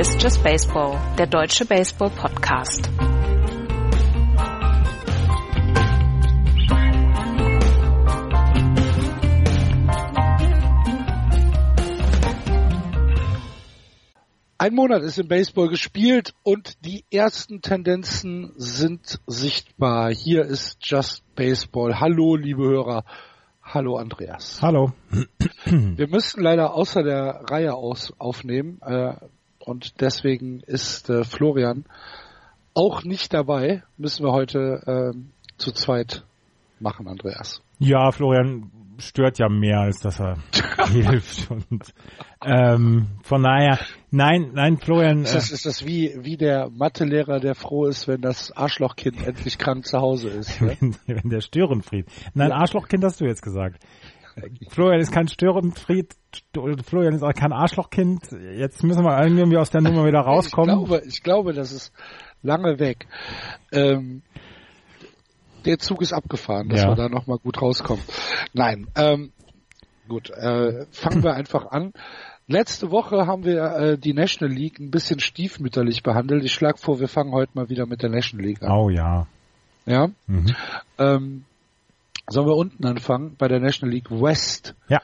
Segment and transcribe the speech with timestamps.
[0.00, 2.88] Hier ist Just Baseball, der deutsche Baseball-Podcast.
[14.56, 20.14] Ein Monat ist im Baseball gespielt und die ersten Tendenzen sind sichtbar.
[20.14, 22.00] Hier ist Just Baseball.
[22.00, 23.04] Hallo, liebe Hörer.
[23.60, 24.62] Hallo, Andreas.
[24.62, 24.94] Hallo.
[25.66, 29.12] Wir müssen leider außer der Reihe aus aufnehmen äh,
[29.60, 31.84] und deswegen ist äh, Florian
[32.74, 33.82] auch nicht dabei.
[33.96, 35.18] Müssen wir heute äh,
[35.58, 36.24] zu zweit
[36.78, 37.62] machen, Andreas.
[37.78, 40.38] Ja, Florian stört ja mehr, als dass er
[40.88, 41.50] hilft.
[41.50, 41.92] Und
[42.44, 43.78] ähm, von daher,
[44.10, 45.22] nein, nein, Florian.
[45.22, 49.58] Ist das, ist das wie, wie der Mathelehrer, der froh ist, wenn das Arschlochkind endlich
[49.58, 50.60] krank zu Hause ist?
[50.60, 50.76] Ne?
[50.80, 52.06] wenn, wenn der Störenfried.
[52.34, 52.56] Nein, ja.
[52.56, 53.82] Arschlochkind hast du jetzt gesagt.
[54.68, 56.14] Florian ist kein Störenfried,
[56.84, 58.30] Florian ist auch kein Arschlochkind.
[58.56, 60.80] Jetzt müssen wir irgendwie aus der Nummer wieder rauskommen.
[60.80, 61.92] Ich glaube, ich glaube, das ist
[62.42, 63.06] lange weg.
[63.72, 64.22] Ähm,
[65.64, 66.88] der Zug ist abgefahren, dass ja.
[66.88, 68.02] wir da nochmal gut rauskommen.
[68.52, 69.32] Nein, ähm,
[70.08, 71.92] gut, äh, fangen wir einfach an.
[72.46, 76.44] Letzte Woche haben wir äh, die National League ein bisschen stiefmütterlich behandelt.
[76.44, 78.72] Ich schlage vor, wir fangen heute mal wieder mit der National League an.
[78.72, 79.28] Oh ja.
[79.86, 80.08] Ja?
[80.26, 80.46] Mhm.
[80.98, 81.44] Ähm,
[82.28, 84.74] sollen wir unten anfangen bei der National League West?
[84.88, 85.00] Ja.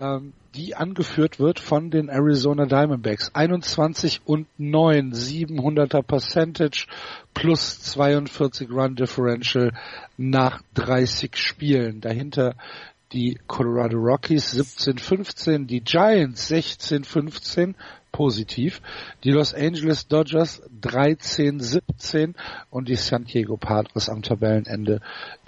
[0.00, 3.34] Ähm, die angeführt wird von den Arizona Diamondbacks.
[3.34, 6.86] 21 und 9, 700er Percentage
[7.32, 9.72] plus 42 Run Differential
[10.16, 12.00] nach 30 Spielen.
[12.00, 12.54] Dahinter
[13.12, 17.74] die Colorado Rockies 17-15, die Giants 16-15,
[18.14, 18.80] positiv,
[19.24, 22.34] die Los Angeles Dodgers 13-17
[22.70, 25.00] und die San Diego Padres am Tabellenende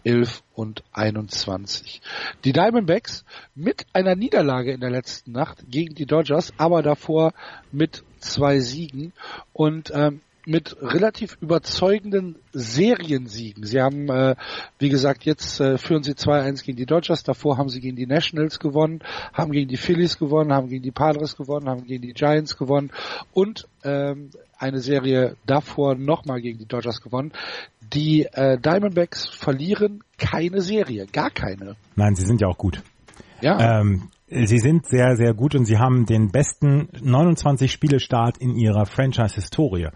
[0.03, 2.03] 11 und 21.
[2.43, 7.35] Die Diamondbacks mit einer Niederlage in der letzten Nacht gegen die Dodgers, aber davor
[7.71, 9.13] mit zwei Siegen
[9.53, 13.65] und ähm, mit relativ überzeugenden Seriensiegen.
[13.65, 14.37] Sie haben, äh,
[14.79, 18.07] wie gesagt, jetzt äh, führen sie 2-1 gegen die Dodgers, davor haben sie gegen die
[18.07, 19.01] Nationals gewonnen,
[19.33, 22.93] haben gegen die Phillies gewonnen, haben gegen die Padres gewonnen, haben gegen die Giants gewonnen
[23.33, 27.33] und ähm, eine Serie davor nochmal gegen die Dodgers gewonnen.
[27.93, 31.77] Die äh, Diamondbacks verlieren keine Serie, gar keine.
[31.97, 32.83] Nein, sie sind ja auch gut.
[33.41, 33.81] Ja.
[33.81, 38.85] Ähm, Sie sind sehr, sehr gut und sie haben den besten 29 Spiele-Start in ihrer
[38.85, 39.91] Franchise-Historie.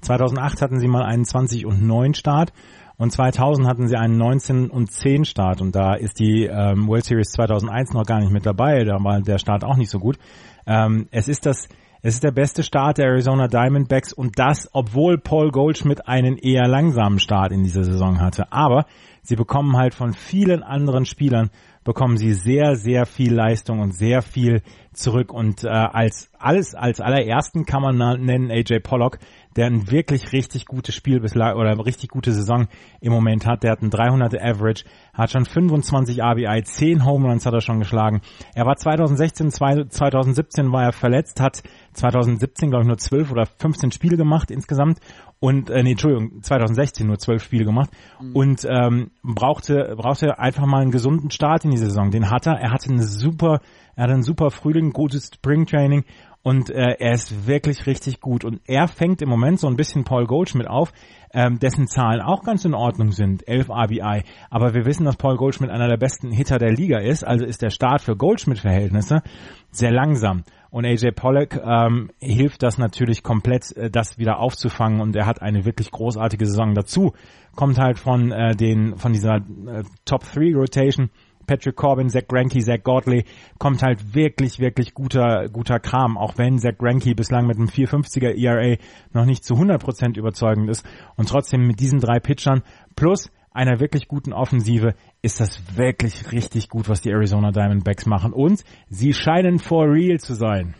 [0.00, 2.52] 2008 hatten sie mal einen 20 und 9 Start
[2.96, 7.04] und 2000 hatten sie einen 19 und 10 Start und da ist die ähm, World
[7.04, 10.18] Series 2001 noch gar nicht mit dabei, da war der Start auch nicht so gut.
[10.66, 11.68] Ähm, es ist das
[12.00, 16.68] es ist der beste Start der Arizona Diamondbacks und das, obwohl Paul Goldschmidt einen eher
[16.68, 18.52] langsamen Start in dieser Saison hatte.
[18.52, 18.86] Aber
[19.22, 21.50] sie bekommen halt von vielen anderen Spielern
[21.82, 24.62] bekommen sie sehr, sehr viel Leistung und sehr viel
[24.98, 25.32] zurück.
[25.32, 29.18] Und äh, als alles, als allerersten kann man nennen AJ Pollock,
[29.56, 32.68] der ein wirklich richtig gutes Spiel bislang oder richtig gute Saison
[33.00, 33.64] im Moment hat.
[33.64, 37.80] Der hat ein 300 Average, hat schon 25 RBI, 10 Home Runs hat er schon
[37.80, 38.20] geschlagen.
[38.54, 41.62] Er war 2016, 2017 war er verletzt, hat
[41.94, 45.00] 2017 glaube ich nur 12 oder 15 Spiele gemacht insgesamt
[45.40, 47.90] und äh, nee, Entschuldigung, 2016 nur 12 Spiele gemacht
[48.20, 48.34] mhm.
[48.34, 52.10] und ähm, brauchte brauchte einfach mal einen gesunden Start in die Saison.
[52.10, 52.58] Den hat er.
[52.58, 53.60] Er hatte eine super,
[53.94, 56.04] er hatte einen super Frühling, gutes Springtraining
[56.42, 58.44] und äh, er ist wirklich richtig gut.
[58.44, 60.92] Und er fängt im Moment so ein bisschen Paul Goldschmidt auf,
[61.32, 64.22] ähm, dessen Zahlen auch ganz in Ordnung sind, 11 RBI.
[64.50, 67.62] Aber wir wissen, dass Paul Goldschmidt einer der besten Hitter der Liga ist, also ist
[67.62, 69.22] der Start für Goldschmidt-Verhältnisse
[69.70, 70.44] sehr langsam.
[70.70, 75.00] Und AJ Pollock ähm, hilft das natürlich komplett, äh, das wieder aufzufangen.
[75.00, 76.74] Und er hat eine wirklich großartige Saison.
[76.74, 77.12] Dazu.
[77.56, 81.10] Kommt halt von äh, den von dieser äh, Top 3 Rotation.
[81.48, 83.24] Patrick Corbin, Zach Greinke, Zach Godley,
[83.58, 88.36] kommt halt wirklich, wirklich guter, guter Kram, auch wenn Zach Greinke bislang mit einem 450er
[88.36, 88.76] ERA
[89.12, 90.86] noch nicht zu 100% überzeugend ist.
[91.16, 92.62] Und trotzdem mit diesen drei Pitchern
[92.94, 98.32] plus einer wirklich guten Offensive ist das wirklich richtig gut, was die Arizona Diamondbacks machen
[98.32, 100.76] und sie scheinen for real zu sein.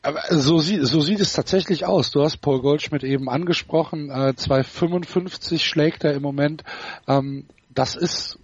[0.00, 2.12] Aber so, sieht, so sieht es tatsächlich aus.
[2.12, 4.08] Du hast Paul Goldschmidt eben angesprochen.
[4.08, 6.62] Äh, 2,55 schlägt er im Moment.
[7.08, 8.38] Ähm, das ist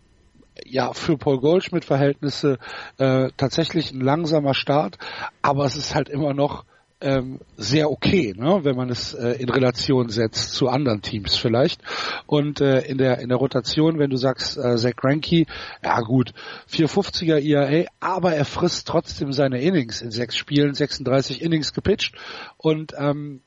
[0.67, 2.59] ja für Paul Goldschmidt Verhältnisse
[2.99, 4.99] äh, tatsächlich ein langsamer Start,
[5.41, 6.65] aber es ist halt immer noch
[7.01, 11.81] ähm, sehr okay, ne, wenn man es äh, in Relation setzt zu anderen Teams vielleicht.
[12.27, 15.47] Und äh, in der in der Rotation, wenn du sagst äh, Zach Greinke,
[15.83, 16.33] ja gut,
[16.71, 22.17] 450er IAA, aber er frisst trotzdem seine Innings in sechs Spielen, 36 Innings gepitcht
[22.59, 23.41] und ähm,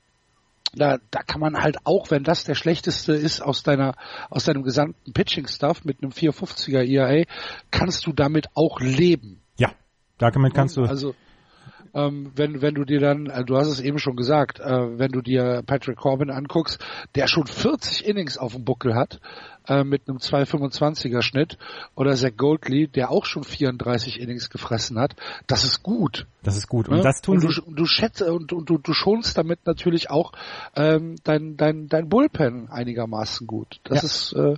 [0.75, 3.95] da, da kann man halt auch, wenn das der schlechteste ist aus deiner,
[4.29, 7.25] aus deinem gesamten Pitching-Stuff mit einem 450er ERA,
[7.69, 9.41] kannst du damit auch leben.
[9.57, 9.73] Ja,
[10.17, 10.83] damit kannst du.
[10.83, 11.13] Also,
[11.93, 15.11] ähm, wenn, wenn du dir dann, äh, du hast es eben schon gesagt, äh, wenn
[15.11, 16.83] du dir Patrick Corbin anguckst,
[17.15, 19.19] der schon 40 Innings auf dem Buckel hat,
[19.67, 21.57] äh, mit einem 2,25er Schnitt,
[21.95, 25.15] oder Zach Goldley, der auch schon 34 Innings gefressen hat,
[25.47, 26.25] das ist gut.
[26.41, 26.89] Das ist gut.
[26.89, 27.03] Und ne?
[27.03, 30.31] das tun und du, du schätzt und, und du, du schonst damit natürlich auch
[30.75, 33.79] ähm, dein, dein, dein Bullpen einigermaßen gut.
[33.83, 34.05] Das ja.
[34.05, 34.55] ist äh,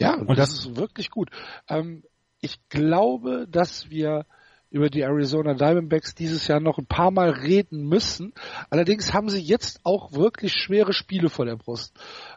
[0.00, 1.30] ja, und das, das ist wirklich gut.
[1.68, 2.02] Ähm,
[2.40, 4.24] ich glaube, dass wir
[4.70, 8.32] über die Arizona Diamondbacks dieses Jahr noch ein paar Mal reden müssen.
[8.70, 11.92] Allerdings haben sie jetzt auch wirklich schwere Spiele vor der Brust.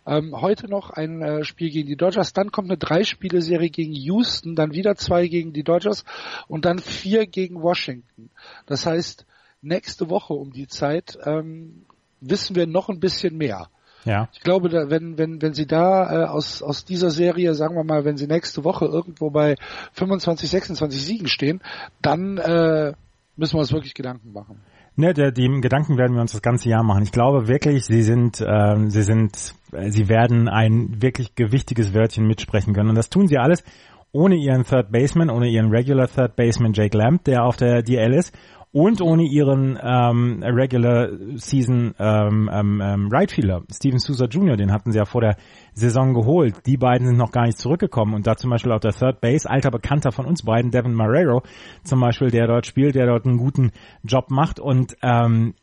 [0.05, 4.55] Ähm, heute noch ein äh, Spiel gegen die Dodgers, dann kommt eine Drei-Spiele-Serie gegen Houston,
[4.55, 6.03] dann wieder zwei gegen die Dodgers
[6.47, 8.31] und dann vier gegen Washington.
[8.65, 9.25] Das heißt,
[9.61, 11.85] nächste Woche um die Zeit ähm,
[12.19, 13.69] wissen wir noch ein bisschen mehr.
[14.05, 14.29] Ja.
[14.33, 17.83] Ich glaube, da, wenn, wenn, wenn sie da äh, aus, aus dieser Serie, sagen wir
[17.83, 19.55] mal, wenn sie nächste Woche irgendwo bei
[19.93, 21.61] 25, 26 Siegen stehen,
[22.01, 22.93] dann äh,
[23.35, 24.57] müssen wir uns wirklich Gedanken machen.
[24.95, 27.01] Ne, der, die Gedanken werden wir uns das ganze Jahr machen.
[27.01, 32.27] Ich glaube wirklich, sie sind, äh, sie sind, äh, sie werden ein wirklich gewichtiges Wörtchen
[32.27, 32.89] mitsprechen können.
[32.89, 33.63] Und das tun sie alles
[34.11, 38.13] ohne ihren Third Baseman, ohne ihren Regular Third Baseman Jake Lamb, der auf der DL
[38.13, 38.37] ist
[38.73, 44.71] und ohne ihren ähm, Regular Season ähm, ähm, ähm, Right Fielder, Steven Souza Jr., den
[44.71, 45.37] hatten sie ja vor der
[45.73, 46.65] Saison geholt.
[46.65, 49.47] Die beiden sind noch gar nicht zurückgekommen und da zum Beispiel auf der Third Base,
[49.47, 51.43] alter Bekannter von uns beiden, Devin Marrero
[51.83, 53.71] zum Beispiel, der dort spielt, der dort einen guten
[54.03, 55.53] Job macht und ähm,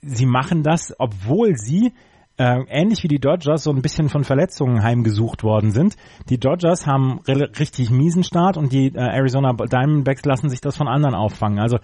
[0.00, 1.92] sie machen das, obwohl sie
[2.40, 5.94] äh, ähnlich wie die Dodgers so ein bisschen von Verletzungen heimgesucht worden sind.
[6.30, 10.88] Die Dodgers haben richtig miesen Start und die äh, Arizona Diamondbacks lassen sich das von
[10.88, 11.58] anderen auffangen.
[11.58, 11.78] Also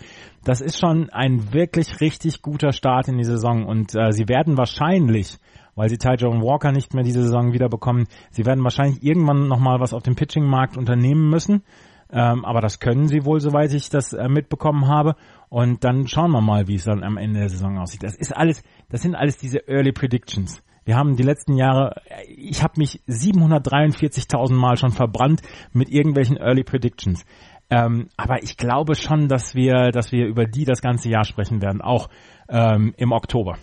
[0.45, 4.57] das ist schon ein wirklich richtig guter Start in die Saison und äh, sie werden
[4.57, 5.37] wahrscheinlich
[5.79, 8.07] weil sie Ty Joe Walker nicht mehr diese Saison wiederbekommen.
[8.31, 11.65] Sie werden wahrscheinlich irgendwann nochmal was auf dem Pitching-Markt unternehmen müssen.
[12.11, 15.17] Ähm, aber das können sie wohl, soweit ich das äh, mitbekommen habe.
[15.49, 18.03] Und dann schauen wir mal, wie es dann am Ende der Saison aussieht.
[18.03, 20.63] Das ist alles, das sind alles diese Early Predictions.
[20.85, 25.43] Wir haben die letzten Jahre, ich habe mich 743.000 Mal schon verbrannt
[25.73, 27.25] mit irgendwelchen Early Predictions.
[27.71, 31.61] Ähm, aber ich glaube schon, dass wir, dass wir über die das ganze Jahr sprechen
[31.61, 32.09] werden, auch
[32.49, 33.59] ähm, im Oktober.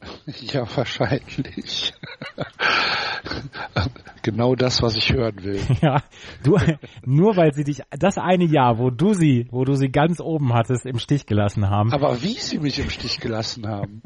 [0.40, 1.92] Ja, wahrscheinlich.
[4.22, 5.60] genau das, was ich hören will.
[5.82, 6.02] Ja,
[6.42, 6.56] du,
[7.04, 10.54] nur weil sie dich das eine Jahr, wo du sie, wo du sie ganz oben
[10.54, 11.92] hattest, im Stich gelassen haben.
[11.92, 14.02] Aber wie sie mich im Stich gelassen haben.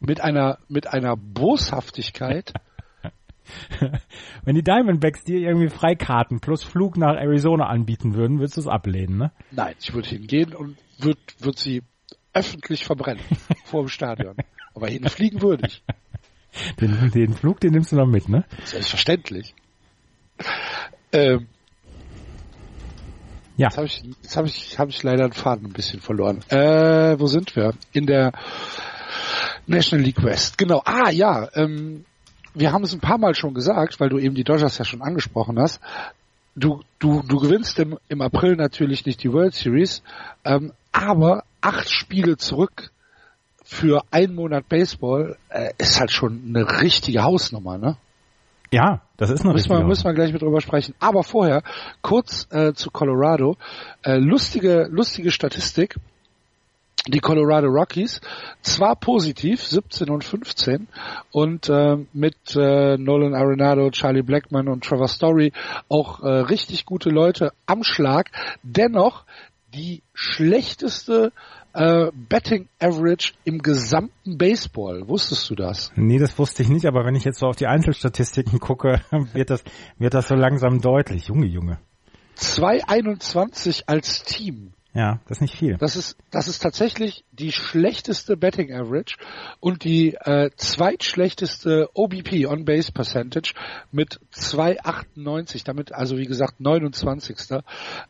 [0.00, 2.52] mit einer, mit einer Boshaftigkeit.
[4.44, 8.68] Wenn die Diamondbacks dir irgendwie Freikarten plus Flug nach Arizona anbieten würden, würdest du es
[8.68, 9.32] ablehnen, ne?
[9.50, 11.82] Nein, ich würde hingehen und würde würd sie
[12.32, 13.22] öffentlich verbrennen
[13.64, 14.36] vor dem Stadion.
[14.74, 15.82] Aber hinfliegen würde ich.
[16.80, 18.44] Den, den Flug, den nimmst du noch mit, ne?
[18.64, 19.56] Selbstverständlich.
[21.10, 21.48] Ähm,
[23.56, 23.68] ja.
[23.68, 26.40] Jetzt habe ich, jetzt hab ich, hab ich leider den Faden ein bisschen verloren.
[26.48, 27.74] Äh, wo sind wir?
[27.92, 28.32] In der
[29.66, 30.58] National League West.
[30.58, 30.82] Genau.
[30.84, 31.48] Ah, ja.
[31.54, 32.04] Ähm,
[32.54, 35.02] wir haben es ein paar Mal schon gesagt, weil du eben die Dodgers ja schon
[35.02, 35.80] angesprochen hast.
[36.56, 40.02] Du, du, du gewinnst im, im April natürlich nicht die World Series,
[40.44, 42.92] ähm, aber acht Spiele zurück
[43.64, 47.96] für einen Monat Baseball äh, ist halt schon eine richtige Hausnummer, ne?
[48.70, 50.94] Ja, das ist eine müssen richtige wir, Müssen wir gleich mit drüber sprechen.
[50.98, 51.62] Aber vorher
[52.02, 53.56] kurz äh, zu Colorado.
[54.02, 55.96] Äh, lustige, lustige Statistik.
[57.06, 58.20] Die Colorado Rockies
[58.62, 60.88] zwar positiv, 17 und 15
[61.32, 65.52] und äh, mit äh, Nolan Arenado, Charlie Blackman und Trevor Story
[65.88, 68.30] auch äh, richtig gute Leute am Schlag.
[68.62, 69.24] Dennoch
[69.74, 71.32] die schlechteste
[71.74, 75.08] äh, Betting Average im gesamten Baseball.
[75.08, 75.92] Wusstest du das?
[75.96, 79.00] Nee, das wusste ich nicht, aber wenn ich jetzt so auf die Einzelstatistiken gucke,
[79.32, 79.62] wird das,
[79.98, 81.26] wird das so langsam deutlich.
[81.28, 81.78] Junge, Junge.
[82.38, 84.72] 2,21 als Team.
[84.94, 85.76] Ja, das ist nicht viel.
[85.76, 89.16] Das ist, das ist tatsächlich die schlechteste Betting Average
[89.58, 93.54] und die äh, zweitschlechteste OBP, On-Base Percentage,
[93.90, 97.36] mit 2,98, damit also wie gesagt 29.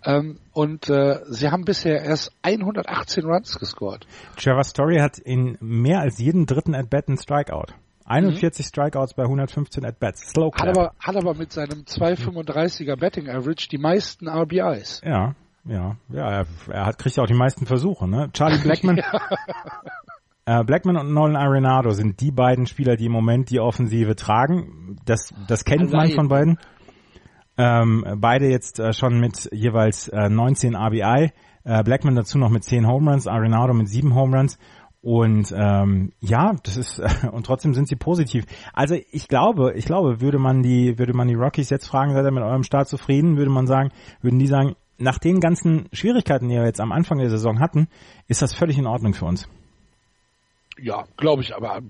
[0.05, 4.07] Ähm, und äh, sie haben bisher erst 118 Runs gescored.
[4.37, 7.73] Trevor Story hat in mehr als jeden dritten At-Bat einen Strikeout.
[8.05, 8.69] 41 mhm.
[8.69, 10.33] Strikeouts bei 115 At-Bats.
[10.33, 10.53] Slow.
[10.55, 15.00] Hat aber, hat aber mit seinem 2,35er Betting Average die meisten RBIs.
[15.03, 15.35] Ja,
[15.66, 18.30] ja, ja, er, er hat, kriegt auch die meisten Versuche, ne?
[18.33, 19.00] Charlie Blackman.
[20.47, 24.99] äh, Blackman und Nolan Arenado sind die beiden Spieler, die im Moment die Offensive tragen.
[25.04, 26.09] Das, das kennt Allein.
[26.09, 26.59] man von beiden.
[27.56, 31.33] Ähm, beide jetzt äh, schon mit jeweils äh, 19 RBI.
[31.64, 34.59] Äh, Blackman dazu noch mit 10 Home Runs, Arenado mit 7 Home Runs.
[35.00, 36.99] Und ähm, ja, das ist
[37.33, 38.44] und trotzdem sind sie positiv.
[38.73, 42.25] Also ich glaube, ich glaube, würde man die, würde man die Rockies jetzt fragen, seid
[42.25, 43.90] ihr mit eurem Start zufrieden, würde man sagen,
[44.23, 47.88] würden die sagen, nach den ganzen Schwierigkeiten, die wir jetzt am Anfang der Saison hatten,
[48.28, 49.48] ist das völlig in Ordnung für uns.
[50.78, 51.82] Ja, glaube ich, aber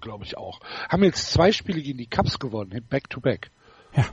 [0.00, 0.60] glaube ich auch.
[0.88, 3.50] Haben jetzt zwei Spiele gegen die Cubs gewonnen, back to back.
[3.94, 4.06] Ja.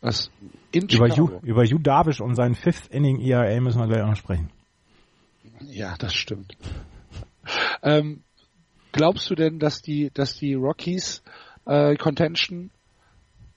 [0.00, 0.30] Das
[0.70, 1.08] in über.
[1.08, 4.50] Hugh, über Hugh Darvish und seinen Fifth Inning ERA müssen wir gleich auch noch sprechen.
[5.60, 6.56] Ja, das stimmt.
[7.82, 8.22] ähm,
[8.92, 11.22] glaubst du denn, dass die, dass die Rockies
[11.64, 12.70] äh, Contention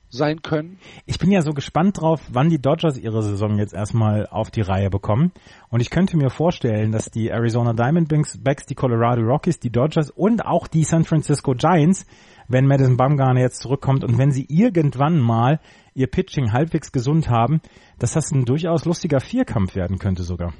[0.09, 0.79] sein können?
[1.05, 4.61] Ich bin ja so gespannt drauf, wann die Dodgers ihre Saison jetzt erstmal auf die
[4.61, 5.31] Reihe bekommen.
[5.69, 10.45] Und ich könnte mir vorstellen, dass die Arizona Diamondbacks, die Colorado Rockies, die Dodgers und
[10.45, 12.05] auch die San Francisco Giants,
[12.47, 15.59] wenn Madison Bumgarner jetzt zurückkommt und wenn sie irgendwann mal
[15.93, 17.61] ihr Pitching halbwegs gesund haben,
[17.99, 20.53] dass das ein durchaus lustiger Vierkampf werden könnte sogar.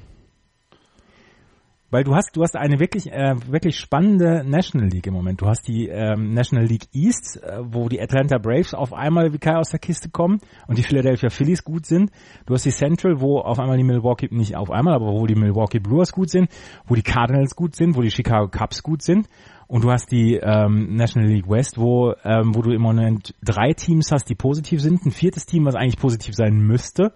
[1.90, 5.40] Weil du hast, du hast eine wirklich, äh, wirklich spannende National League im Moment.
[5.40, 9.38] Du hast die ähm, National League East, äh, wo die Atlanta Braves auf einmal wie
[9.38, 12.10] Kai aus der Kiste kommen und die Philadelphia Phillies gut sind.
[12.44, 15.34] Du hast die Central, wo auf einmal die Milwaukee, nicht auf einmal, aber wo die
[15.34, 16.50] Milwaukee Brewers gut sind,
[16.86, 19.26] wo die Cardinals gut sind, wo die Chicago Cubs gut sind.
[19.66, 23.72] Und du hast die ähm, National League West, wo, ähm, wo du im Moment drei
[23.72, 27.12] Teams hast, die positiv sind, ein viertes Team, was eigentlich positiv sein müsste.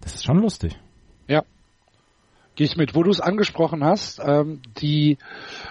[0.00, 0.76] Das ist schon lustig.
[1.28, 1.42] Ja.
[2.56, 2.94] Gehe ich mit.
[2.94, 5.18] Wo du es angesprochen hast, ähm, die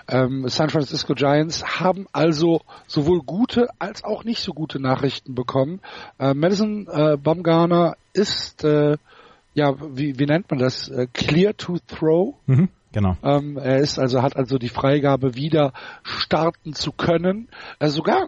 [0.07, 5.81] ähm, San Francisco Giants haben also sowohl gute als auch nicht so gute Nachrichten bekommen.
[6.19, 8.97] Äh, Madison äh, Bumgarner ist, äh,
[9.55, 10.87] ja, wie, wie nennt man das?
[10.87, 12.35] Äh, clear to throw.
[12.45, 13.17] Mhm, genau.
[13.23, 15.73] Ähm, er ist also hat also die Freigabe wieder
[16.03, 17.49] starten zu können.
[17.79, 18.27] Äh, sogar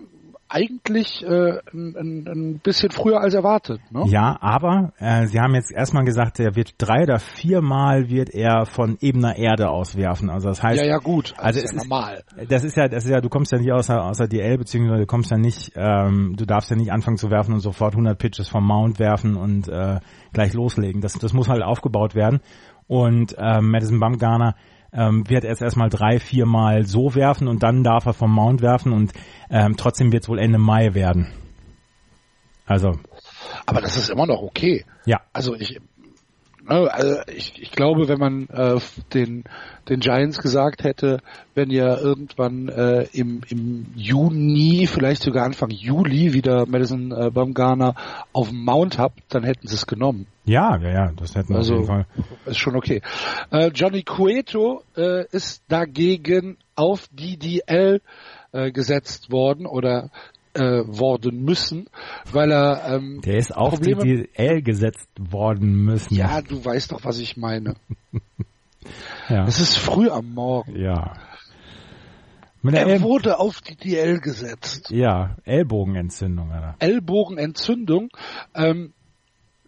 [0.49, 3.81] eigentlich äh, ein, ein, bisschen früher als erwartet.
[3.91, 4.03] Ne?
[4.07, 8.65] Ja, aber äh, Sie haben jetzt erstmal gesagt, er wird drei oder viermal wird er
[8.65, 10.29] von ebener Erde aus werfen.
[10.29, 11.33] Also das heißt, Ja, ja, gut.
[11.37, 12.23] Also ist es ja ist- normal.
[12.49, 15.07] das ist ja, das ist ja, du kommst ja nicht außer außer DL beziehungsweise du
[15.07, 18.47] kommst ja nicht, ähm, du darfst ja nicht anfangen zu werfen und sofort 100 Pitches
[18.49, 19.99] vom Mount werfen und äh,
[20.33, 21.01] gleich loslegen.
[21.01, 22.39] Das, das muss halt aufgebaut werden.
[22.87, 24.55] Und ähm, Madison Bumgarner
[24.93, 28.93] ähm, wird erst erstmal drei, viermal so werfen und dann darf er vom Mount werfen
[28.93, 29.13] und
[29.49, 31.27] ähm, trotzdem wird es wohl Ende Mai werden.
[32.65, 32.99] Also
[33.65, 34.85] Aber das ist immer noch okay.
[35.05, 35.79] ja, Also ich,
[36.67, 38.79] also ich, ich glaube, wenn man äh,
[39.13, 39.43] den,
[39.89, 41.19] den Giants gesagt hätte,
[41.55, 47.95] wenn ihr irgendwann äh, im, im Juni, vielleicht sogar Anfang Juli wieder Madison äh, Bumgarner
[48.33, 50.27] auf dem Mount habt, dann hätten sie es genommen.
[50.45, 52.05] ja, ja, ja, das hätten wir Also- auf jeden Fall.
[52.45, 53.01] Ist schon okay.
[53.51, 58.01] Äh, Johnny Cueto äh, ist dagegen auf die DL
[58.51, 60.09] äh, gesetzt worden oder
[60.57, 61.87] äh, worden müssen,
[62.31, 66.15] weil er ähm, Der ist auf Probleme- die DL gesetzt worden müssen.
[66.15, 67.75] ja, du weißt doch, was ich meine.
[69.29, 69.45] ja.
[69.45, 70.75] Es ist früh am Morgen.
[70.79, 71.13] ja.
[72.63, 74.89] Er El wurde auf die DL gesetzt.
[74.89, 76.75] ja, Ellbogenentzündung, Alter.
[76.79, 78.09] Ellbogenentzündung
[78.55, 78.91] ähm,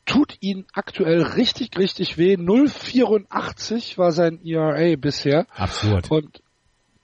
[0.05, 2.33] tut ihn aktuell richtig, richtig weh.
[2.35, 5.45] 0,84 war sein ERA bisher.
[5.55, 6.11] Absurd.
[6.11, 6.41] Und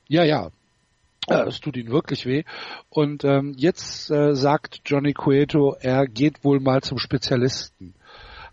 [0.10, 0.50] ja, ja,
[1.28, 2.44] äh, es tut ihn wirklich weh.
[2.90, 7.96] Und ähm, jetzt äh, sagt Johnny Cueto, er geht wohl mal zum Spezialisten.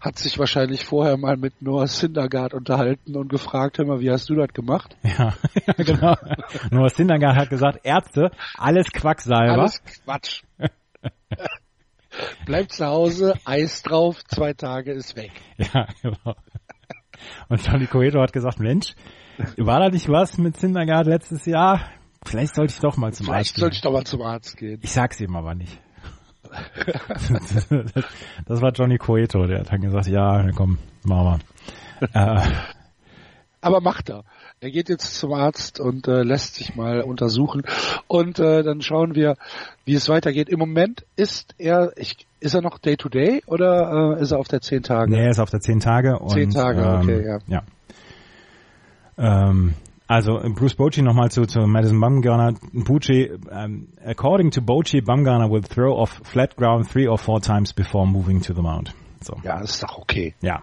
[0.00, 4.28] Hat sich wahrscheinlich vorher mal mit Noah Syndergaard unterhalten und gefragt, hör mal, wie hast
[4.28, 4.96] du das gemacht?
[5.02, 5.34] Ja,
[5.76, 6.16] genau.
[6.70, 9.62] Noah Syndergaard hat gesagt, Ärzte, alles Quacksalber.
[9.62, 10.42] Alles Quatsch.
[12.46, 15.30] Bleibt zu Hause, Eis drauf, zwei Tage ist weg.
[15.56, 16.34] Ja, genau.
[17.48, 18.94] Und Johnny Coeto hat gesagt, Mensch,
[19.56, 21.80] war da nicht was mit Syndergaard letztes Jahr?
[22.24, 23.76] Vielleicht sollte ich doch mal zum Vielleicht Arzt sollte gehen.
[23.76, 24.78] ich doch mal zum Arzt gehen.
[24.82, 25.78] Ich sag's ihm aber nicht.
[28.46, 31.38] das, war Johnny Coeto, der hat dann gesagt, ja, komm, machen wir.
[32.14, 32.40] Äh,
[33.60, 34.24] Aber macht er.
[34.58, 37.62] Er geht jetzt zum Arzt und äh, lässt sich mal untersuchen.
[38.08, 39.36] Und äh, dann schauen wir,
[39.84, 40.48] wie es weitergeht.
[40.48, 44.40] Im Moment ist er, ich, ist er noch Day to Day oder äh, ist er
[44.40, 45.12] auf der 10 Tage?
[45.12, 46.18] Nee, er ist auf der 10 Tage.
[46.18, 47.38] Und, 10 Tage, ähm, okay, ja.
[47.46, 47.62] ja.
[49.48, 49.74] Ähm,
[50.12, 52.54] also Bruce Bochy nochmal zu, zu Madison Bumgarner.
[52.72, 57.72] Bochy, um, according to Bochy, Bumgarner will throw off flat ground three or four times
[57.72, 58.94] before moving to the mound.
[59.22, 59.40] So.
[59.42, 60.34] Ja, das ist doch okay.
[60.42, 60.62] Ja.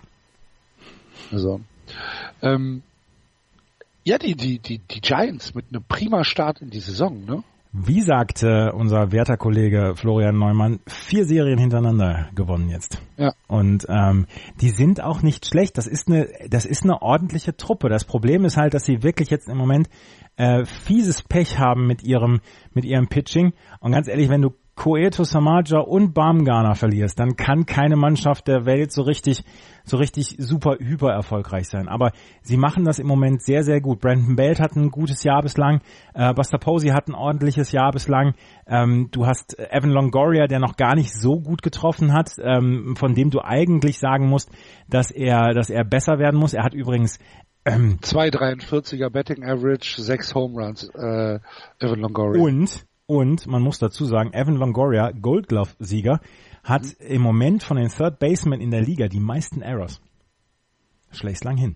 [1.31, 1.61] Also,
[2.41, 2.83] ähm,
[4.03, 7.43] ja, die, die, die, die Giants mit einem prima Start in die Saison, ne?
[7.71, 12.99] Wie sagte unser werter Kollege Florian Neumann, vier Serien hintereinander gewonnen jetzt.
[13.15, 13.33] Ja.
[13.47, 14.25] Und ähm,
[14.59, 15.77] die sind auch nicht schlecht.
[15.77, 17.87] Das ist eine, das ist eine ordentliche Truppe.
[17.87, 19.87] Das Problem ist halt, dass sie wirklich jetzt im Moment
[20.35, 22.41] äh, fieses Pech haben mit ihrem,
[22.73, 23.53] mit ihrem Pitching.
[23.81, 28.65] Und ganz ehrlich, wenn du Coeto Samaja und Baumgarner verlierst, dann kann keine Mannschaft der
[28.65, 29.43] Welt so richtig,
[29.83, 31.89] so richtig super hyper erfolgreich sein.
[31.89, 33.99] Aber sie machen das im Moment sehr, sehr gut.
[33.99, 35.81] Brandon Belt hat ein gutes Jahr bislang,
[36.13, 38.35] äh, Buster Posey hat ein ordentliches Jahr bislang.
[38.67, 43.13] Ähm, du hast Evan Longoria, der noch gar nicht so gut getroffen hat, ähm, von
[43.13, 44.49] dem du eigentlich sagen musst,
[44.87, 46.53] dass er, dass er besser werden muss.
[46.53, 47.19] Er hat übrigens
[47.65, 51.39] ähm, 2,43er Betting Average, 6 Home Runs, äh,
[51.79, 52.41] Evan Longoria.
[52.41, 56.21] Und und man muss dazu sagen, Evan Longoria, Gold Glove Sieger,
[56.63, 57.07] hat mhm.
[57.07, 59.99] im Moment von den Third Basemen in der Liga die meisten Errors.
[61.09, 61.75] Schlägst lang hin.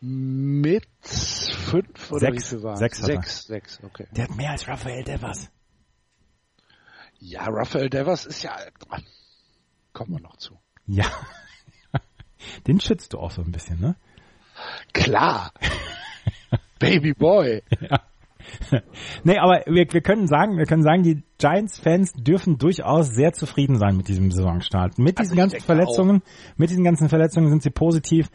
[0.00, 4.06] Mit fünf oder sechs, wie viel war Sechs, sechs, sechs, okay.
[4.12, 5.50] Der hat mehr als Rafael Devers.
[7.18, 8.56] Ja, Rafael Devers ist ja,
[9.92, 10.56] kommen wir noch zu.
[10.86, 11.10] Ja.
[12.68, 13.96] Den schützt du auch so ein bisschen, ne?
[14.92, 15.52] Klar.
[16.78, 17.64] Baby Boy.
[17.80, 18.02] Ja.
[19.24, 23.78] nee, aber wir, wir können sagen, wir können sagen, die Giants-Fans dürfen durchaus sehr zufrieden
[23.78, 24.98] sein mit diesem Saisonstart.
[24.98, 26.58] Mit diesen also ganzen Verletzungen, auch.
[26.58, 28.30] mit diesen ganzen Verletzungen sind sie positiv.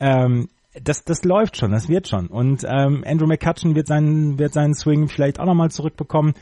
[0.00, 0.48] Ähm,
[0.80, 2.28] das, das läuft schon, das wird schon.
[2.28, 6.34] Und ähm, Andrew McCutcheon wird seinen, wird seinen Swing vielleicht auch nochmal zurückbekommen.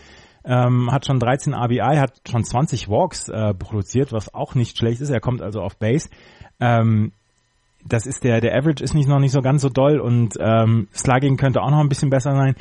[0.44, 5.00] Ähm, hat schon 13 RBI, hat schon 20 Walks äh, produziert, was auch nicht schlecht
[5.00, 5.10] ist.
[5.10, 6.08] Er kommt also auf Base.
[6.60, 7.12] Ähm,
[7.84, 10.88] das ist der, der Average ist nicht noch nicht so ganz so doll und ähm,
[10.94, 12.54] Slugging könnte auch noch ein bisschen besser sein.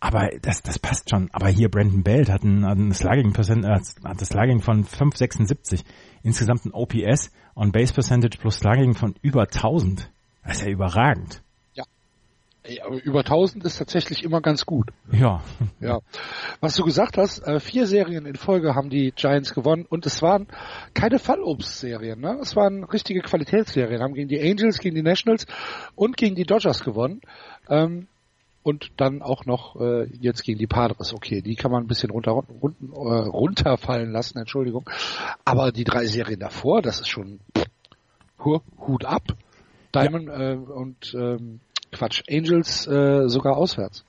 [0.00, 1.28] Aber das, das passt schon.
[1.32, 4.84] Aber hier Brandon Belt hat ein, hat ein Slugging, Percent, äh, hat das Slugging von
[4.84, 5.84] 5,76.
[6.22, 10.10] Insgesamt ein OPS on Base Percentage plus Slugging von über 1000.
[10.42, 11.42] Das ist ja überragend.
[11.74, 11.84] Ja.
[12.84, 14.88] Aber über 1000 ist tatsächlich immer ganz gut.
[15.12, 15.42] Ja.
[15.80, 16.00] Ja.
[16.60, 20.22] Was du gesagt hast, äh, vier Serien in Folge haben die Giants gewonnen und es
[20.22, 20.46] waren
[20.94, 22.38] keine Fallobst-Serien, ne?
[22.40, 24.02] Es waren richtige Qualitätsserien.
[24.02, 25.46] Haben gegen die Angels, gegen die Nationals
[25.94, 27.20] und gegen die Dodgers gewonnen.
[27.68, 28.08] Ähm,
[28.62, 31.14] und dann auch noch äh, jetzt gegen die Padres.
[31.14, 34.88] Okay, die kann man ein bisschen runter, runter, äh, runterfallen lassen, Entschuldigung.
[35.44, 37.66] Aber die drei Serien davor, das ist schon pff,
[38.86, 39.22] Hut ab.
[39.94, 40.52] Diamond ja.
[40.52, 44.04] äh, und ähm, Quatsch, Angels äh, sogar auswärts.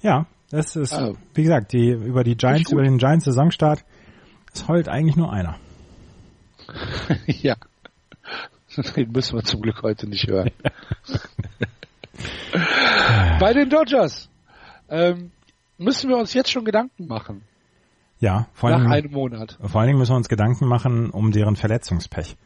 [0.00, 3.84] Ja, das ist, also, wie gesagt, die über die Giants, über den Giants Saisonstart,
[4.52, 5.58] es heult eigentlich nur einer.
[7.26, 7.56] ja.
[8.96, 10.50] Den müssen wir zum Glück heute nicht hören.
[13.40, 14.28] Bei den Dodgers
[14.88, 15.30] ähm,
[15.78, 17.42] müssen wir uns jetzt schon Gedanken machen.
[18.18, 19.58] Ja, vor allem, nach einem Monat.
[19.64, 22.36] Vor allen Dingen müssen wir uns Gedanken machen um deren Verletzungspech.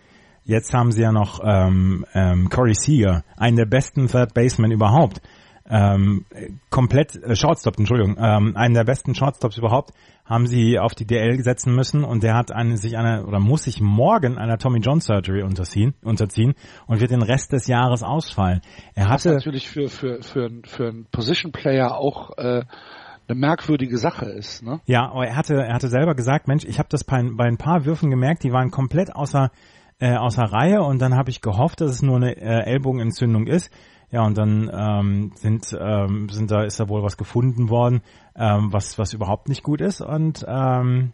[0.44, 5.20] Jetzt haben sie ja noch ähm, ähm, Corey Seager, einen der besten Third Basemen überhaupt,
[5.68, 6.24] ähm,
[6.70, 9.92] komplett äh, Shortstop, Entschuldigung, ähm, einen der besten Shortstops überhaupt,
[10.26, 13.64] haben sie auf die DL setzen müssen und der hat eine, sich einer oder muss
[13.64, 16.54] sich morgen einer Tommy John Surgery unterziehen, unterziehen
[16.86, 18.60] und wird den Rest des Jahres ausfallen.
[18.94, 22.64] Er hatte Was natürlich für für für für einen Position Player auch äh,
[23.28, 24.80] eine merkwürdige Sache ist, ne?
[24.86, 27.58] Ja, aber er hatte er hatte selber gesagt, Mensch, ich habe das bei, bei ein
[27.58, 29.50] paar Würfen gemerkt, die waren komplett außer
[29.98, 33.70] äh, außer Reihe und dann habe ich gehofft, dass es nur eine äh, Ellbogenentzündung ist.
[34.10, 38.02] Ja, und dann ähm, sind, ähm, sind da ist da wohl was gefunden worden,
[38.37, 41.12] ähm, was was überhaupt nicht gut ist und ähm,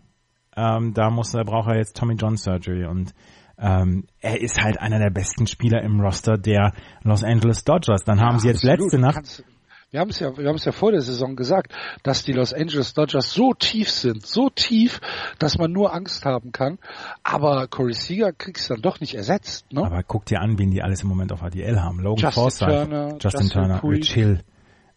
[0.56, 3.14] ähm, da muss da braucht er jetzt Tommy John Surgery und
[3.58, 8.02] ähm, er ist halt einer der besten Spieler im Roster der Los Angeles Dodgers.
[8.02, 9.44] Dann haben ja, sie jetzt letzte Nacht kannst,
[9.92, 11.70] wir haben es ja, wir haben es ja vor der Saison gesagt,
[12.02, 15.00] dass die Los Angeles Dodgers so tief sind, so tief,
[15.38, 16.78] dass man nur Angst haben kann.
[17.22, 19.70] Aber Corey Seager kriegst dann doch nicht ersetzt.
[19.70, 19.84] Ne?
[19.84, 22.00] Aber guck dir an, wen die alles im Moment auf ADL haben.
[22.00, 24.40] Logan Justin Forsythe, Justin, Justin Turner, Rich Hill.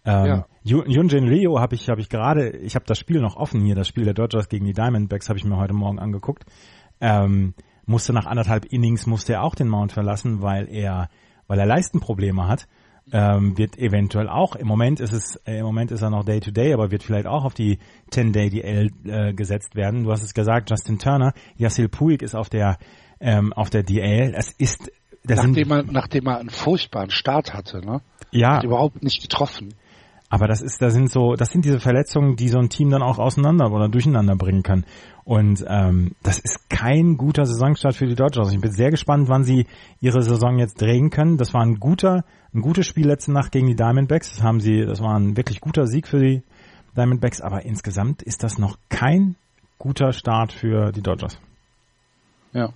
[0.06, 0.46] Ähm, ja.
[0.64, 3.88] Yunjin Leo habe ich, habe ich gerade, ich habe das Spiel noch offen hier, das
[3.88, 6.46] Spiel der Dodgers gegen die Diamondbacks habe ich mir heute Morgen angeguckt.
[7.02, 7.54] Ähm,
[7.86, 11.10] musste nach anderthalb Innings musste er auch den Mount verlassen, weil er,
[11.48, 12.68] weil er Leistenprobleme hat
[13.12, 16.40] ähm, wird eventuell auch, im Moment ist es, äh, im Moment ist er noch Day
[16.40, 17.80] to Day, aber wird vielleicht auch auf die
[18.12, 20.04] 10-Day DL äh, gesetzt werden.
[20.04, 22.78] Du hast es gesagt, Justin Turner, Yassil Puig ist auf der,
[23.20, 24.34] ähm, auf der DL.
[24.36, 24.92] Es ist,
[25.24, 28.02] das nachdem er, nachdem er einen furchtbaren Start hatte, ne?
[28.32, 28.58] Ja.
[28.58, 29.74] Hat überhaupt nicht getroffen.
[30.30, 33.04] Aber das ist, da sind so, das sind diese Verletzungen, die so ein Team dann
[33.04, 34.86] auch auseinander oder durcheinander bringen kann.
[35.24, 38.52] Und ähm, das ist kein guter Saisonstart für die Dodgers.
[38.52, 39.68] Ich bin sehr gespannt, wann sie
[40.02, 41.38] ihre Saison jetzt drehen können.
[41.38, 44.34] Das war ein guter, ein gutes Spiel letzte Nacht gegen die Diamondbacks.
[44.34, 46.42] Das haben sie, das war ein wirklich guter Sieg für die
[46.98, 47.42] Diamondbacks.
[47.42, 49.36] Aber insgesamt ist das noch kein
[49.78, 51.38] guter Start für die Dodgers.
[52.54, 52.70] Ja.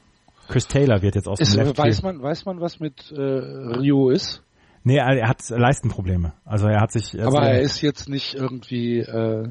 [0.47, 3.21] Chris Taylor wird jetzt aus ist, dem Left weiß man, weiß man, was mit äh,
[3.21, 4.43] Rio ist?
[4.83, 6.33] Nee, er hat Leistenprobleme.
[6.45, 7.21] Also er hat sich.
[7.21, 8.99] Aber er ist jetzt nicht irgendwie.
[8.99, 9.49] Äh,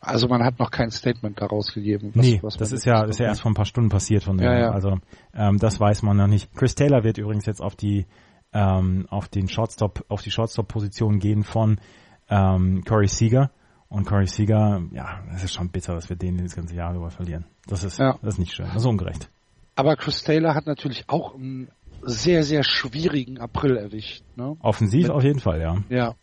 [0.00, 2.12] also man hat noch kein Statement daraus gegeben.
[2.14, 4.22] Was, nee, was das ist ja, das ist ja erst vor ein paar Stunden passiert
[4.22, 4.46] von dem.
[4.46, 4.70] Ja, ja.
[4.70, 4.98] Also
[5.34, 6.54] ähm, das weiß man noch nicht.
[6.54, 8.06] Chris Taylor wird übrigens jetzt auf die
[8.52, 11.80] ähm, auf den Shortstop, auf die Shortstop-Position gehen von
[12.28, 13.50] ähm, Corey Seager
[13.88, 17.10] Und Corey Seager, ja, das ist schon bitter, dass wir den das ganze Jahr über
[17.10, 17.44] verlieren.
[17.66, 18.18] Das ist, Ja.
[18.22, 19.28] das ist nicht schön, das ist ungerecht.
[19.74, 21.68] Aber Chris Taylor hat natürlich auch einen
[22.06, 24.22] sehr, sehr schwierigen April erwischt.
[24.36, 24.56] Ne?
[24.60, 25.76] Offensiv Mit- auf jeden Fall, ja.
[25.88, 26.14] Ja.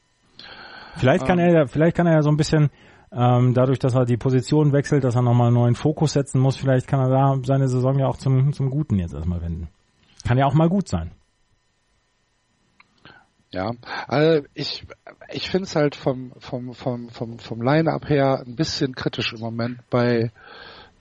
[0.96, 1.46] Vielleicht kann Ähm.
[1.48, 2.70] er, ja- vielleicht kann er ja so ein bisschen,
[3.12, 6.58] ähm, dadurch, dass er die Position wechselt, dass er nochmal einen neuen Fokus setzen muss,
[6.58, 9.70] vielleicht kann er da seine Saison ja auch zum, zum Guten jetzt erstmal wenden.
[10.26, 11.12] Kann ja auch mal gut sein.
[13.52, 13.72] Ja,
[14.08, 14.84] also ich,
[15.32, 19.42] ich finde es halt vom, vom, vom, vom, vom Line-Up her ein bisschen kritisch im
[19.42, 20.32] Moment bei,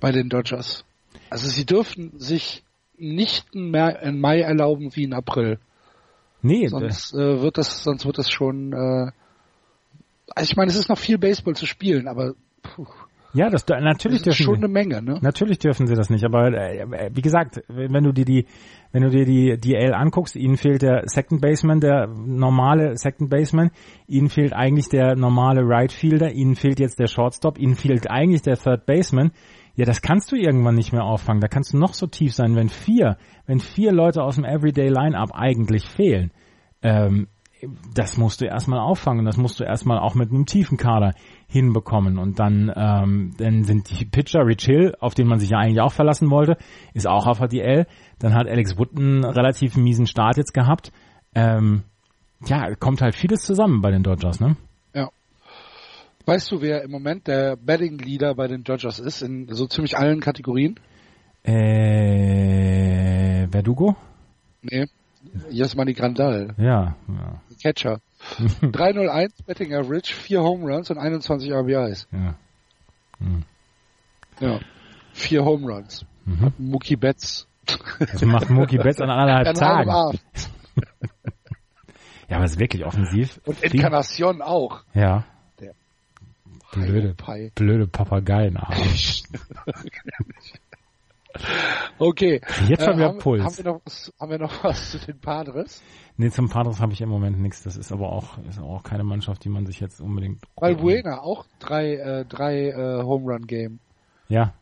[0.01, 0.85] bei den Dodgers.
[1.31, 2.63] Also sie dürfen sich
[2.97, 5.59] nicht mehr in Mai erlauben wie in April.
[6.43, 8.73] Nee, Sonst äh, wird das, sonst wird das schon.
[8.73, 9.13] Äh,
[10.35, 12.87] also ich meine, es ist noch viel Baseball zu spielen, aber puh,
[13.35, 14.65] ja, das natürlich das ist dürfen schon sie.
[14.65, 15.19] eine Menge, ne?
[15.23, 18.47] Natürlich dürfen sie das nicht, aber äh, wie gesagt, wenn du dir die,
[18.93, 23.71] wenn du dir die DL anguckst, ihnen fehlt der Second Baseman, der normale Second Baseman,
[24.07, 28.43] ihnen fehlt eigentlich der normale Right Fielder, ihnen fehlt jetzt der Shortstop, ihnen fehlt eigentlich
[28.43, 29.33] der Third Baseman.
[29.75, 31.41] Ja, das kannst du irgendwann nicht mehr auffangen.
[31.41, 34.89] Da kannst du noch so tief sein, wenn vier, wenn vier Leute aus dem Everyday
[34.89, 36.31] Lineup eigentlich fehlen.
[36.83, 37.29] Ähm,
[37.95, 41.15] das musst du erstmal auffangen, das musst du erstmal auch mit einem tiefen Kader
[41.47, 45.59] hinbekommen und dann, ähm, dann sind die Pitcher, Rich Hill, auf den man sich ja
[45.59, 46.57] eigentlich auch verlassen wollte,
[46.93, 47.87] ist auch auf der DL,
[48.19, 50.93] dann hat Alex Wood einen relativ miesen Start jetzt gehabt,
[51.35, 51.85] ähm,
[52.45, 54.57] ja, kommt halt vieles zusammen bei den Dodgers, ne?
[56.25, 59.97] Weißt du, wer im Moment der Betting Leader bei den Dodgers ist in so ziemlich
[59.99, 60.79] allen Kategorien?
[62.13, 63.97] Äh, Verdugo?
[64.63, 64.87] Nee.
[65.51, 68.01] Yasmani Grandal, Ja, ja, Catcher.
[68.61, 72.09] 301 Betting Average, 4 Home Runs und 21 RBIs.
[72.13, 72.35] ja.
[74.41, 74.59] Ja.
[75.13, 76.05] Vier Home Runs.
[76.25, 76.53] Mhm.
[76.59, 77.47] Mookie Betts.
[78.01, 80.19] Das macht Mookie Betts an anderthalb An Tagen.
[82.29, 83.41] Ja, aber es ist wirklich offensiv.
[83.45, 84.81] Und Encarnacion auch.
[84.95, 85.25] Ja.
[86.73, 87.53] Blöde, Pai.
[87.55, 88.77] blöde Papageienarme.
[91.99, 92.41] Okay.
[92.69, 93.43] Jetzt haben wir haben, Puls.
[93.43, 95.83] Haben wir, noch was, haben wir noch was zu den Padres?
[96.17, 97.63] Nee, zum Padres habe ich im Moment nichts.
[97.63, 100.43] Das ist aber auch, ist auch keine Mannschaft, die man sich jetzt unbedingt.
[100.57, 103.79] Valbuena auch drei, äh, drei äh, Home Run Game.
[104.29, 104.53] Ja.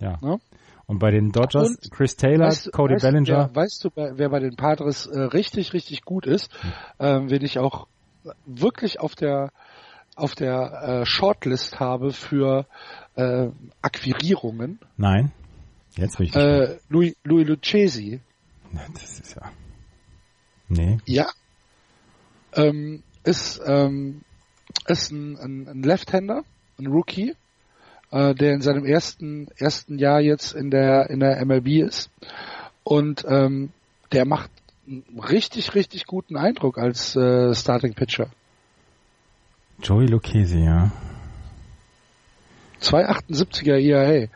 [0.00, 0.18] Ja.
[0.22, 0.38] Ne?
[0.86, 3.50] Und bei den Dodgers, Und Chris Taylor, Weißt Cody weißt Bellinger.
[3.52, 6.50] Wer, weißt du, wer wer bei den Padres äh, richtig, richtig gut ist,
[7.00, 7.86] ähm, wen ich auch
[8.44, 9.50] wirklich auf der
[10.16, 12.66] auf der äh, Shortlist habe für
[13.14, 13.48] äh,
[13.82, 15.32] Akquirierungen, Nein.
[15.96, 16.36] Jetzt will ich.
[16.36, 18.20] äh, Louis, Louis Lucchesi.
[18.92, 19.50] das ist ja.
[20.68, 20.98] Nee.
[21.06, 21.28] Ja.
[22.54, 24.22] Ähm, ist ähm,
[24.88, 26.42] ist ein, ein, ein Left-Hander,
[26.78, 27.34] ein Rookie,
[28.10, 32.10] äh, der in seinem ersten ersten Jahr jetzt in der in der MLB ist
[32.84, 33.70] und ähm,
[34.12, 34.50] der macht
[34.86, 38.30] einen richtig richtig guten Eindruck als äh, Starting Pitcher.
[39.82, 40.90] Joey Lucchesi, ja.
[42.80, 44.28] 278er ERA.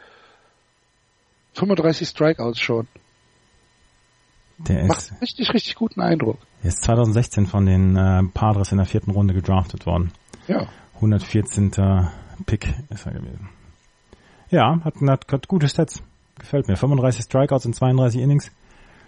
[1.55, 2.89] 35 Strikeouts schon.
[4.59, 6.39] Der Macht ist, richtig, richtig guten Eindruck.
[6.63, 10.13] der ist 2016 von den äh, Padres in der vierten Runde gedraftet worden.
[10.47, 10.69] Ja.
[10.97, 11.71] 114.
[12.47, 13.49] Pick ist er gewesen.
[14.51, 16.03] Ja, hat, hat, hat gute Stats.
[16.39, 16.77] Gefällt mir.
[16.77, 18.51] 35 Strikeouts in 32 Innings.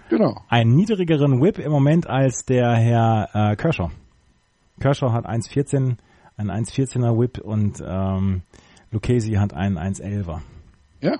[0.09, 0.41] Genau.
[0.49, 3.91] Einen niedrigeren Whip im Moment als der Herr äh, Kershaw.
[4.81, 5.97] Kershaw hat 1,14,
[6.37, 8.43] ein 1,14er Whip und ähm,
[8.91, 10.41] Lucchesi hat einen 1,11er.
[11.01, 11.19] Ja.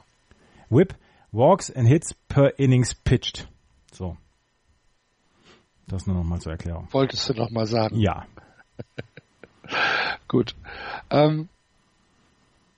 [0.69, 0.95] Whip,
[1.33, 3.49] Walks and Hits per Innings pitched.
[3.93, 4.17] So.
[5.87, 6.89] Das nur noch mal zur Erklärung.
[6.91, 7.99] Wolltest du noch mal sagen.
[7.99, 8.27] Ja.
[10.29, 10.55] Gut.
[11.11, 11.49] Ähm,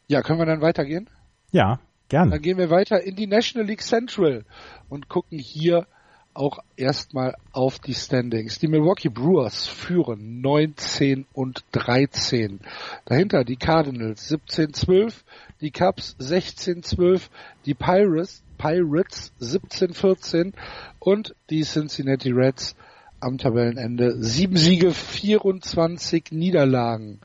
[0.09, 1.09] ja, können wir dann weitergehen?
[1.51, 2.33] Ja, gerne.
[2.33, 4.45] Dann gehen wir weiter in die National League Central
[4.89, 5.87] und gucken hier
[6.35, 8.59] auch erstmal auf die Standings.
[8.59, 12.61] Die Milwaukee Brewers führen 19 und 13.
[13.05, 15.15] Dahinter die Cardinals 17-12,
[15.61, 17.29] die Cubs 16-12,
[17.67, 20.53] die Pirates, Pirates 17-14
[20.99, 22.77] und die Cincinnati Reds
[23.21, 27.21] am Tabellenende sieben Siege, 24 Niederlagen.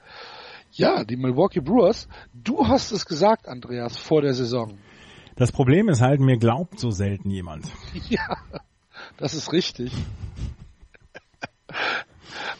[0.71, 4.77] Ja, die Milwaukee Brewers, du hast es gesagt, Andreas, vor der Saison.
[5.35, 7.65] Das Problem ist halt, mir glaubt so selten jemand.
[8.09, 8.37] Ja,
[9.17, 9.93] das ist richtig.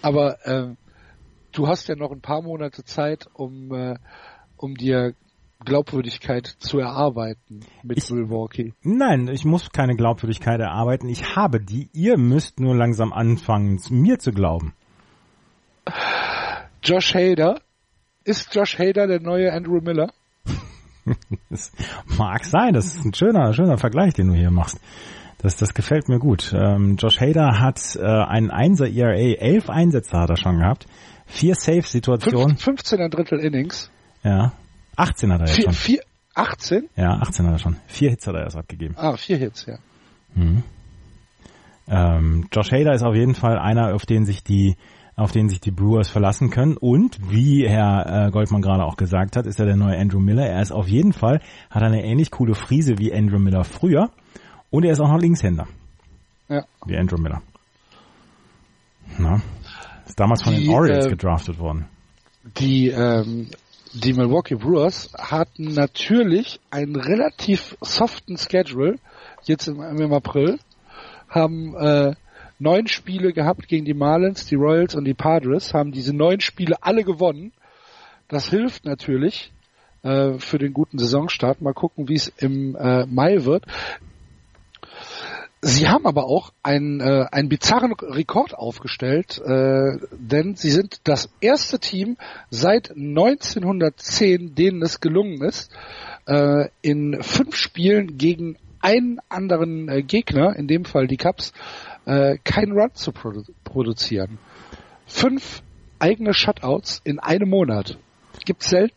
[0.02, 0.78] Aber ähm,
[1.52, 3.96] du hast ja noch ein paar Monate Zeit, um, äh,
[4.58, 5.14] um dir
[5.66, 8.74] Glaubwürdigkeit zu erarbeiten mit Ich- Milwaukee.
[8.82, 11.10] Nein, ich muss keine Glaubwürdigkeit erarbeiten.
[11.10, 11.90] Ich habe die.
[11.94, 14.74] Ihr müsst nur langsam anfangen, mir zu glauben.
[16.84, 17.60] Josh Hader,
[18.24, 20.12] ist Josh Hader der neue Andrew Miller?
[21.50, 21.72] Das
[22.20, 24.80] mag sein, das ist ein schöner, schöner Vergleich, den du hier machst.
[25.42, 26.54] Das, das gefällt mir gut.
[26.56, 30.86] Ähm, Josh Hader hat äh, einen Einser ERA, elf Einsätze hat er schon gehabt,
[31.26, 32.58] vier Safe-Situationen.
[32.58, 33.90] 15 ein Drittel Innings.
[34.24, 34.52] Ja,
[34.98, 35.74] 18 hat er jetzt Vier, schon.
[35.74, 36.02] vier,
[36.36, 36.90] 18?
[36.98, 37.78] Ja, 18 hat er schon.
[37.88, 38.96] Vier Hits hat er erst abgegeben.
[38.98, 39.78] Ah, vier Hits, ja.
[40.36, 40.64] Mhm.
[41.88, 44.76] Ähm, Josh Hader ist auf jeden Fall einer, auf den sich die
[45.16, 46.78] auf den sich die Brewers verlassen können.
[46.78, 50.46] Und wie Herr äh, Goldmann gerade auch gesagt hat, ist er der neue Andrew Miller.
[50.48, 54.12] Er ist auf jeden Fall, hat eine ähnlich coole Frise wie Andrew Miller früher.
[54.72, 55.68] Und er ist auch noch Linkshänder.
[56.48, 56.66] Ja.
[56.86, 57.42] Wie Andrew Miller.
[59.18, 59.42] Na,
[60.06, 61.88] ist damals von Die, den Orioles äh, gedraftet worden.
[62.58, 63.50] Die, ähm,
[63.94, 68.98] die Milwaukee Brewers hatten natürlich einen relativ soften Schedule
[69.44, 70.60] jetzt im, im April,
[71.28, 72.16] haben äh,
[72.60, 76.76] neun Spiele gehabt gegen die Marlins, die Royals und die Padres, haben diese neun Spiele
[76.82, 77.52] alle gewonnen.
[78.28, 79.52] Das hilft natürlich
[80.04, 81.62] äh, für den guten Saisonstart.
[81.62, 83.66] Mal gucken, wie es im äh, Mai wird.
[85.62, 91.30] Sie haben aber auch einen, äh, einen bizarren Rekord aufgestellt, äh, denn sie sind das
[91.42, 92.16] erste Team
[92.50, 95.70] seit 1910, denen es gelungen ist,
[96.28, 101.52] äh, in fünf Spielen gegen einen anderen äh, Gegner, in dem Fall die Cubs,
[102.06, 104.38] äh, keinen Run zu produ produzieren.
[105.06, 105.62] Fünf
[106.00, 107.98] eigene Shutouts in einem Monat.
[108.46, 108.96] Gibt's selten.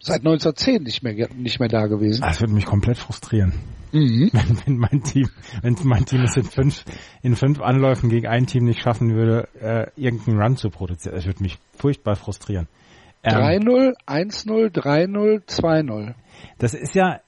[0.00, 2.20] Seit 1910 nicht mehr, nicht mehr da gewesen.
[2.20, 3.54] Das würde mich komplett frustrieren.
[3.94, 4.30] Mhm.
[4.32, 5.28] wenn, wenn mein Team,
[5.62, 6.84] wenn mein Team es in fünf,
[7.22, 11.14] in fünf Anläufen gegen ein Team nicht schaffen würde, äh, irgendeinen Run zu produzieren.
[11.14, 12.68] Das würde mich furchtbar frustrieren.
[13.22, 16.14] Ähm, 3-0, 1-0, 3-0, 2-0.
[16.58, 17.20] das ist ja,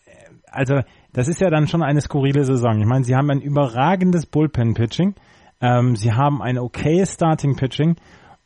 [0.51, 0.81] also
[1.13, 2.81] das ist ja dann schon eine skurrile Saison.
[2.81, 5.15] Ich meine, sie haben ein überragendes Bullpen-Pitching,
[5.61, 7.97] ähm, sie haben ein okayes Starting-Pitching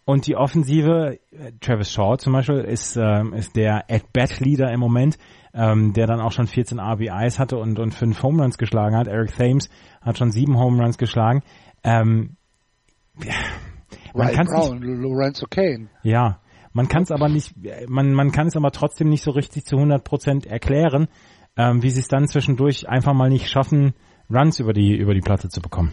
[0.05, 5.19] und die Offensive, äh, Travis Shaw zum Beispiel, ist, ähm, ist der At-Bat-Leader im Moment,
[5.55, 9.09] ähm, der dann auch schon 14 RBIs hatte und, und fünf Home Runs geschlagen hat.
[9.09, 9.69] Eric Thames
[10.01, 11.43] hat schon sieben Home Runs geschlagen.
[11.83, 12.37] Ähm,
[13.23, 13.35] ja,
[14.15, 15.89] man Ryan kann's nicht, Brown, Lorenzo Kane.
[16.03, 16.41] ja,
[16.73, 17.55] man kann es aber nicht,
[17.89, 21.09] man, man kann es aber trotzdem nicht so richtig zu 100 Prozent erklären,
[21.57, 23.95] ähm, wie sie es dann zwischendurch einfach mal nicht schaffen,
[24.33, 25.93] Runs über die, über die Platte zu bekommen.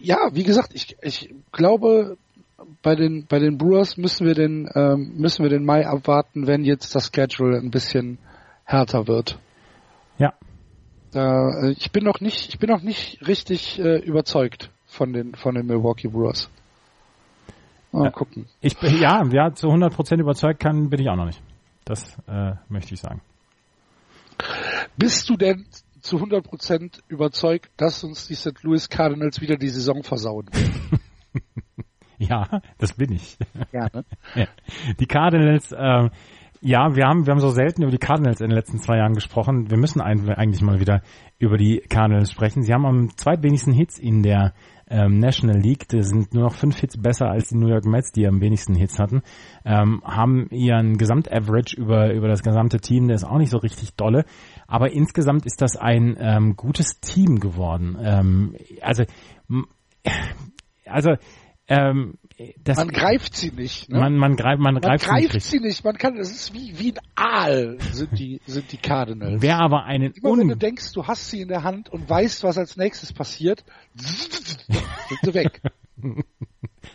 [0.00, 2.16] Ja, wie gesagt, ich, ich glaube,
[2.82, 6.64] bei den, bei den Brewers müssen wir den, ähm, müssen wir den Mai abwarten, wenn
[6.64, 8.18] jetzt das Schedule ein bisschen
[8.64, 9.38] härter wird.
[10.18, 10.34] Ja.
[11.14, 15.54] Äh, ich bin noch nicht, ich bin noch nicht richtig äh, überzeugt von den, von
[15.54, 16.50] den Milwaukee Brewers.
[17.92, 18.10] Mal Ja.
[18.10, 18.46] gucken.
[18.60, 21.40] Ich bin, ja, ja, zu 100 Prozent überzeugt kann, bin ich auch noch nicht.
[21.84, 23.22] Das äh, möchte ich sagen.
[24.96, 25.64] Bist du denn
[26.00, 28.62] zu 100% überzeugt, dass uns die St.
[28.62, 30.50] Louis Cardinals wieder die Saison versauen?
[32.28, 33.36] Ja, das bin ich.
[33.72, 34.04] Ja, ne?
[34.34, 34.46] Ja.
[34.98, 36.08] Die Cardinals, äh,
[36.60, 39.14] ja, wir haben, wir haben so selten über die Cardinals in den letzten zwei Jahren
[39.14, 39.70] gesprochen.
[39.70, 41.02] Wir müssen ein- eigentlich mal wieder
[41.38, 42.64] über die Cardinals sprechen.
[42.64, 44.52] Sie haben am zweitwenigsten Hits in der
[44.90, 45.86] ähm, National League.
[45.88, 48.74] Das sind nur noch fünf Hits besser als die New York Mets, die am wenigsten
[48.74, 49.22] Hits hatten.
[49.64, 53.94] Ähm, haben ihren Gesamtaverage über, über das gesamte Team, der ist auch nicht so richtig
[53.94, 54.24] dolle.
[54.66, 57.96] Aber insgesamt ist das ein ähm, gutes Team geworden.
[58.02, 59.04] Ähm, also,
[60.86, 61.10] also,
[61.68, 62.14] ähm,
[62.62, 63.90] das, Man greift sie nicht.
[63.90, 63.98] Ne?
[63.98, 65.84] man, man greift, man, Man greift, sie nicht greift sie nicht.
[65.84, 69.42] Man kann, es ist wie, wie ein Aal sind die, sind die Cardinals.
[69.42, 72.08] Wer aber einen Immer wenn du un denkst, du hast sie in der Hand und
[72.08, 75.60] weißt, was als nächstes passiert, sind sie weg.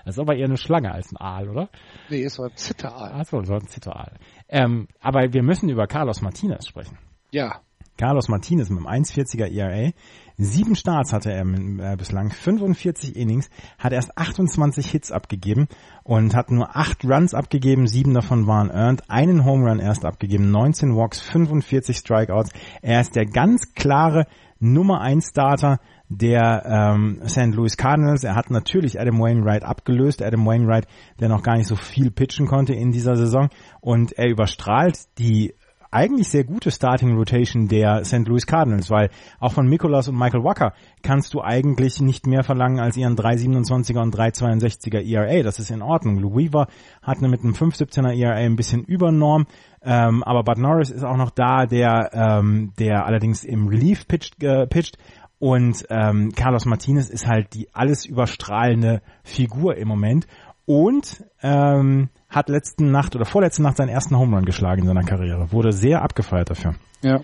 [0.06, 1.70] das ist aber eher eine Schlange als ein Aal, oder?
[2.10, 3.12] Nee, es war ein Zitteraal.
[3.14, 4.18] Achso, so ein Zitteraal.
[4.48, 6.98] Ähm, aber wir müssen über Carlos Martinez sprechen.
[7.32, 7.62] Ja.
[7.98, 9.92] Carlos Martinez mit einem 1,40er ERA.
[10.38, 15.68] Sieben Starts hatte er äh, bislang, 45 Innings, hat erst 28 Hits abgegeben
[16.04, 20.50] und hat nur acht Runs abgegeben, sieben davon waren earned, einen Home Run erst abgegeben,
[20.50, 22.52] 19 Walks, 45 Strikeouts.
[22.82, 24.26] Er ist der ganz klare
[24.60, 27.54] Nummer 1 Starter der ähm, St.
[27.54, 28.24] Louis Cardinals.
[28.24, 30.22] Er hat natürlich Adam Wainwright abgelöst.
[30.22, 30.88] Adam Wainwright,
[31.20, 33.50] der noch gar nicht so viel pitchen konnte in dieser Saison.
[33.82, 35.54] Und er überstrahlt die
[35.94, 38.28] eigentlich sehr gute Starting Rotation der St.
[38.28, 42.80] Louis Cardinals, weil auch von Mikolas und Michael Walker kannst du eigentlich nicht mehr verlangen
[42.80, 45.44] als ihren 3,27er und 3,62er ERA.
[45.44, 46.18] Das ist in Ordnung.
[46.18, 46.68] Lou Weaver
[47.02, 49.46] hat mit einem 5,17er ERA ein bisschen über Norm,
[49.82, 54.42] ähm, aber Bud Norris ist auch noch da, der, ähm, der allerdings im Relief pitcht,
[54.44, 54.98] äh, pitcht
[55.44, 60.26] und ähm, Carlos Martinez ist halt die alles überstrahlende Figur im Moment
[60.66, 65.04] und ähm, hat letzten Nacht oder vorletzte Nacht seinen ersten Home Run geschlagen in seiner
[65.04, 65.52] Karriere.
[65.52, 66.76] Wurde sehr abgefeiert dafür.
[67.02, 67.20] Ja.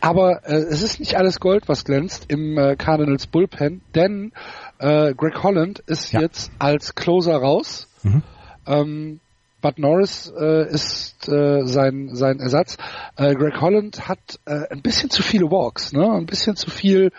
[0.00, 4.32] Aber äh, es ist nicht alles Gold, was glänzt im äh, Cardinals Bullpen, denn
[4.78, 6.20] äh, Greg Holland ist Ja.
[6.20, 7.88] jetzt als Closer raus.
[8.02, 8.22] Mhm.
[8.66, 9.20] Ähm,
[9.60, 12.78] Bud Norris äh, ist äh, sein sein Ersatz.
[13.16, 16.10] Äh, Greg Holland hat äh, ein bisschen zu viele Walks, ne?
[16.10, 17.10] Ein bisschen zu viel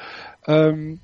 [0.47, 0.99] ähm,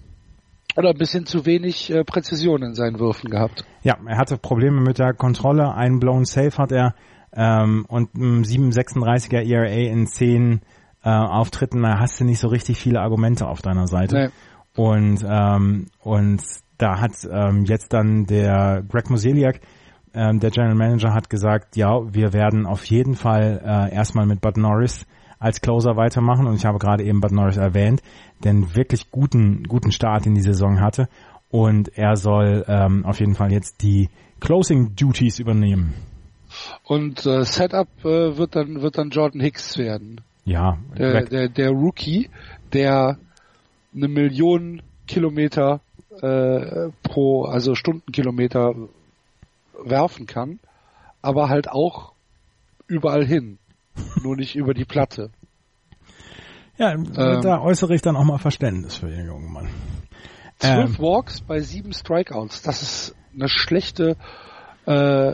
[0.77, 3.65] oder ein bisschen zu wenig äh, Präzision in seinen Würfen gehabt.
[3.83, 5.73] Ja, er hatte Probleme mit der Kontrolle.
[5.73, 6.93] Einen blown Safe hat er
[7.33, 10.61] ähm, und ein 7,36er ERA in 10
[11.03, 11.81] äh, Auftritten.
[11.81, 14.15] Da hast du nicht so richtig viele Argumente auf deiner Seite.
[14.15, 14.29] Nee.
[14.81, 16.41] Und ähm, und
[16.77, 19.61] da hat ähm, jetzt dann der Greg Moseliak
[20.13, 24.41] ähm, der General Manager hat gesagt, ja, wir werden auf jeden Fall äh, erstmal mit
[24.41, 25.05] Bud Norris
[25.39, 28.01] als Closer weitermachen und ich habe gerade eben Bud Norris erwähnt,
[28.43, 31.07] denn wirklich guten guten Start in die Saison hatte
[31.49, 35.93] und er soll ähm, auf jeden Fall jetzt die Closing Duties übernehmen.
[36.83, 40.21] Und äh, Setup äh, wird dann wird dann Jordan Hicks werden.
[40.45, 42.29] Ja, der, der, der Rookie,
[42.71, 43.17] der
[43.93, 45.81] eine Million Kilometer
[46.21, 48.73] äh, pro, also Stundenkilometer
[49.83, 50.59] werfen kann,
[51.21, 52.13] aber halt auch
[52.87, 53.57] überall hin,
[54.23, 55.31] nur nicht über die Platte.
[56.77, 59.67] Ja, ähm, da äußere ich dann auch mal Verständnis für den jungen Mann.
[60.59, 64.15] Zwölf ähm, Walks bei sieben Strikeouts, das ist eine schlechte
[64.85, 65.33] äh,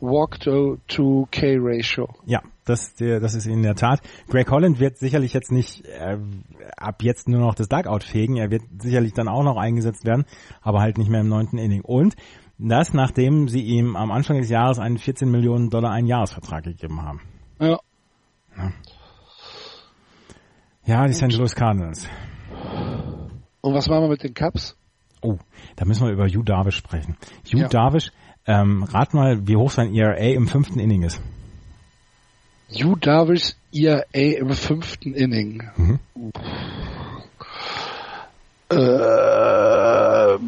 [0.00, 2.08] Walk-to-K-Ratio.
[2.26, 4.00] Ja, das, das ist in der Tat.
[4.28, 6.18] Greg Holland wird sicherlich jetzt nicht äh,
[6.76, 8.36] ab jetzt nur noch das Dugout fegen.
[8.36, 10.24] Er wird sicherlich dann auch noch eingesetzt werden,
[10.60, 11.82] aber halt nicht mehr im neunten Inning.
[11.82, 12.16] Und
[12.58, 17.02] das, nachdem sie ihm am Anfang des Jahres einen 14 Millionen Dollar einen Jahresvertrag gegeben
[17.02, 17.20] haben.
[17.60, 17.78] Ja.
[18.56, 18.72] Ja,
[20.84, 21.32] ja die St.
[21.32, 22.08] Louis Cardinals.
[23.60, 24.76] Und was machen wir mit den Cups?
[25.22, 25.38] Oh,
[25.76, 27.16] da müssen wir über Hugh Darvish sprechen.
[27.46, 27.68] Hugh ja.
[27.68, 28.12] Darvish,
[28.46, 31.20] ähm, rat mal, wie hoch sein ERA im fünften Inning ist.
[32.70, 35.62] Hugh Darvish ERA im fünften Inning.
[35.76, 35.98] Mhm.
[38.68, 40.38] Äh,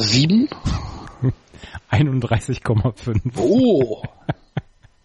[0.00, 0.48] sieben?
[1.90, 3.38] 31,5.
[3.38, 4.02] Oh!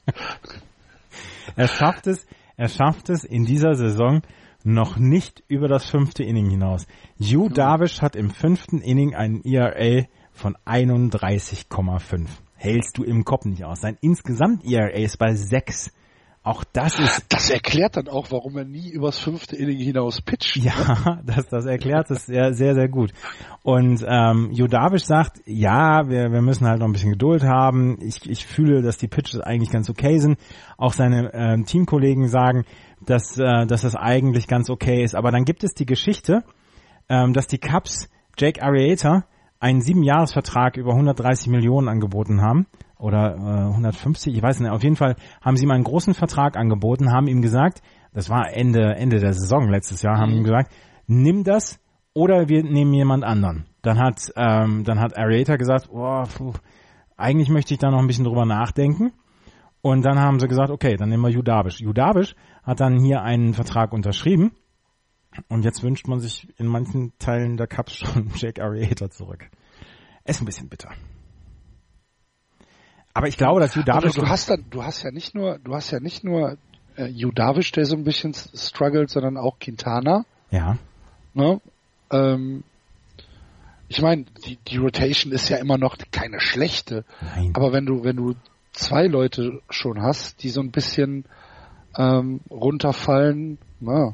[1.56, 2.26] er schafft es,
[2.60, 4.22] er schafft es in dieser Saison
[4.66, 6.88] noch nicht über das fünfte Inning hinaus.
[7.18, 7.54] Hugh hm.
[7.54, 12.28] Darvish hat im fünften Inning einen ERA von 31,5.
[12.56, 13.80] Hältst du im Kopf nicht aus.
[13.80, 15.94] Sein insgesamt ERA ist bei 6.
[16.50, 17.26] Auch das ist.
[17.30, 20.56] Das erklärt dann auch, warum er nie übers fünfte Inning hinaus pitcht.
[20.56, 20.74] Ja,
[21.06, 21.22] ne?
[21.28, 23.14] das, das erklärt es sehr, sehr, sehr gut.
[23.62, 28.00] Und ähm, Jodavisch sagt, ja, wir, wir müssen halt noch ein bisschen Geduld haben.
[28.02, 30.40] Ich, ich fühle, dass die Pitches eigentlich ganz okay sind.
[30.76, 32.66] Auch seine ähm, Teamkollegen sagen,
[33.06, 35.14] dass, äh, dass das eigentlich ganz okay ist.
[35.14, 36.44] Aber dann gibt es die Geschichte,
[37.10, 38.10] ähm, dass die Cubs
[38.40, 39.26] Jake Arrieta
[39.60, 42.68] einen Siebenjahresvertrag über 130 Millionen angeboten haben
[42.98, 44.72] oder äh, 150, ich weiß nicht.
[44.72, 47.82] Auf jeden Fall haben sie ihm einen großen Vertrag angeboten, haben ihm gesagt,
[48.14, 50.38] das war Ende Ende der Saison letztes Jahr, haben mhm.
[50.38, 50.72] ihm gesagt,
[51.08, 51.80] nimm das
[52.14, 53.66] oder wir nehmen jemand anderen.
[53.82, 56.54] Dann hat ähm, dann hat Arieta gesagt, oh, puh,
[57.18, 59.12] eigentlich möchte ich da noch ein bisschen drüber nachdenken.
[59.82, 61.80] Und dann haben sie gesagt, okay, dann nehmen wir Judabisch.
[61.80, 64.52] Judabisch hat dann hier einen Vertrag unterschrieben.
[65.48, 69.50] Und jetzt wünscht man sich in manchen Teilen der Cups schon Jack Arieta zurück.
[70.26, 70.92] Ist ein bisschen bitter.
[73.14, 74.14] Aber ich glaube, dass Judavish.
[74.14, 76.58] du hast dann, du hast ja nicht nur, du hast ja nicht nur
[76.96, 80.26] äh, Judavish, der so ein bisschen struggelt, sondern auch Quintana.
[80.52, 80.78] Ja.
[81.34, 81.60] Ne?
[82.12, 82.64] Ähm,
[83.88, 87.06] ich meine, die, die Rotation ist ja immer noch keine schlechte.
[87.22, 87.52] Nein.
[87.56, 88.36] Aber wenn du, wenn du
[88.72, 91.26] zwei Leute schon hast, die so ein bisschen
[91.98, 94.14] ähm, runterfallen, na,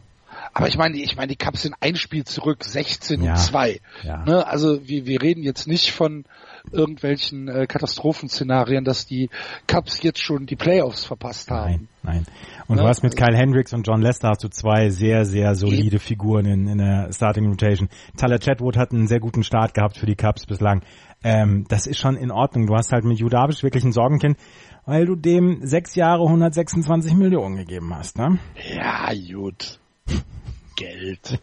[0.58, 3.32] aber ich meine, ich meine, die Cups sind ein Spiel zurück, 16 ja.
[3.32, 3.82] und 2.
[4.04, 4.24] Ja.
[4.24, 4.48] Ne?
[4.48, 6.24] Also wir, wir reden jetzt nicht von
[6.72, 9.30] irgendwelchen äh, Katastrophenszenarien, dass die
[9.68, 11.90] Cups jetzt schon die Playoffs verpasst haben.
[12.04, 12.26] Nein, nein.
[12.68, 15.56] Und ja, du hast mit Kyle Hendricks und John Lester hast du zwei sehr, sehr
[15.56, 17.90] solide Figuren in, in der Starting Rotation.
[18.16, 20.84] Tyler Chatwood hat einen sehr guten Start gehabt für die Cups bislang.
[21.22, 22.66] Ähm, das ist schon in Ordnung.
[22.66, 24.38] Du hast halt mit Judavisch wirklich ein Sorgenkind,
[24.86, 28.40] weil du dem sechs Jahre 126 Millionen gegeben hast, ne?
[28.74, 29.82] Ja, gut.
[30.76, 31.40] Geld.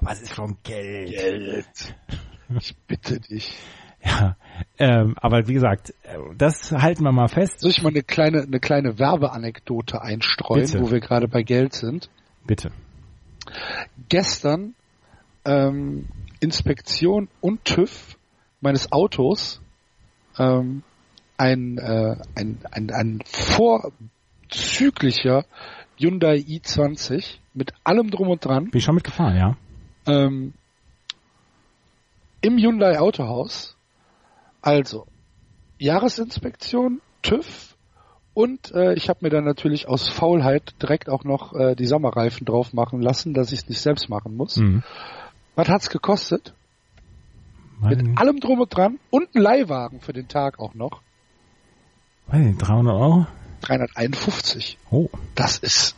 [0.00, 1.10] Was ist schon Geld?
[1.10, 1.94] Geld.
[2.58, 3.58] Ich bitte dich.
[4.02, 4.36] Ja,
[4.78, 5.92] ähm, aber wie gesagt,
[6.36, 7.60] das halten wir mal fest.
[7.60, 10.80] Soll ich mal eine kleine, eine kleine Werbeanekdote einstreuen, Bitte.
[10.80, 12.08] wo wir gerade bei Geld sind?
[12.46, 12.70] Bitte.
[14.08, 14.74] Gestern
[15.44, 16.06] ähm,
[16.40, 18.16] Inspektion und TÜV
[18.60, 19.60] meines Autos
[20.38, 20.82] ähm,
[21.36, 25.44] ein, äh, ein, ein, ein vorzüglicher
[25.98, 28.70] Hyundai i20 mit allem drum und dran.
[28.70, 29.56] Bin ich schon mitgefahren, ja.
[30.06, 30.54] Ähm,
[32.40, 33.76] Im Hyundai Autohaus
[34.60, 35.06] also,
[35.78, 37.76] Jahresinspektion, TÜV
[38.34, 42.44] und äh, ich habe mir dann natürlich aus Faulheit direkt auch noch äh, die Sommerreifen
[42.44, 44.56] drauf machen lassen, dass ich es nicht selbst machen muss.
[44.56, 44.82] Mhm.
[45.54, 46.54] Was hat's gekostet?
[47.80, 51.00] Mein Mit allem drum und dran und ein Leihwagen für den Tag auch noch.
[52.26, 53.26] Weiß nicht, 300 Euro?
[53.60, 54.78] 351.
[54.90, 55.08] Oh.
[55.34, 55.94] Das ist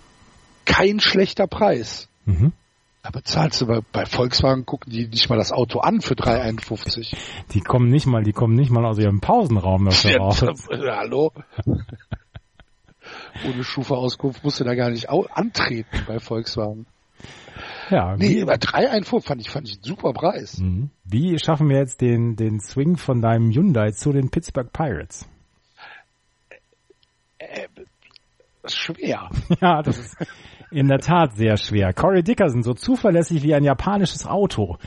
[0.64, 2.08] kein schlechter Preis.
[2.26, 2.52] Mhm.
[3.02, 7.16] Da bezahlst du bei, bei Volkswagen, gucken die nicht mal das Auto an für 351.
[7.52, 10.44] Die kommen nicht mal, die kommen nicht mal aus ihrem Pausenraum dafür raus.
[10.70, 11.32] Hallo?
[13.46, 16.86] Ohne Schufa-Auskunft musst du da gar nicht antreten bei Volkswagen.
[17.88, 20.58] Ja, Nee, über 3,1 fand ich, fand ich einen super Preis.
[20.58, 20.90] Mhm.
[21.04, 25.26] wie schaffen wir jetzt den, den Swing von deinem Hyundai zu den Pittsburgh Pirates?
[27.38, 27.90] Äh, das ist
[28.66, 29.30] schwer.
[29.61, 30.16] Ja, das ist
[30.70, 31.92] in der Tat sehr schwer.
[31.92, 34.78] Corey Dickerson, so zuverlässig wie ein japanisches Auto.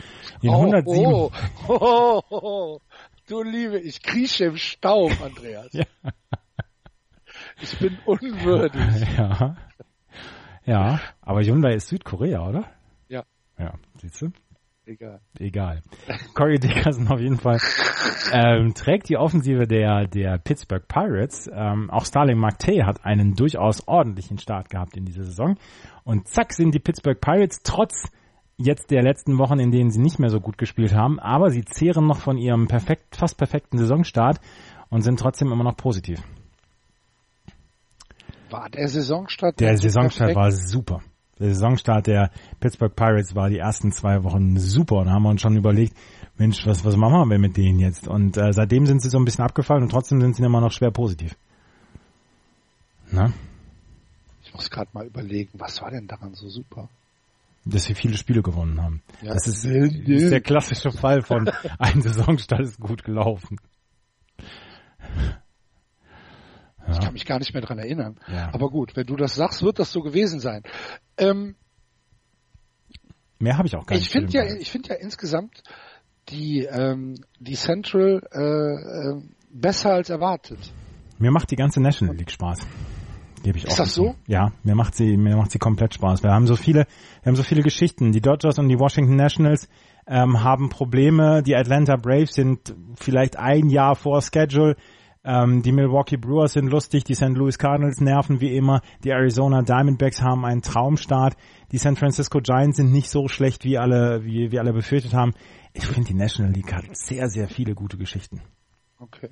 [0.42, 1.32] In 107, oh,
[1.68, 2.80] oh, oh, oh.
[3.28, 5.72] Du Liebe, ich krieche im Staub, Andreas.
[5.72, 5.86] Ja.
[7.62, 8.82] Ich bin unwürdig.
[9.18, 9.56] Ja.
[10.66, 12.72] Ja, aber Hyundai ist Südkorea, oder?
[13.10, 13.26] Ja.
[13.60, 14.32] Ja, siehst du?
[14.86, 15.22] Egal.
[15.40, 15.82] Egal.
[16.34, 17.58] Corey Dickerson auf jeden Fall
[18.34, 21.50] ähm, trägt die Offensive der, der Pittsburgh Pirates.
[21.54, 25.58] Ähm, auch Starling McTay hat einen durchaus ordentlichen Start gehabt in dieser Saison.
[26.04, 28.12] Und zack sind die Pittsburgh Pirates trotz
[28.58, 31.64] jetzt der letzten Wochen, in denen sie nicht mehr so gut gespielt haben, aber sie
[31.64, 34.40] zehren noch von ihrem perfekt, fast perfekten Saisonstart
[34.90, 36.22] und sind trotzdem immer noch positiv.
[38.50, 39.60] War der Saisonstart?
[39.60, 40.38] Der so Saisonstart perfekt?
[40.38, 41.02] war super.
[41.44, 42.32] Der Saisonstart der
[42.62, 45.94] Pittsburgh Pirates war die ersten zwei Wochen super und da haben wir uns schon überlegt,
[46.38, 48.08] Mensch, was, was machen wir mit denen jetzt?
[48.08, 50.72] Und äh, seitdem sind sie so ein bisschen abgefallen und trotzdem sind sie immer noch
[50.72, 51.36] schwer positiv.
[53.12, 53.34] Na?
[54.46, 56.88] Ich muss gerade mal überlegen, was war denn daran so super?
[57.66, 59.02] Dass sie viele Spiele gewonnen haben.
[59.22, 63.58] Ja, das ist, ist der klassische Fall von ein Saisonstart ist gut gelaufen.
[66.94, 68.20] Ich kann mich gar nicht mehr dran erinnern.
[68.52, 70.64] Aber gut, wenn du das sagst, wird das so gewesen sein.
[71.18, 71.56] Ähm,
[73.40, 74.06] mehr habe ich auch gar nicht.
[74.06, 75.64] ich finde ja, ich finde ja insgesamt
[76.30, 79.22] die ähm, die Central äh, äh,
[79.52, 80.60] besser als erwartet.
[81.20, 82.66] Mir macht die ganze National League Spaß.
[83.44, 84.16] Gebe ich Ist offen das so?
[84.26, 86.24] Ja, mir macht sie, mir macht sie komplett Spaß.
[86.24, 86.88] Wir haben so viele,
[87.22, 88.14] wir haben so viele Geschichten.
[88.14, 89.68] Die Dodgers und die Washington Nationals
[90.08, 91.44] ähm, haben Probleme.
[91.44, 94.76] Die Atlanta Braves sind vielleicht ein Jahr vor Schedule.
[95.26, 97.06] Ähm, die Milwaukee Brewers sind lustig.
[97.06, 97.30] Die St.
[97.30, 98.82] Louis Cardinals nerven wie immer.
[99.04, 101.36] Die Arizona Diamondbacks haben einen Traumstart.
[101.72, 105.34] Die San Francisco Giants sind nicht so schlecht, wie alle, wie, wie alle befürchtet haben.
[105.74, 108.42] Ich finde, die National League hat sehr, sehr viele gute Geschichten.
[109.00, 109.30] Okay.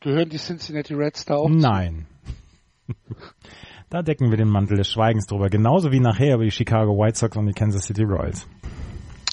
[0.00, 1.48] Gehören die Cincinnati Reds da auch?
[1.48, 2.06] Nein.
[3.90, 5.48] Da decken wir den Mantel des Schweigens drüber.
[5.48, 8.46] Genauso wie nachher über die Chicago White Sox und die Kansas City Royals.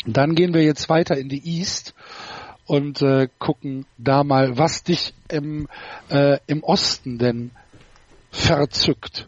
[0.05, 1.93] Dann gehen wir jetzt weiter in die East
[2.65, 5.67] und äh, gucken da mal, was dich im,
[6.09, 7.51] äh, im Osten denn
[8.31, 9.27] verzückt.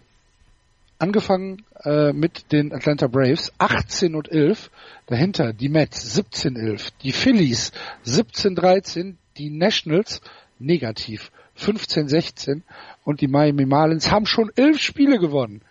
[1.00, 4.72] Angefangen äh, mit den Atlanta Braves 18 und 11,
[5.06, 7.72] dahinter die Mets 17 11, die Phillies
[8.04, 10.22] 17 13, die Nationals
[10.58, 12.64] negativ 15 16
[13.04, 15.62] und die Miami Marlins haben schon elf Spiele gewonnen.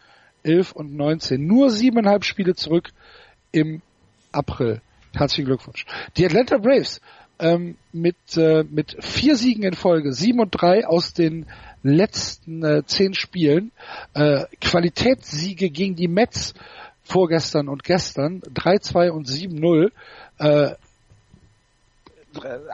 [0.45, 2.93] 11 und 19, nur siebeneinhalb Spiele zurück
[3.51, 3.83] im
[4.31, 4.81] April.
[5.12, 5.87] Herzlichen Glückwunsch.
[6.17, 7.01] Die Atlanta Braves
[7.39, 11.47] ähm, mit, äh, mit vier Siegen in Folge, sieben und drei aus den
[11.82, 13.72] letzten äh, zehn Spielen,
[14.14, 16.55] äh, Qualitätssiege gegen die Mets
[17.05, 19.91] vorgestern und gestern, 3-2 und 7-0.
[20.39, 20.74] Äh,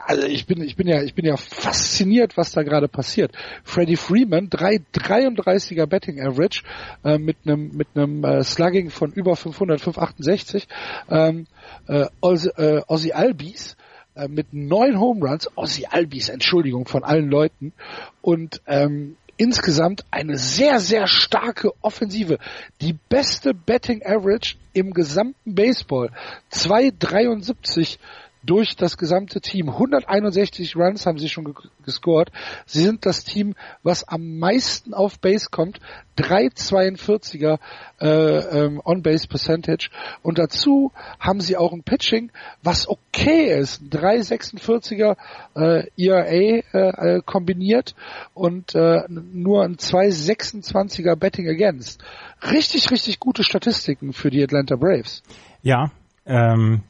[0.05, 3.31] also ich bin, ich bin ja, ich bin ja fasziniert, was da gerade passiert.
[3.63, 6.63] Freddie Freeman, 3,33er Betting Average,
[7.03, 10.67] äh, mit einem, mit einem äh, Slugging von über 500, 568.
[11.09, 11.47] Ähm,
[11.87, 13.77] äh, Ozzy, äh, Ozzy Albies,
[14.15, 17.73] äh, mit neun Home Runs, Ozzy Albies, Entschuldigung, von allen Leuten.
[18.21, 22.37] Und, ähm, insgesamt eine sehr, sehr starke Offensive.
[22.81, 26.11] Die beste Betting Average im gesamten Baseball.
[26.51, 27.97] 2,73
[28.43, 29.69] durch das gesamte Team.
[29.69, 31.53] 161 Runs haben sie schon ge
[31.85, 32.31] gescored.
[32.65, 35.79] Sie sind das Team, was am meisten auf Base kommt.
[36.17, 37.59] 3,42er
[37.99, 39.89] äh, ähm, On-Base Percentage.
[40.21, 42.31] Und dazu haben sie auch ein Pitching,
[42.61, 43.81] was okay ist.
[43.83, 45.17] 3,46er
[45.55, 47.95] äh, ERA äh, äh, kombiniert
[48.33, 52.03] und äh, nur ein 2,26er Betting Against.
[52.51, 55.23] Richtig, richtig gute Statistiken für die Atlanta Braves.
[55.61, 55.91] Ja,
[56.25, 56.83] ähm,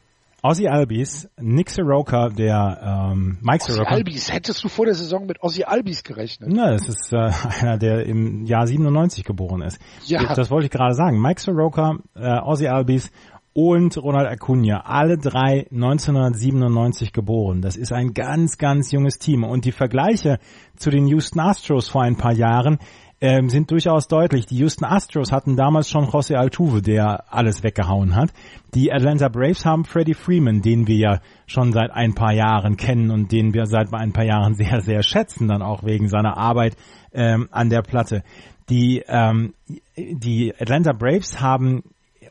[0.45, 3.91] Ozzy Albies, Nick Soroka, der ähm, Mike Ozzy Soroka.
[3.91, 6.49] Albies, hättest du vor der Saison mit Ozzy Albies gerechnet?
[6.53, 7.31] Na, das ist äh,
[7.61, 9.79] einer, der im Jahr 97 geboren ist.
[10.03, 10.33] Ja.
[10.35, 11.21] Das wollte ich gerade sagen.
[11.21, 13.09] Mike Soroka, äh, Ozzy Albies
[13.53, 17.61] und Ronald Acuna, alle drei 1997 geboren.
[17.61, 19.45] Das ist ein ganz, ganz junges Team.
[19.45, 20.39] Und die Vergleiche
[20.75, 22.79] zu den Houston Astros vor ein paar Jahren
[23.23, 24.47] ähm, sind durchaus deutlich.
[24.47, 28.33] Die Houston Astros hatten damals schon José Altuve, der alles weggehauen hat.
[28.75, 33.11] Die Atlanta Braves haben Freddie Freeman, den wir ja schon seit ein paar Jahren kennen
[33.11, 36.75] und den wir seit ein paar Jahren sehr, sehr schätzen, dann auch wegen seiner Arbeit
[37.13, 38.23] ähm, an der Platte.
[38.69, 39.53] Die, ähm,
[39.95, 41.83] die Atlanta Braves haben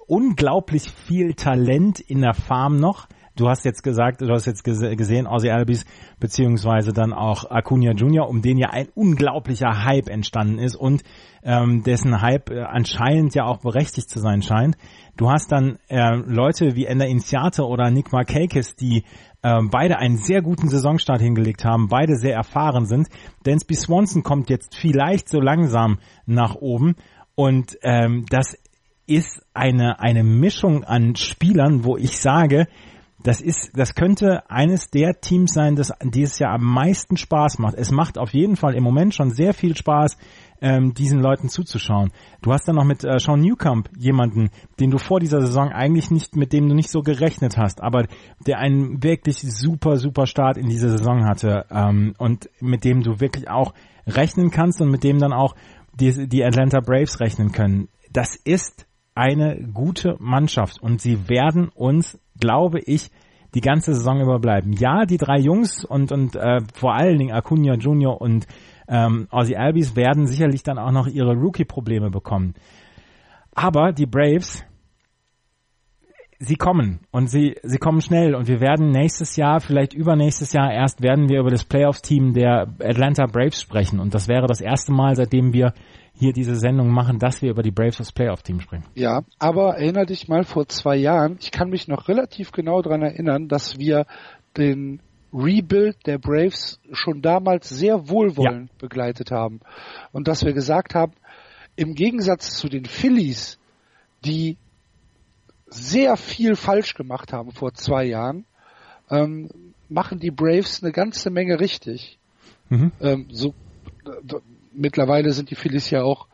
[0.07, 3.07] unglaublich viel Talent in der Farm noch.
[3.35, 5.87] Du hast jetzt gesagt, du hast jetzt gesehen, Ozzy Albies
[6.21, 11.03] beziehungsweise dann auch Acuna Jr., um den ja ein unglaublicher Hype entstanden ist und
[11.43, 14.77] ähm, dessen Hype äh, anscheinend ja auch berechtigt zu sein scheint.
[15.17, 19.05] Du hast dann äh, Leute wie Ender Inciate oder Nick Markakis, die
[19.43, 23.09] äh, beide einen sehr guten Saisonstart hingelegt haben, beide sehr erfahren sind.
[23.45, 26.97] Dansby Swanson kommt jetzt vielleicht so langsam nach oben
[27.35, 28.57] und ähm, das
[29.07, 32.69] ist eine, eine Mischung an Spielern, wo ich sage,
[33.23, 37.75] das ist, das könnte eines der Teams sein, das dieses Jahr am meisten Spaß macht.
[37.75, 40.17] Es macht auf jeden Fall im Moment schon sehr viel Spaß,
[40.61, 42.13] ähm, diesen Leuten zuzuschauen.
[42.41, 44.51] Du hast dann noch mit äh, Sean Newcomb jemanden,
[44.81, 48.07] den du vor dieser Saison eigentlich nicht, mit dem du nicht so gerechnet hast, aber
[48.47, 53.21] der einen wirklich super, super Start in diese Saison hatte ähm, und mit dem du
[53.21, 53.75] wirklich auch
[54.07, 55.55] rechnen kannst und mit dem dann auch
[55.95, 57.89] die, die Atlanta Braves rechnen können.
[58.13, 63.11] Das ist eine gute Mannschaft und sie werden uns, glaube ich,
[63.55, 64.73] die ganze Saison überbleiben.
[64.73, 68.47] Ja, die drei Jungs und, und äh, vor allen Dingen Acuna Junior und
[68.89, 72.55] ähm, Ozzy Albies werden sicherlich dann auch noch ihre Rookie-Probleme bekommen.
[73.55, 74.65] Aber die Braves,
[76.39, 80.73] sie kommen und sie, sie kommen schnell und wir werden nächstes Jahr, vielleicht übernächstes Jahr
[80.73, 84.93] erst, werden wir über das Playoffs-Team der Atlanta Braves sprechen und das wäre das erste
[84.93, 85.75] Mal, seitdem wir
[86.15, 88.85] hier diese Sendung machen, dass wir über die Braves als Playoff-Team sprechen.
[88.95, 93.03] Ja, aber erinnere dich mal vor zwei Jahren, ich kann mich noch relativ genau daran
[93.03, 94.07] erinnern, dass wir
[94.57, 95.01] den
[95.33, 98.77] Rebuild der Braves schon damals sehr wohlwollend ja.
[98.79, 99.61] begleitet haben.
[100.13, 101.13] Und dass wir gesagt haben,
[101.75, 103.59] im Gegensatz zu den Phillies,
[104.25, 104.59] die
[105.67, 108.45] sehr viel falsch gemacht haben vor zwei Jahren,
[109.11, 109.49] ähm,
[109.89, 112.19] machen die Braves eine ganze Menge richtig.
[112.69, 112.93] Mhm.
[113.01, 113.55] Ähm, so,
[114.75, 116.27] mittlerweile sind die Phillies ja auch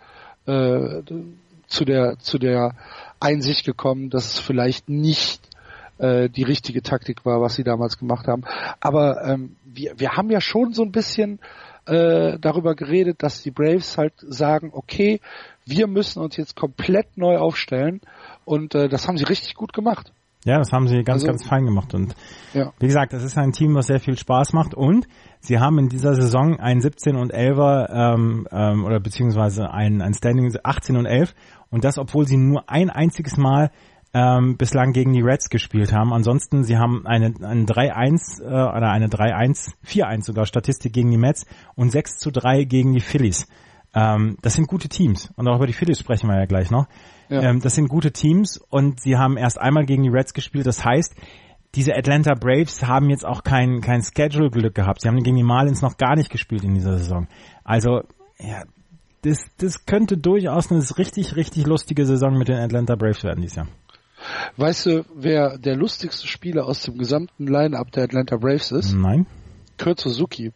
[0.46, 1.02] äh,
[1.66, 2.74] zu der zu der
[3.20, 5.48] Einsicht gekommen, dass es vielleicht nicht
[5.98, 8.44] äh, die richtige Taktik war, was sie damals gemacht haben.
[8.80, 11.40] Aber ähm, wir, wir haben ja schon so ein bisschen
[11.86, 15.20] äh, darüber geredet, dass die Braves halt sagen, okay,
[15.64, 18.00] wir müssen uns jetzt komplett neu aufstellen
[18.44, 20.12] und äh, das haben sie richtig gut gemacht.
[20.44, 21.94] Ja, das haben sie ganz, also, ganz fein gemacht.
[21.94, 22.14] Und
[22.54, 22.72] ja.
[22.78, 24.74] wie gesagt, das ist ein Team, was sehr viel Spaß macht.
[24.74, 25.06] Und
[25.40, 30.14] sie haben in dieser Saison ein 17 und 11er ähm, ähm, oder beziehungsweise ein, ein
[30.14, 31.34] Standing 18 und 11.
[31.70, 33.70] Und das, obwohl sie nur ein einziges Mal
[34.14, 36.12] ähm, bislang gegen die Reds gespielt haben.
[36.12, 41.18] Ansonsten, sie haben eine, eine 3-1 äh, oder eine 3-1, 4-1 sogar Statistik gegen die
[41.18, 43.48] Mets und 6 zu 3 gegen die Phillies.
[43.94, 45.30] Ähm, das sind gute Teams.
[45.36, 46.86] Und auch über die Phillies sprechen wir ja gleich noch.
[47.28, 47.42] Ja.
[47.42, 50.66] Ähm, das sind gute Teams und sie haben erst einmal gegen die Reds gespielt.
[50.66, 51.14] Das heißt,
[51.74, 55.02] diese Atlanta Braves haben jetzt auch kein, kein Schedule-Glück gehabt.
[55.02, 57.28] Sie haben gegen die Marlins noch gar nicht gespielt in dieser Saison.
[57.64, 58.02] Also,
[58.38, 58.62] ja,
[59.22, 63.56] das, das könnte durchaus eine richtig, richtig lustige Saison mit den Atlanta Braves werden dieses
[63.56, 63.68] Jahr.
[64.56, 68.94] Weißt du, wer der lustigste Spieler aus dem gesamten Line-Up der Atlanta Braves ist?
[68.94, 69.26] Nein.
[69.76, 70.52] Kurt Suzuki.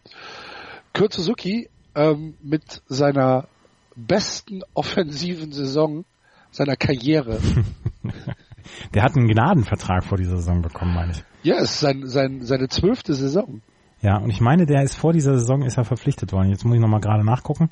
[0.92, 3.48] Kurt Suzuki ähm, mit seiner
[3.94, 6.04] besten offensiven Saison
[6.52, 7.40] seiner Karriere.
[8.94, 11.24] Der hat einen Gnadenvertrag vor dieser Saison bekommen, meine ich.
[11.42, 13.60] Ja, es ist sein, sein, seine zwölfte Saison.
[14.00, 16.50] Ja, und ich meine, der ist vor dieser Saison ist er verpflichtet worden.
[16.50, 17.70] Jetzt muss ich nochmal gerade nachgucken.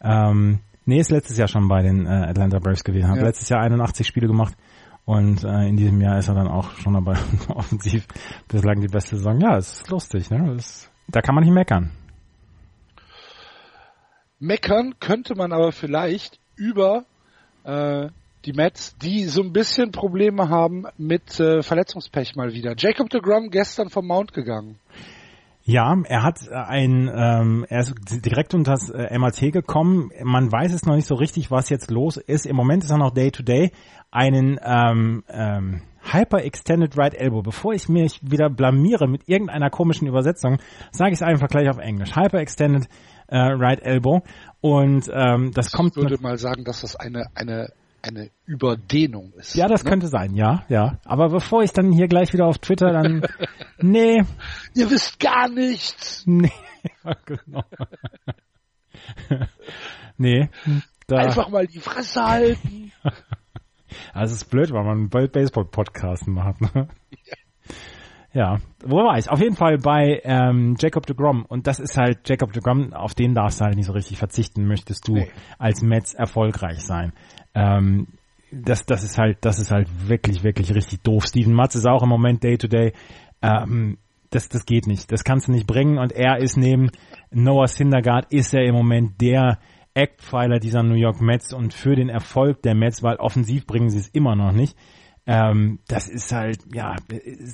[0.00, 3.08] Ähm, nee, ist letztes Jahr schon bei den äh, Atlanta Braves gewesen.
[3.08, 3.24] Hat ja.
[3.24, 4.54] letztes Jahr 81 Spiele gemacht
[5.04, 7.16] und äh, in diesem Jahr ist er dann auch schon dabei
[7.48, 8.06] offensiv
[8.48, 9.40] bislang die beste Saison.
[9.40, 10.54] Ja, es ist lustig, ne?
[10.54, 11.90] Das, da kann man nicht meckern.
[14.40, 17.04] Meckern könnte man aber vielleicht über
[17.68, 18.08] äh,
[18.44, 22.74] die Mets, die so ein bisschen Probleme haben mit äh, Verletzungspech mal wieder.
[22.76, 24.78] Jacob de Grum gestern vom Mount gegangen.
[25.64, 27.94] Ja, er hat äh, ein, ähm, er ist
[28.24, 30.10] direkt unter das äh, MAT gekommen.
[30.22, 32.46] Man weiß es noch nicht so richtig, was jetzt los ist.
[32.46, 33.72] Im Moment ist er noch Day to Day.
[34.10, 37.42] Einen ähm, ähm, Hyper Extended Right Elbow.
[37.42, 40.56] Bevor ich mich wieder blamiere mit irgendeiner komischen Übersetzung,
[40.90, 42.16] sage ich es einfach gleich auf Englisch.
[42.16, 42.88] Hyper Extended
[43.26, 44.22] äh, Right Elbow.
[44.60, 45.96] Und ähm, das ich kommt.
[45.96, 49.54] Ich würde mal sagen, dass das eine eine eine Überdehnung ist.
[49.54, 49.90] Ja, das ne?
[49.90, 50.98] könnte sein, ja, ja.
[51.04, 53.22] Aber bevor ich dann hier gleich wieder auf Twitter dann,
[53.78, 54.22] nee.
[54.74, 56.24] Ihr wisst gar nichts.
[56.26, 56.52] Nee,
[57.26, 57.64] genau.
[60.16, 60.48] nee.
[61.06, 61.16] Da.
[61.16, 62.92] Einfach mal die Fresse halten.
[64.12, 66.60] Also es ist blöd, weil man einen Baseball-Podcast macht.
[66.60, 66.88] Ne?
[67.24, 67.36] Ja.
[68.38, 69.26] Ja, wo weiß.
[69.26, 71.44] Auf jeden Fall bei ähm, Jacob de Grom.
[71.44, 74.16] Und das ist halt Jacob de Grom, auf den darfst du halt nicht so richtig
[74.16, 75.28] verzichten, möchtest du nee.
[75.58, 77.12] als Mets erfolgreich sein.
[77.56, 78.06] Ähm,
[78.52, 81.26] das, das ist halt, das ist halt wirklich, wirklich richtig doof.
[81.26, 82.92] Steven Matz ist auch im Moment Day to Day.
[83.42, 83.98] Ähm,
[84.30, 85.10] das, das geht nicht.
[85.10, 85.98] Das kannst du nicht bringen.
[85.98, 86.92] Und er ist neben
[87.32, 89.58] Noah Syndergaard ist er im Moment der
[89.94, 93.98] Eckpfeiler dieser New York Mets und für den Erfolg der Mets, weil offensiv bringen sie
[93.98, 94.76] es immer noch nicht.
[95.30, 96.96] Ähm, das ist halt, ja,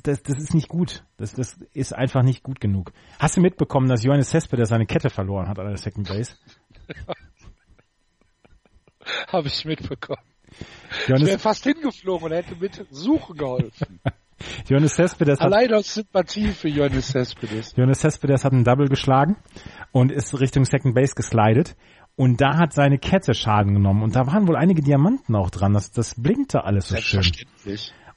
[0.05, 1.03] das, das ist nicht gut.
[1.17, 2.93] Das, das ist einfach nicht gut genug.
[3.19, 6.37] Hast du mitbekommen, dass Johannes Cespedes seine Kette verloren hat an der Second Base?
[9.27, 10.23] Habe ich mitbekommen.
[11.09, 13.99] Johannes ich wäre fast hingeflogen und hätte mit Suchen geholfen.
[14.69, 17.75] Johannes Cespedes Allein aus Sympathie für Johannes Cespedes.
[17.77, 19.37] Johannes Cespedes hat einen Double geschlagen
[19.91, 21.75] und ist Richtung Second Base geslidet.
[22.17, 24.03] Und da hat seine Kette Schaden genommen.
[24.03, 25.73] Und da waren wohl einige Diamanten auch dran.
[25.73, 27.23] Das, das blinkte alles so schön.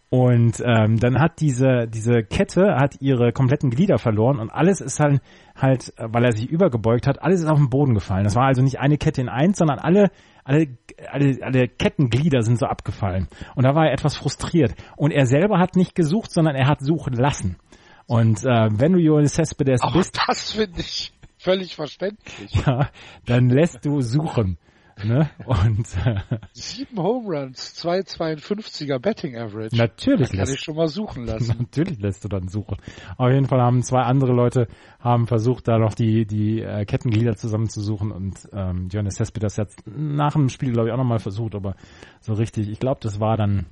[0.09, 5.01] Und ähm, dann hat diese diese Kette hat ihre kompletten Glieder verloren und alles ist
[5.01, 5.21] halt
[5.53, 8.23] halt, weil er sich übergebeugt hat, alles ist auf den Boden gefallen.
[8.23, 10.09] Das war also nicht eine Kette in eins, sondern alle
[10.45, 10.77] alle
[11.11, 13.27] alle, alle Kettenglieder sind so abgefallen.
[13.55, 14.75] Und da war er etwas frustriert.
[14.95, 17.57] Und er selber hat nicht gesucht, sondern er hat suchen lassen.
[18.05, 21.11] Und äh, wenn du Johannes Cespedes bist, das finde ich
[21.47, 22.53] völlig verständlich.
[22.65, 22.89] Ja,
[23.25, 24.57] dann lässt du suchen.
[25.03, 25.29] Ne?
[25.45, 26.21] Und äh,
[26.53, 29.77] sieben Home Runs, 2,52er Betting Average.
[29.77, 31.55] Natürlich da kann ich schon mal suchen lassen.
[31.59, 32.77] Natürlich lässt du dann suchen.
[33.15, 34.67] Auf jeden Fall haben zwei andere Leute
[34.99, 39.83] haben versucht, da noch die die äh, Kettenglieder zusammenzusuchen und ähm, Johannes Cespi das jetzt
[39.85, 41.75] nach dem Spiel glaube ich auch nochmal versucht, aber
[42.19, 42.67] so richtig.
[42.67, 43.67] Ich glaube, das war dann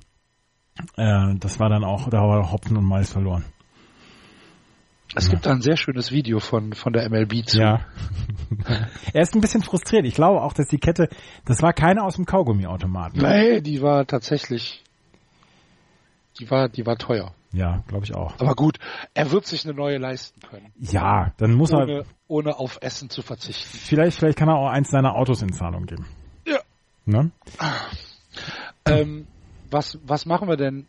[0.96, 3.44] äh, das war dann auch da war Hopfen und Mais verloren.
[5.16, 7.58] Es gibt da ein sehr schönes Video von, von der MLB zu.
[7.58, 7.80] Ja.
[9.14, 10.04] er ist ein bisschen frustriert.
[10.04, 11.08] Ich glaube auch, dass die Kette,
[11.46, 13.22] das war keine aus dem Kaugummiautomaten.
[13.22, 14.84] Nee, die war tatsächlich,
[16.38, 17.32] die war, die war teuer.
[17.52, 18.38] Ja, glaube ich auch.
[18.38, 18.78] Aber gut,
[19.14, 20.70] er wird sich eine neue leisten können.
[20.78, 22.04] Ja, dann muss ohne, er.
[22.28, 23.78] Ohne auf Essen zu verzichten.
[23.78, 26.06] Vielleicht, vielleicht kann er auch eins seiner Autos in Zahlung geben.
[26.46, 26.58] Ja.
[27.06, 27.30] Ne?
[28.84, 29.26] Ähm,
[29.70, 30.86] was, was machen wir denn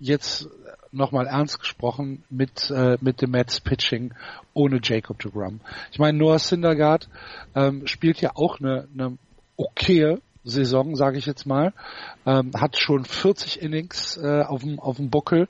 [0.00, 0.48] jetzt
[0.92, 4.14] nochmal ernst gesprochen mit, äh, mit dem Mets Pitching
[4.54, 5.60] ohne Jacob de Grum.
[5.92, 7.08] Ich meine, Noah Syndergaard
[7.54, 9.18] ähm, spielt ja auch eine, eine
[9.56, 11.72] okaye Saison, sage ich jetzt mal,
[12.26, 15.48] ähm, hat schon 40 Innings äh, auf dem auf dem Buckel.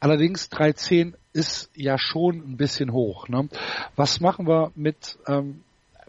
[0.00, 3.28] Allerdings 13 ist ja schon ein bisschen hoch.
[3.28, 3.48] Ne?
[3.96, 5.62] Was machen wir mit ähm,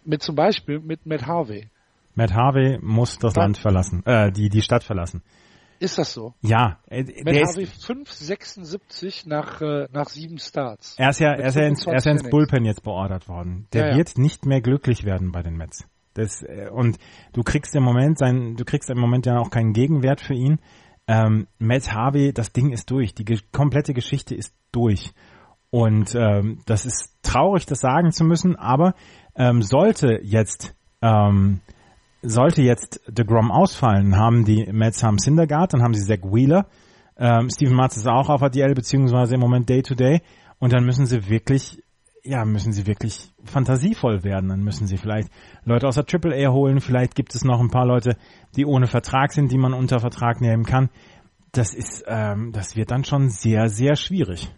[0.03, 1.67] mit zum Beispiel mit Matt Harvey?
[2.15, 5.21] Matt Harvey muss das Land verlassen, äh, die die Stadt verlassen.
[5.83, 6.33] Ist das so?
[6.39, 6.79] Ja.
[6.87, 10.95] Äh, Mit Harvey 5,76 nach, äh, nach sieben Starts.
[10.97, 13.67] Er ist ja, er ist ja, ins, er ist ja ins Bullpen jetzt beordert worden.
[13.73, 15.85] Der ja, wird nicht mehr glücklich werden bei den Mets.
[16.13, 16.99] Das, äh, und
[17.33, 20.61] du kriegst im Moment sein, du kriegst im Moment ja auch keinen Gegenwert für ihn.
[21.05, 23.13] Ähm, Matt Harvey, das Ding ist durch.
[23.13, 25.11] Die ge komplette Geschichte ist durch.
[25.69, 28.95] Und ähm, das ist traurig, das sagen zu müssen, aber
[29.35, 31.59] ähm, sollte jetzt ähm,
[32.23, 36.65] sollte jetzt de Grom ausfallen, haben die Mets haben Syndergaard, dann haben sie Zach Wheeler,
[37.17, 40.21] ähm, Steven Matz ist auch auf ADL beziehungsweise im Moment Day to Day
[40.59, 41.83] und dann müssen sie wirklich,
[42.23, 44.49] ja, müssen sie wirklich fantasievoll werden.
[44.49, 45.29] Dann müssen sie vielleicht
[45.65, 48.17] Leute aus der Triple A holen, vielleicht gibt es noch ein paar Leute,
[48.55, 50.89] die ohne Vertrag sind, die man unter Vertrag nehmen kann.
[51.51, 54.51] Das ist, ähm, das wird dann schon sehr, sehr schwierig.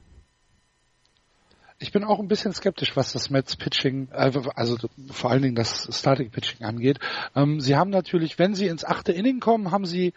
[1.78, 4.78] Ich bin auch ein bisschen skeptisch, was das Mets Pitching, also, also
[5.12, 7.00] vor allen Dingen das Starting Pitching angeht.
[7.36, 10.14] Ähm, sie haben natürlich, wenn sie ins achte Inning kommen, haben sie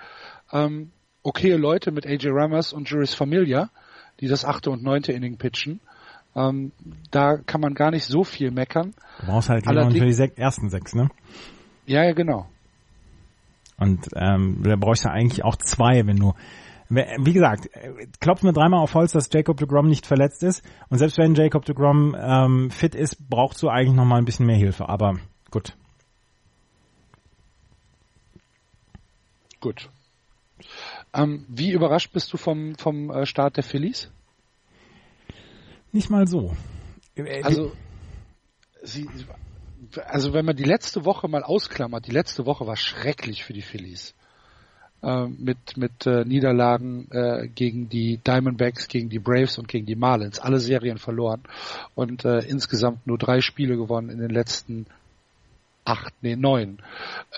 [0.53, 0.93] ähm,
[1.23, 3.71] okay Leute mit AJ Ramos und Juris Familia,
[4.21, 5.81] die das achte und neunte Inning pitchen.
[6.37, 6.73] Ähm,
[7.11, 8.95] da kann man gar nicht so viel meckern.
[9.21, 11.09] Du brauchst halt jemanden für die sech ersten sechs, ne?
[11.87, 12.49] Ja, ja, genau.
[13.79, 16.35] Und ähm, da brauchst du eigentlich auch zwei, wenn du
[16.89, 17.69] wie gesagt,
[18.19, 20.65] klopfen wir dreimal auf Holz, dass Jacob de Grom nicht verletzt ist.
[20.89, 24.25] Und selbst wenn Jacob de Grom ähm, fit ist, brauchst du eigentlich noch mal ein
[24.25, 24.89] bisschen mehr Hilfe.
[24.89, 25.19] Aber
[25.51, 25.77] gut.
[29.61, 29.91] Gut.
[31.13, 34.11] Ähm, wie überrascht bist du vom, vom äh, Start der Phillies?
[35.93, 36.57] Nicht mal so.
[37.17, 37.73] Äh, also,
[38.83, 39.09] sie,
[40.07, 43.63] also wenn man die letzte Woche mal ausklammert, die letzte Woche war schrecklich für die
[43.63, 44.15] Phillies
[45.03, 49.97] äh, mit, mit äh, Niederlagen äh, gegen die Diamondbacks, gegen die Braves und gegen die
[49.97, 50.39] Marlins.
[50.39, 51.43] Alle Serien verloren
[51.95, 54.87] und äh, insgesamt nur drei Spiele gewonnen in den letzten
[55.85, 56.79] acht, nee, neun.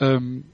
[0.01, 0.45] Ähm,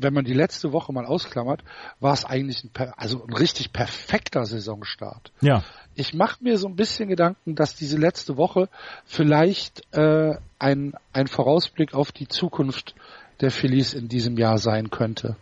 [0.00, 1.64] wenn man die letzte Woche mal ausklammert,
[1.98, 5.32] war es eigentlich ein, also ein richtig perfekter Saisonstart.
[5.40, 5.64] Ja.
[5.96, 8.68] Ich mache mir so ein bisschen Gedanken, dass diese letzte Woche
[9.04, 12.94] vielleicht äh, ein, ein Vorausblick auf die Zukunft
[13.40, 15.36] der Phillies in diesem Jahr sein könnte.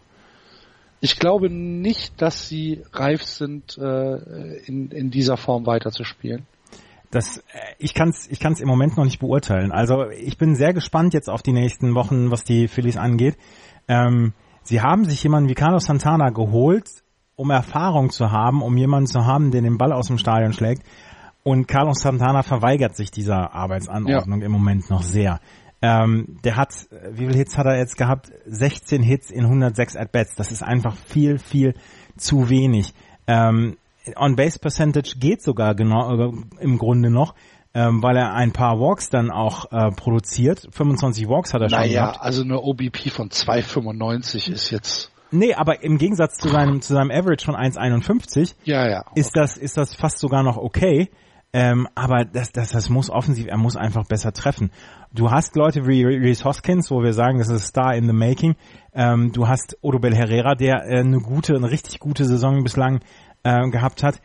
[1.01, 6.47] Ich glaube nicht, dass sie reif sind, äh, in, in dieser Form weiterzuspielen.
[7.11, 7.43] Das, äh,
[7.79, 9.73] ich kann es ich kann's im Moment noch nicht beurteilen.
[9.73, 13.37] Also ich bin sehr gespannt jetzt auf die nächsten Wochen, was die Phillies angeht.
[13.89, 14.33] Ähm,
[14.63, 16.89] sie haben sich jemanden wie Carlos Santana geholt,
[17.37, 20.83] um Erfahrung zu haben, um jemanden zu haben, der den Ball aus dem Stadion schlägt.
[21.43, 24.47] Und Carlos Santana verweigert sich dieser Arbeitsanordnung ja.
[24.47, 25.41] im Moment noch sehr.
[25.83, 26.73] Ähm, der hat,
[27.11, 28.33] wie viele Hits hat er jetzt gehabt?
[28.47, 30.35] 16 Hits in 106 At-Bats.
[30.35, 31.75] Das ist einfach viel, viel
[32.17, 32.95] zu wenig.
[33.27, 33.77] Ähm,
[34.15, 37.35] On-Base-Percentage geht sogar genau äh, im Grunde noch,
[37.75, 40.69] ähm, weil er ein paar Walks dann auch äh, produziert.
[40.71, 42.17] 25 Walks hat er naja, schon gehabt.
[42.17, 45.13] Naja, also eine OBP von 2,95 ist jetzt...
[45.33, 49.21] Nee, aber im Gegensatz zu seinem, zu seinem Average von 1,51 ja, ja, okay.
[49.21, 51.11] ist das, ist das fast sogar noch okay.
[51.53, 54.71] Ähm, aber das, das, das muss offensiv, er muss einfach besser treffen.
[55.13, 58.57] Du hast Leute wie Reese Hoskins, wo wir sagen, das ist Star in the Making.
[58.93, 63.01] Ähm, du hast Odobel Herrera, der äh, eine gute, eine richtig gute Saison bislang
[63.43, 64.21] äh, gehabt hat.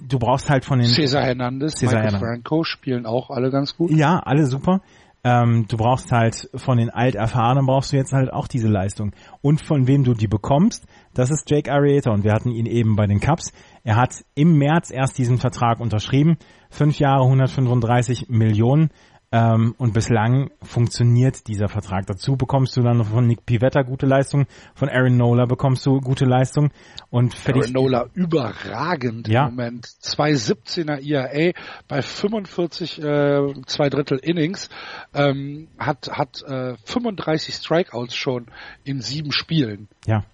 [0.00, 2.28] Du brauchst halt von den Cesar Hernandez, Cesar Michael Hernandez.
[2.28, 3.90] Franco spielen auch alle ganz gut.
[3.90, 4.80] Ja, alle super.
[5.24, 9.12] Ähm, du brauchst halt von den Alterfahrenen brauchst du jetzt halt auch diese Leistung.
[9.42, 12.94] Und von wem du die bekommst, das ist Jake Arrieta und wir hatten ihn eben
[12.94, 13.52] bei den Cups.
[13.88, 16.36] Er hat im März erst diesen Vertrag unterschrieben.
[16.68, 18.90] Fünf Jahre, 135 Millionen.
[19.32, 22.04] Ähm, und bislang funktioniert dieser Vertrag.
[22.04, 26.26] Dazu bekommst du dann von Nick Pivetta gute Leistung, von Aaron Nola bekommst du gute
[26.26, 26.70] Leistung
[27.08, 29.46] und Aaron Nola überragend ja.
[29.46, 29.86] im Moment.
[29.86, 31.52] 217er IAA
[31.88, 34.68] bei 45 äh, zwei Drittel Innings
[35.14, 38.48] ähm, hat hat äh, 35 Strikeouts schon
[38.84, 39.88] in sieben Spielen.
[40.06, 40.24] Ja,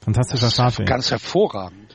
[0.00, 0.84] fantastischer Start.
[0.84, 1.87] Ganz hervorragend.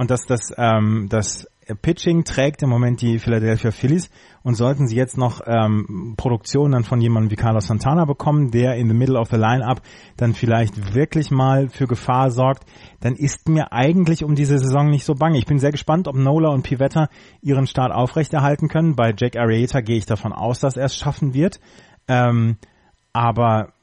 [0.00, 1.46] Und das das ähm, das
[1.82, 4.08] Pitching trägt im Moment die Philadelphia Phillies
[4.42, 8.76] und sollten sie jetzt noch ähm, Produktion dann von jemandem wie Carlos Santana bekommen, der
[8.76, 9.82] in the middle of the lineup
[10.16, 12.64] dann vielleicht wirklich mal für Gefahr sorgt,
[13.00, 15.36] dann ist mir eigentlich um diese Saison nicht so bange.
[15.36, 17.10] Ich bin sehr gespannt, ob Nola und Pivetta
[17.42, 18.96] ihren Start aufrechterhalten können.
[18.96, 21.60] Bei Jack Arrieta gehe ich davon aus, dass er es schaffen wird.
[22.08, 22.56] Ähm,
[23.12, 23.74] aber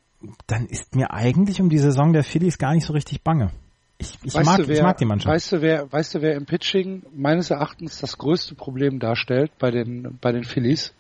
[0.48, 3.52] dann ist mir eigentlich um die Saison der Phillies gar nicht so richtig bange.
[4.00, 5.34] Ich, ich, mag, du, wer, ich mag die Mannschaft.
[5.34, 9.72] Weißt du, wer, weißt du, wer im Pitching meines Erachtens das größte Problem darstellt bei
[9.72, 10.94] den, bei den Phillies?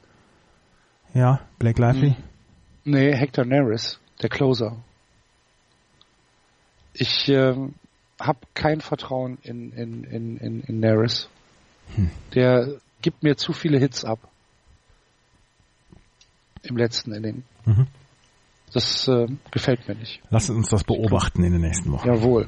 [1.13, 2.15] Ja, Blake Lively?
[2.15, 2.23] Hm.
[2.85, 4.77] Nee, Hector Neris, der Closer.
[6.93, 7.75] Ich ähm,
[8.19, 11.29] habe kein Vertrauen in, in, in, in, in Neris.
[11.95, 12.09] Hm.
[12.33, 14.19] Der gibt mir zu viele Hits ab.
[16.63, 17.43] Im letzten Inning.
[17.65, 17.87] Mhm.
[18.77, 20.21] Das äh, gefällt mir nicht.
[20.29, 22.07] Lass uns das beobachten in den nächsten Wochen.
[22.07, 22.45] Jawohl.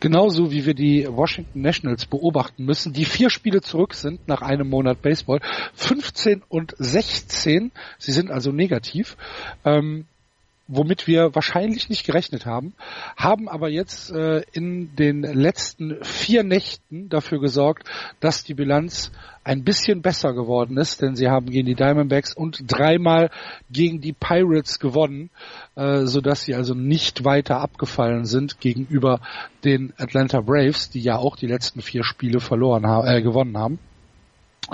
[0.00, 4.70] Genauso wie wir die Washington Nationals beobachten müssen, die vier Spiele zurück sind nach einem
[4.70, 5.40] Monat Baseball.
[5.74, 7.72] 15 und 16.
[7.98, 9.18] Sie sind also negativ.
[9.66, 10.06] Ähm,
[10.66, 12.74] womit wir wahrscheinlich nicht gerechnet haben,
[13.16, 17.88] haben aber jetzt äh, in den letzten vier Nächten dafür gesorgt,
[18.20, 19.12] dass die Bilanz
[19.44, 23.30] ein bisschen besser geworden ist, denn sie haben gegen die Diamondbacks und dreimal
[23.70, 25.30] gegen die Pirates gewonnen,
[25.74, 29.20] äh, sodass sie also nicht weiter abgefallen sind gegenüber
[29.64, 33.78] den Atlanta Braves, die ja auch die letzten vier Spiele verloren haben, äh, gewonnen haben.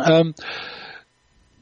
[0.07, 0.35] Ähm,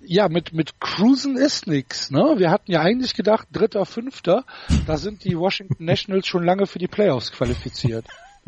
[0.09, 2.35] ja, mit, mit Cruisen ist nix, ne?
[2.39, 4.45] Wir hatten ja eigentlich gedacht, dritter, fünfter,
[4.87, 8.07] da sind die Washington Nationals schon lange für die Playoffs qualifiziert.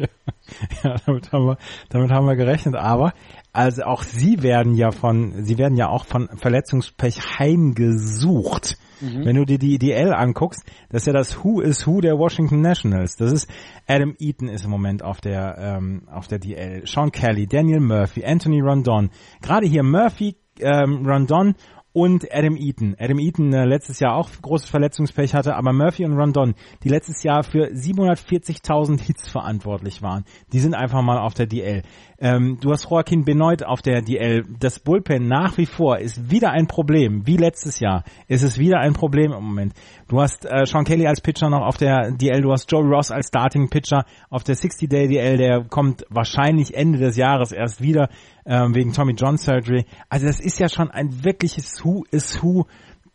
[0.82, 1.58] ja, damit haben wir,
[1.90, 3.12] damit haben wir gerechnet, aber,
[3.52, 8.78] also auch sie werden ja von, sie werden ja auch von Verletzungspech heimgesucht.
[9.00, 9.24] Mhm.
[9.24, 12.60] Wenn du dir die DL anguckst, das ist ja das Who is Who der Washington
[12.60, 13.16] Nationals.
[13.16, 13.50] Das ist
[13.86, 16.86] Adam Eaton ist im Moment auf der ähm, auf der DL.
[16.86, 19.10] Sean Kelly, Daniel Murphy, Anthony Rondon.
[19.40, 21.54] Gerade hier Murphy, ähm, Rondon
[21.92, 22.94] und Adam Eaton.
[22.98, 26.54] Adam Eaton äh, letztes Jahr auch großes Verletzungspech hatte, aber Murphy und Rondon,
[26.84, 31.82] die letztes Jahr für 740.000 Hits verantwortlich waren, die sind einfach mal auf der DL.
[32.20, 34.44] Ähm, du hast Joaquin Benoit auf der DL.
[34.58, 38.04] Das Bullpen nach wie vor ist wieder ein Problem, wie letztes Jahr.
[38.28, 39.72] ist Es wieder ein Problem im Moment.
[40.06, 43.10] Du hast äh, Sean Kelly als Pitcher noch auf der DL, du hast Joey Ross
[43.10, 48.10] als Starting Pitcher auf der 60-Day DL, der kommt wahrscheinlich Ende des Jahres erst wieder
[48.44, 49.86] ähm, wegen Tommy John Surgery.
[50.10, 52.66] Also das ist ja schon ein wirkliches Who is Who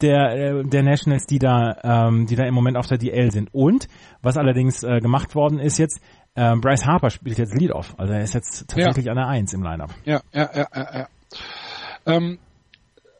[0.02, 3.54] der äh, der Nationals, die da ähm, die da im Moment auf der DL sind.
[3.54, 3.88] Und
[4.22, 6.02] was allerdings äh, gemacht worden ist jetzt,
[6.36, 9.12] äh, Bryce Harper spielt jetzt Lead-Off, also er ist jetzt tatsächlich ja.
[9.12, 9.90] an der Eins im Lineup.
[10.06, 10.98] Ja, ja, ja, ja.
[11.00, 11.08] ja.
[12.06, 12.40] Ähm,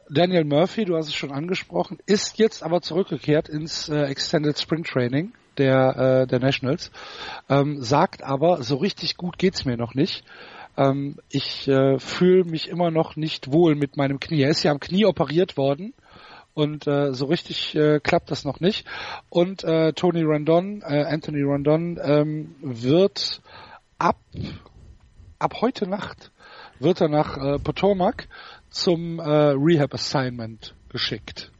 [0.08, 4.84] Daniel Murphy, du hast es schon angesprochen, ist jetzt aber zurückgekehrt ins äh, Extended Spring
[4.84, 6.92] Training der äh, der Nationals,
[7.48, 10.24] ähm, sagt aber so richtig gut geht's mir noch nicht.
[10.76, 14.42] Ähm, ich äh, fühle mich immer noch nicht wohl mit meinem Knie.
[14.42, 15.94] Er ist ja am Knie operiert worden
[16.56, 18.86] Und äh, so richtig äh, klappt das noch nicht.
[19.28, 23.42] Und äh, Tony Rondon, äh, Anthony Rondon ähm, wird
[23.98, 24.16] ab
[25.38, 26.32] ab heute Nacht
[26.78, 28.26] wird er nach äh, Potomac
[28.70, 31.52] zum äh, Rehab Assignment geschickt.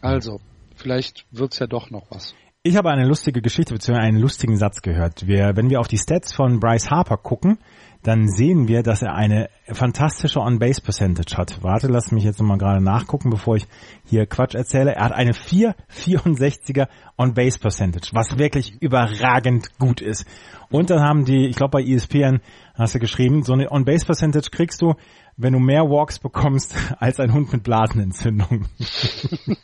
[0.00, 0.40] Also,
[0.74, 2.34] vielleicht wird's ja doch noch was.
[2.62, 3.98] Ich habe eine lustige Geschichte bzw.
[3.98, 5.26] einen lustigen Satz gehört.
[5.26, 7.58] Wir, wenn wir auf die Stats von Bryce Harper gucken,
[8.06, 11.58] dann sehen wir, dass er eine fantastische On-Base-Percentage hat.
[11.62, 13.66] Warte, lass mich jetzt nochmal gerade nachgucken, bevor ich
[14.04, 14.94] hier Quatsch erzähle.
[14.94, 16.86] Er hat eine 4,64er
[17.18, 20.24] On-Base-Percentage, was wirklich überragend gut ist.
[20.70, 22.38] Und dann haben die, ich glaube bei ESPN
[22.74, 24.94] hast du geschrieben, so eine On-Base-Percentage kriegst du,
[25.36, 28.66] wenn du mehr Walks bekommst als ein Hund mit Blasenentzündung.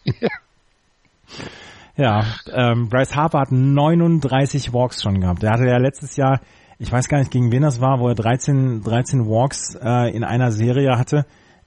[1.96, 5.44] ja, ähm, Bryce Harper hat 39 Walks schon gehabt.
[5.44, 6.40] Er hatte ja letztes Jahr
[6.82, 10.24] ich weiß gar nicht, gegen wen das war, wo er 13, 13 Walks äh, in
[10.24, 11.26] einer Serie hatte.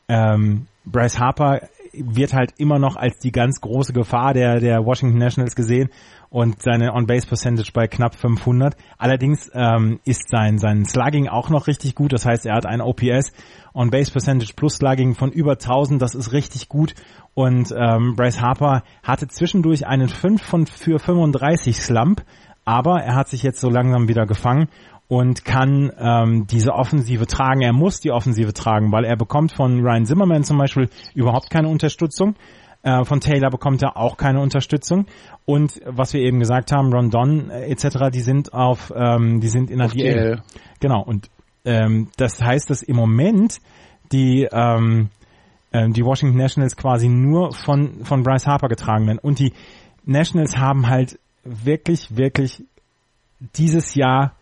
[0.10, 1.62] Ähm, Bryce Harper
[1.94, 5.90] wird halt immer noch als die ganz große Gefahr der, der Washington Nationals gesehen
[6.30, 8.76] und seine On-Base-Percentage bei knapp 500.
[8.98, 12.12] Allerdings ähm, ist sein, sein Slugging auch noch richtig gut.
[12.12, 13.32] Das heißt, er hat ein OPS
[13.74, 16.02] On-Base-Percentage plus Slugging von über 1000.
[16.02, 16.94] Das ist richtig gut.
[17.34, 22.26] Und ähm, Bryce Harper hatte zwischendurch einen 5 von für 35 Slump,
[22.66, 24.68] aber er hat sich jetzt so langsam wieder gefangen
[25.08, 27.62] und kann ähm, diese Offensive tragen.
[27.62, 31.70] Er muss die Offensive tragen, weil er bekommt von Ryan Zimmerman zum Beispiel überhaupt keine
[31.70, 32.36] Unterstützung.
[32.82, 35.06] Äh, von Taylor bekommt er auch keine Unterstützung.
[35.46, 39.70] Und was wir eben gesagt haben, Rondon äh, etc., die sind auf, ähm, die sind
[39.70, 40.42] in der DL.
[40.80, 41.04] Genau.
[41.04, 41.30] Und
[41.66, 43.60] ähm, das heißt, dass im Moment
[44.12, 45.10] die ähm,
[45.72, 49.20] äh, die Washington Nationals quasi nur von von Bryce Harper getragen werden.
[49.20, 49.54] Und die
[50.06, 52.64] Nationals haben halt wirklich, wirklich
[53.56, 54.36] dieses Jahr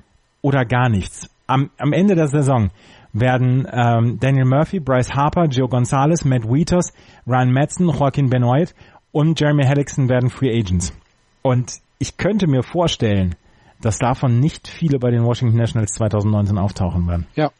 [0.43, 1.27] oder gar nichts.
[1.47, 2.69] Am, am Ende der Saison
[3.13, 6.93] werden ähm, Daniel Murphy, Bryce Harper, Joe Gonzalez, Matt Wieters,
[7.25, 8.75] Ryan Madsen, Joaquin Benoit
[9.11, 10.93] und Jeremy Hellickson werden Free Agents.
[11.41, 13.35] Und ich könnte mir vorstellen,
[13.81, 17.27] dass davon nicht viele bei den Washington Nationals 2019 auftauchen werden.
[17.35, 17.51] Ja.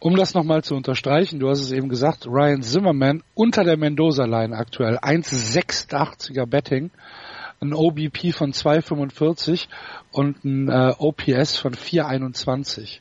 [0.00, 4.56] Um das nochmal zu unterstreichen, du hast es eben gesagt, Ryan Zimmerman unter der Mendoza-Line
[4.56, 6.90] aktuell 1,86er Betting
[7.62, 9.68] ein OBP von 2,45
[10.10, 12.98] und ein äh, OPS von 4,21.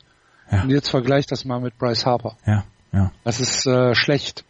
[0.52, 0.64] Ja.
[0.64, 2.38] Und jetzt vergleich das mal mit Bryce Harper.
[2.46, 3.12] Ja, ja.
[3.24, 4.46] Das ist äh, schlecht.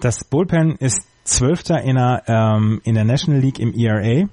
[0.00, 4.28] Das Bullpen ist Zwölfter in der, ähm, in der National League im ERA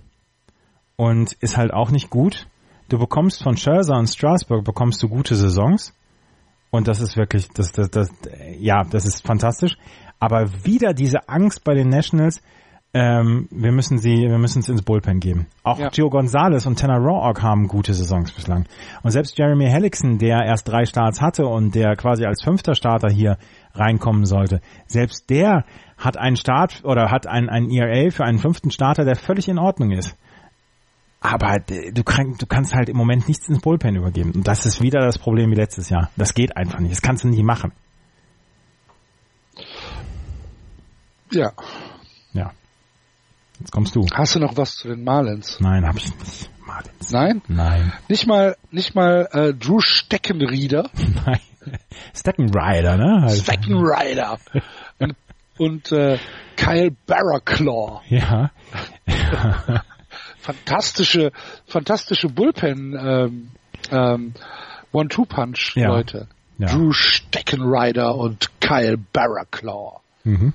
[0.96, 2.48] und ist halt auch nicht gut.
[2.90, 5.94] Du bekommst von Scherzer und Strasburg bekommst du gute Saisons
[6.70, 8.12] und das ist wirklich, das, das, das,
[8.60, 9.78] ja, das ist fantastisch.
[10.20, 12.42] Aber wieder diese Angst bei den Nationals,
[12.96, 15.48] ähm, wir müssen sie, wir müssen es ins Bullpen geben.
[15.64, 15.90] Auch ja.
[15.90, 18.66] Gio Gonzalez und Tanner Rawog haben gute Saisons bislang.
[19.02, 23.10] Und selbst Jeremy Hellickson, der erst drei Starts hatte und der quasi als fünfter Starter
[23.10, 23.38] hier
[23.74, 25.66] reinkommen sollte, selbst der
[25.98, 29.58] hat einen Start oder hat ein, ein ERA für einen fünften Starter, der völlig in
[29.58, 30.16] Ordnung ist.
[31.20, 34.34] Aber du, kann, du kannst halt im Moment nichts ins Bullpen übergeben.
[34.36, 36.10] Und das ist wieder das Problem wie letztes Jahr.
[36.18, 36.92] Das geht einfach nicht.
[36.92, 37.72] Das kannst du nicht machen.
[41.32, 41.54] Ja.
[42.34, 42.52] Ja.
[43.60, 44.06] Jetzt kommst du.
[44.14, 45.60] Hast du noch was zu den Marlins?
[45.60, 46.50] Nein, habe ich nicht.
[46.66, 47.12] Marlins.
[47.12, 47.42] Nein?
[47.48, 47.94] Nein.
[48.08, 50.90] Nicht mal, nicht mal äh, Drew Steckenrieder.
[51.26, 51.40] Nein.
[52.14, 53.24] Steckenrider, ne?
[53.24, 53.44] Also.
[53.44, 54.38] Steckenrider.
[55.00, 55.16] und
[55.58, 56.18] und äh,
[56.56, 58.02] Kyle Barraclaw.
[58.10, 58.52] Ja.
[60.40, 61.32] fantastische,
[61.68, 63.52] fantastische Bullpen ähm,
[63.92, 64.34] ähm,
[64.92, 65.88] One-Two-Punch, ja.
[65.88, 66.28] Leute.
[66.58, 66.68] Ja.
[66.68, 70.02] Drew Steckenrider und Kyle Barraclaw.
[70.24, 70.54] Mhm.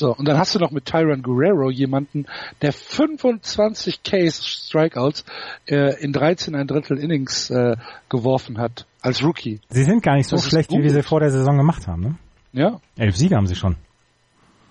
[0.00, 2.24] So, und dann hast du noch mit Tyron Guerrero jemanden,
[2.62, 5.26] der 25 Case Strikeouts
[5.66, 7.76] äh, in 13 ein Drittel Innings äh,
[8.08, 9.60] geworfen hat als Rookie.
[9.68, 12.00] Sie sind gar nicht so das schlecht, wie wir sie vor der Saison gemacht haben,
[12.00, 12.14] ne?
[12.54, 12.80] Ja.
[12.96, 13.76] Elf Siege haben sie schon.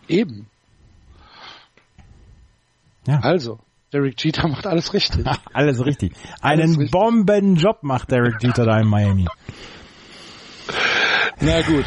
[0.07, 0.47] Eben.
[3.05, 3.19] Ja.
[3.19, 3.59] Also,
[3.93, 5.27] Derek Jeter macht alles richtig.
[5.53, 6.13] alles richtig.
[6.41, 6.89] Einen richtig.
[6.89, 9.27] Bombenjob macht Derek Jeter da in Miami.
[11.39, 11.86] Na gut.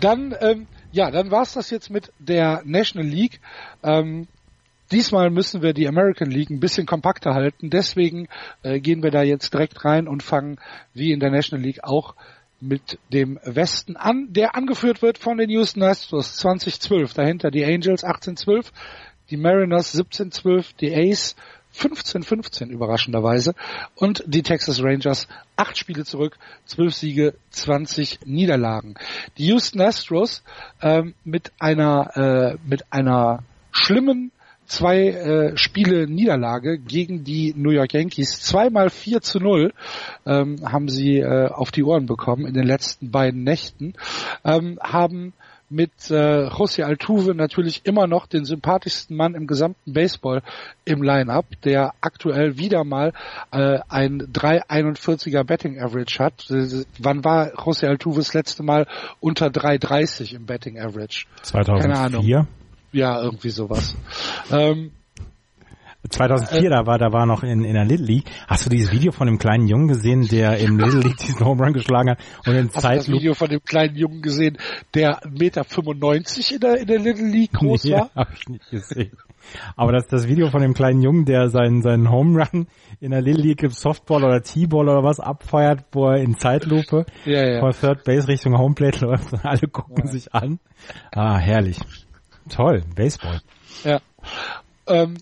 [0.00, 3.40] Dann ähm, ja, dann war's das jetzt mit der National League.
[3.82, 4.28] Ähm,
[4.92, 7.68] diesmal müssen wir die American League ein bisschen kompakter halten.
[7.68, 8.28] Deswegen
[8.62, 10.58] äh, gehen wir da jetzt direkt rein und fangen
[10.94, 12.14] wie in der National League auch
[12.60, 17.12] mit dem Westen an, der angeführt wird von den Houston Astros 2012.
[17.12, 18.72] Dahinter die Angels 1812,
[19.30, 21.34] die Mariners 1712, die Ace
[21.76, 23.54] 15-15 überraschenderweise
[23.94, 28.94] und die Texas Rangers acht Spiele zurück, zwölf Siege, 20 Niederlagen.
[29.38, 30.42] Die Houston Astros
[30.80, 34.30] ähm, mit einer äh, mit einer schlimmen
[34.66, 38.40] zwei äh, Spiele Niederlage gegen die New York Yankees.
[38.40, 39.72] Zweimal 4 zu 0
[40.26, 43.94] ähm, haben sie äh, auf die Ohren bekommen in den letzten beiden Nächten.
[44.44, 45.34] Ähm, haben
[45.74, 50.42] mit äh, José Altuve natürlich immer noch den sympathischsten Mann im gesamten Baseball
[50.84, 53.12] im Line-Up, der aktuell wieder mal
[53.50, 56.46] äh, ein 3,41er Betting Average hat.
[57.00, 58.86] Wann war José Altuve das letzte Mal
[59.20, 61.26] unter 3,30 im Betting Average?
[61.42, 61.82] 2004?
[61.82, 62.24] Keine Ahnung.
[62.92, 63.96] Ja, irgendwie sowas.
[64.52, 64.92] Ähm,
[66.08, 68.30] 2004, äh, da war, da war noch in, in der Little League.
[68.46, 71.64] Hast du dieses Video von dem kleinen Jungen gesehen, der im Little League diesen Home
[71.64, 73.06] Run geschlagen hat und in Hast Zeitlupe...
[73.06, 74.58] du das Video von dem kleinen Jungen gesehen,
[74.94, 77.90] der 1,95 Meter in der, in der Little League groß war?
[77.90, 79.12] Ja, hab ich nicht gesehen.
[79.76, 82.66] Aber das, das Video von dem kleinen Jungen, der seinen, seinen Home Run
[83.00, 87.06] in der Little League im Softball oder T-Ball oder was abfeuert, wo er in Zeitlupe
[87.24, 87.60] ja, ja.
[87.60, 90.12] vor Third Base Richtung Homeplate läuft und alle gucken ja.
[90.12, 90.58] sich an.
[91.12, 91.78] Ah, herrlich.
[92.48, 93.40] Toll, Baseball.
[93.84, 94.00] Ja.
[94.86, 95.16] Ähm,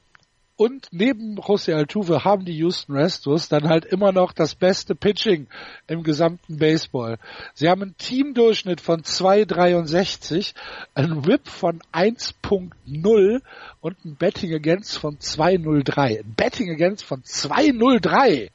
[0.56, 5.46] und neben José Altuve haben die Houston Astros dann halt immer noch das beste Pitching
[5.86, 7.18] im gesamten Baseball.
[7.54, 10.54] Sie haben einen Teamdurchschnitt von 2,63,
[10.94, 13.40] einen Whip von 1,0
[13.80, 16.20] und ein Betting Against von 2,03.
[16.20, 18.50] Ein Betting Against von 2,03!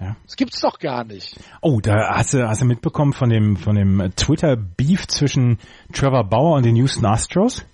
[0.00, 0.16] Ja.
[0.24, 1.36] Das gibt's doch gar nicht.
[1.60, 5.58] Oh, da hast du, hast du mitbekommen von dem, von dem Twitter-Beef zwischen
[5.92, 7.64] Trevor Bauer und den Houston Astros?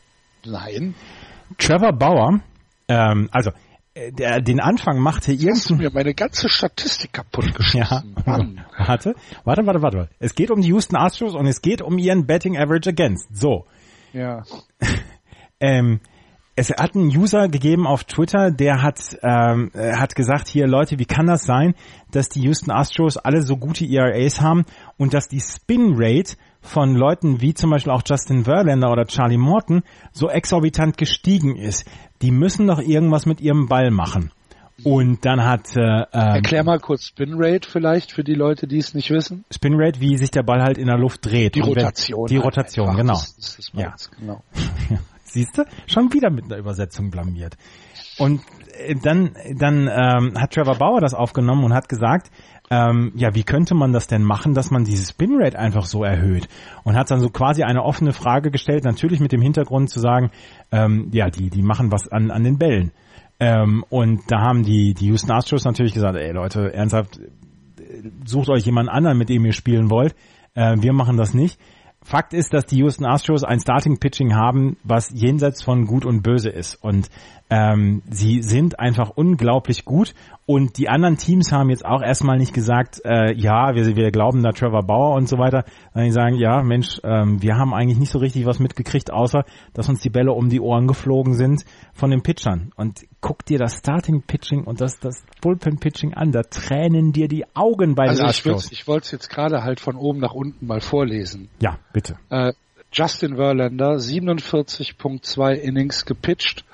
[0.46, 0.94] Nein.
[1.58, 2.40] Trevor Bauer
[2.88, 3.50] ähm, also
[3.94, 5.54] äh, der, den Anfang machte irgendein...
[5.56, 8.16] Hast du mir meine ganze Statistik kaputt geschossen.
[8.26, 8.36] Ja.
[8.76, 9.14] Warte,
[9.44, 10.08] warte, warte, warte.
[10.18, 13.36] Es geht um die Houston Astros und es geht um ihren Betting Average Against.
[13.36, 13.66] So.
[14.12, 14.42] Ja.
[15.60, 16.00] ähm,
[16.56, 20.98] es hat einen User gegeben auf Twitter, der hat, ähm, äh, hat gesagt, hier Leute,
[20.98, 21.74] wie kann das sein,
[22.12, 24.64] dass die Houston Astros alle so gute ERAs haben
[24.96, 29.36] und dass die Spin Rate von Leuten wie zum Beispiel auch Justin Verlander oder Charlie
[29.36, 29.82] Morton
[30.12, 31.84] so exorbitant gestiegen ist.
[32.22, 34.30] Die müssen doch irgendwas mit ihrem Ball machen.
[34.82, 38.78] Und dann hat äh, ähm, Erklär mal kurz Spin Rate vielleicht für die Leute, die
[38.78, 39.44] es nicht wissen.
[39.52, 41.54] Spin Rate, wie sich der Ball halt in der Luft dreht.
[41.54, 42.26] Die Rotation.
[42.26, 43.00] Die Rotation, einfach.
[43.00, 43.14] genau.
[43.14, 43.94] Das, das ja.
[44.18, 44.42] genau.
[45.34, 45.64] Siehst du?
[45.88, 47.56] Schon wieder mit einer Übersetzung blamiert.
[48.18, 48.40] Und
[48.78, 52.30] äh, dann, dann ähm, hat Trevor Bauer das aufgenommen und hat gesagt,
[52.70, 56.48] ähm, ja, wie könnte man das denn machen, dass man dieses Spinrate einfach so erhöht?
[56.84, 60.30] Und hat dann so quasi eine offene Frage gestellt, natürlich mit dem Hintergrund zu sagen,
[60.70, 62.92] ähm, ja, die, die machen was an, an den Bällen.
[63.40, 67.18] Ähm, und da haben die, die Houston Astros natürlich gesagt, ey Leute, ernsthaft,
[68.24, 70.14] sucht euch jemand anderen, mit dem ihr spielen wollt.
[70.54, 71.58] Äh, wir machen das nicht.
[72.04, 76.22] Fakt ist, dass die Houston Astros ein Starting Pitching haben, was jenseits von gut und
[76.22, 76.76] böse ist.
[76.76, 77.08] Und
[77.48, 80.14] ähm, sie sind einfach unglaublich gut
[80.46, 84.42] und die anderen Teams haben jetzt auch erstmal nicht gesagt, äh, ja, wir, wir glauben
[84.42, 87.98] da Trevor Bauer und so weiter, sondern die sagen, ja, Mensch, ähm, wir haben eigentlich
[87.98, 91.64] nicht so richtig was mitgekriegt, außer dass uns die Bälle um die Ohren geflogen sind
[91.94, 92.72] von den Pitchern.
[92.76, 97.26] Und guck dir das Starting Pitching und das, das Bullpen Pitching an, da tränen dir
[97.26, 98.70] die Augen bei also den Astros.
[98.70, 101.48] Ich wollte es jetzt gerade halt von oben nach unten mal vorlesen.
[101.58, 102.18] Ja, bitte.
[102.28, 102.52] Äh,
[102.92, 106.66] Justin Verlander, 47.2 Innings gepitcht,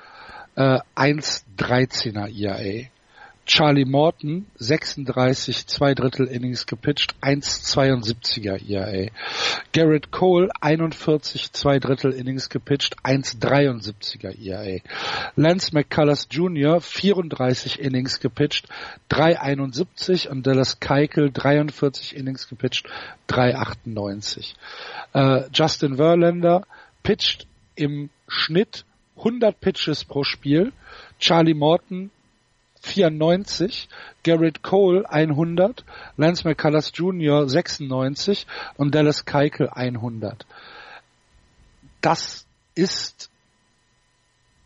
[0.55, 2.89] äh, 1,13er ERA.
[3.45, 9.09] Charlie Morton, 36, zwei Drittel Innings gepitcht, 1,72er ERA.
[9.73, 14.79] Garrett Cole, 41, zwei Drittel Innings gepitcht, 1,73er ERA.
[15.35, 18.67] Lance McCullers Jr., 34 Innings gepitcht,
[19.09, 22.87] 3,71 und Dallas Keuchel, 43 Innings gepitcht,
[23.27, 24.53] 3,98.
[25.13, 26.65] Äh, Justin Verlander
[27.03, 28.85] pitcht im Schnitt
[29.17, 30.71] 100 Pitches pro Spiel.
[31.19, 32.11] Charlie Morton
[32.81, 33.87] 94,
[34.23, 35.85] Garrett Cole 100,
[36.17, 37.47] Lance McCullers Jr.
[37.47, 40.45] 96 und Dallas Keuchel 100.
[42.01, 43.29] Das ist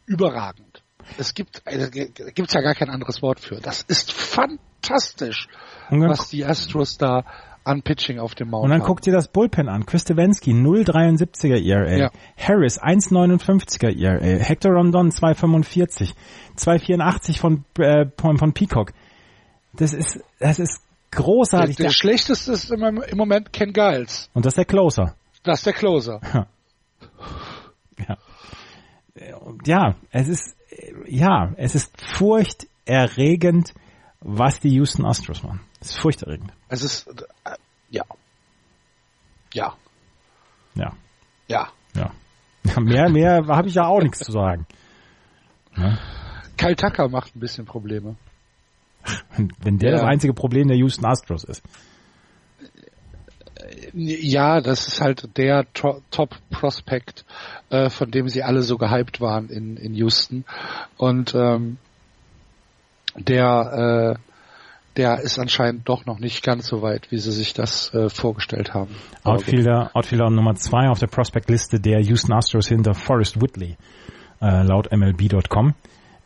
[0.06, 0.82] überragend.
[1.18, 3.58] Es gibt, äh, gibt's ja gar kein anderes Wort für.
[3.58, 5.48] Das ist fantastisch,
[5.90, 7.26] was die Astros da
[7.66, 8.64] an Pitching auf dem Mount.
[8.64, 8.88] Und dann haben.
[8.88, 9.86] guck dir das Bullpen an.
[9.86, 11.98] Chris Stevenski 0,73er ERA.
[11.98, 12.12] Ja.
[12.38, 14.44] Harris 1,59er ERA.
[14.44, 16.14] Hector Rondon 2,45.
[16.58, 18.94] 2,84 von, äh, von, von Peacock.
[19.74, 21.76] Das ist, das ist großartig.
[21.78, 24.30] Der, der schlechteste ist im, im Moment Ken Giles.
[24.34, 25.16] Und das ist der Closer.
[25.44, 26.22] Das ist der Closer.
[28.08, 28.18] ja.
[29.66, 30.56] Ja, es ist,
[31.08, 33.74] ja, es ist furchterregend,
[34.20, 35.62] was die Houston Astros machen.
[35.80, 36.52] Es ist furchterregend.
[36.68, 37.08] Es ist,
[37.90, 38.04] ja.
[39.54, 39.76] Ja.
[40.76, 40.94] Ja.
[41.48, 41.70] Ja.
[41.96, 42.12] Ja.
[42.80, 44.66] Mehr, mehr habe ich ja auch nichts zu sagen.
[45.78, 45.98] Ja.
[46.58, 48.16] Kyle Tucker macht ein bisschen Probleme.
[49.62, 49.98] Wenn der ja.
[49.98, 51.64] das einzige Problem der Houston Astros ist.
[53.94, 57.26] Ja, das ist halt der Top Prospect,
[57.70, 60.46] äh, von dem sie alle so gehypt waren in, in Houston.
[60.98, 61.78] Und ähm,
[63.16, 64.25] der äh,
[64.98, 68.74] der ist anscheinend doch noch nicht ganz so weit, wie sie sich das äh, vorgestellt
[68.74, 68.96] haben.
[69.24, 73.76] Outfielder, Outfielder Nummer zwei auf der Prospect-Liste der Houston Astros hinter Forrest Whitley,
[74.42, 75.74] äh, laut MLB.com.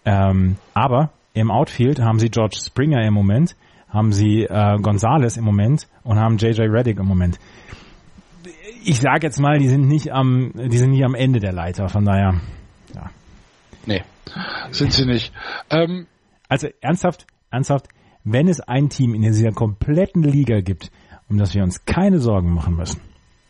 [0.06, 3.56] Ähm, aber im Outfield haben sie George Springer im Moment,
[3.90, 7.40] haben sie äh, Gonzalez im Moment und haben JJ Reddick im Moment.
[8.84, 11.90] Ich sage jetzt mal, die sind nicht am, die sind nicht am Ende der Leiter,
[11.90, 12.40] von daher,
[12.96, 13.10] ja.
[13.86, 14.04] Nee,
[14.72, 15.34] sind sie nicht.
[15.70, 16.08] Ähm,
[16.48, 17.88] also ernsthaft, ernsthaft,
[18.32, 20.92] wenn es ein Team in dieser kompletten Liga gibt,
[21.30, 23.02] um das wir uns keine Sorgen machen müssen,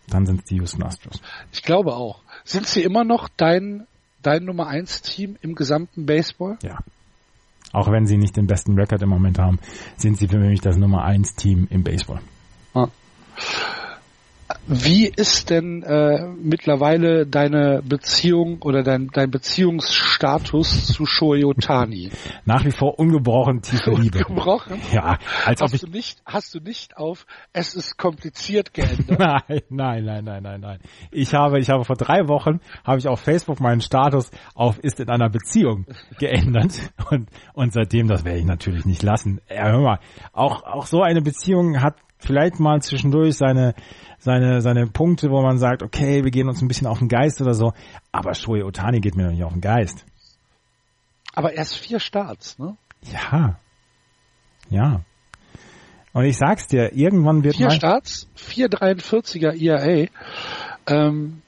[0.10, 1.22] dann sind es die Houston Astros.
[1.52, 2.22] Ich glaube auch.
[2.44, 3.86] Sind sie immer noch dein,
[4.22, 6.58] dein Nummer eins Team im gesamten Baseball?
[6.64, 6.80] Ja.
[7.72, 9.60] Auch wenn sie nicht den besten Rekord im Moment haben,
[9.98, 12.20] sind sie für mich das Nummer eins Team im Baseball.
[12.74, 12.88] Ah.
[14.68, 22.12] Wie ist denn äh, mittlerweile deine Beziehung oder dein, dein Beziehungsstatus zu Shohei Otani?
[22.46, 24.26] Nach wie vor ungebrochen tiefe Liebe.
[24.26, 24.80] Ungebrochen?
[24.92, 29.20] Ja, als hast ob ich du nicht hast du nicht auf es ist kompliziert geändert?
[29.50, 30.80] nein, nein, nein, nein, nein, nein.
[31.12, 35.00] Ich habe ich habe vor drei Wochen habe ich auf Facebook meinen Status auf ist
[35.00, 35.86] in einer Beziehung
[36.20, 39.42] geändert und und seitdem das werde ich natürlich nicht lassen.
[39.50, 40.00] Ja, hör mal,
[40.34, 43.74] auch auch so eine Beziehung hat vielleicht mal zwischendurch seine
[44.20, 47.42] seine, seine Punkte, wo man sagt, okay, wir gehen uns ein bisschen auf den Geist
[47.42, 47.74] oder so.
[48.12, 50.06] Aber Shohei Otani geht mir noch nicht auf den Geist.
[51.34, 52.76] Aber erst vier Starts, ne?
[53.12, 53.60] Ja.
[54.70, 55.02] Ja.
[56.12, 60.10] Und ich sag's dir, irgendwann wird Vier Starts, 4,43er ERA.
[60.88, 61.42] Ähm,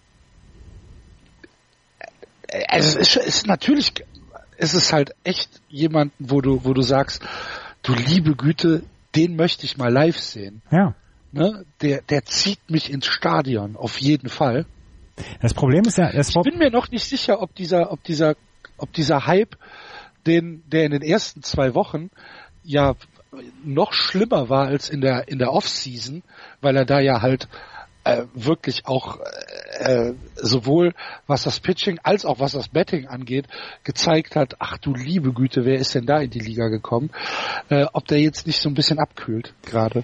[2.67, 3.93] also es ist, ist natürlich,
[4.57, 7.21] es ist halt echt jemand, wo du, wo du sagst,
[7.81, 8.83] du liebe Güte,
[9.15, 10.61] den möchte ich mal live sehen.
[10.71, 10.95] Ja
[11.31, 14.65] ne, der, der zieht mich ins Stadion, auf jeden Fall.
[15.41, 18.35] Das Problem ist ja, ich bin mir noch nicht sicher, ob dieser, ob dieser,
[18.77, 19.57] ob dieser Hype,
[20.25, 22.09] den, der in den ersten zwei Wochen
[22.63, 22.95] ja
[23.63, 26.21] noch schlimmer war als in der in der Offseason,
[26.59, 27.47] weil er da ja halt
[28.03, 29.19] äh, wirklich auch
[29.79, 30.93] äh, sowohl
[31.27, 33.47] was das Pitching als auch was das Betting angeht
[33.83, 34.55] gezeigt hat.
[34.59, 37.11] Ach du liebe Güte, wer ist denn da in die Liga gekommen?
[37.69, 40.03] Äh, ob der jetzt nicht so ein bisschen abkühlt gerade?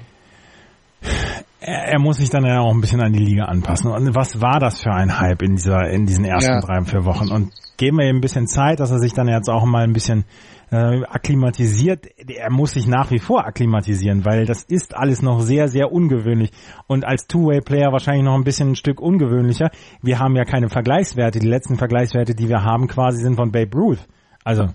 [1.60, 3.92] er, er muss sich dann ja auch ein bisschen an die Liga anpassen.
[3.92, 6.62] Und was war das für ein Hype in dieser, in diesen ersten ja.
[6.62, 7.30] drei, vier Wochen?
[7.32, 9.94] Und geben wir ihm ein bisschen Zeit, dass er sich dann jetzt auch mal ein
[9.94, 10.26] bisschen
[10.72, 12.08] äh, akklimatisiert.
[12.28, 16.52] Er muss sich nach wie vor akklimatisieren, weil das ist alles noch sehr, sehr ungewöhnlich.
[16.88, 19.72] Und als Two-Way-Player wahrscheinlich noch ein bisschen ein Stück ungewöhnlicher.
[20.02, 21.40] Wir haben ja keine Vergleichswerte.
[21.40, 24.06] Die letzten Vergleichswerte, die wir haben, quasi sind von Babe Ruth.
[24.44, 24.68] Also,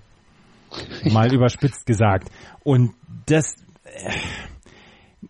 [1.11, 2.29] mal überspitzt gesagt.
[2.63, 2.93] Und
[3.25, 4.11] das, äh,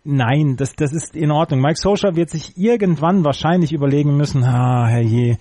[0.02, 1.60] Nein, das, das ist in Ordnung.
[1.60, 5.38] Mike Socha wird sich irgendwann wahrscheinlich überlegen müssen, ha, herrje,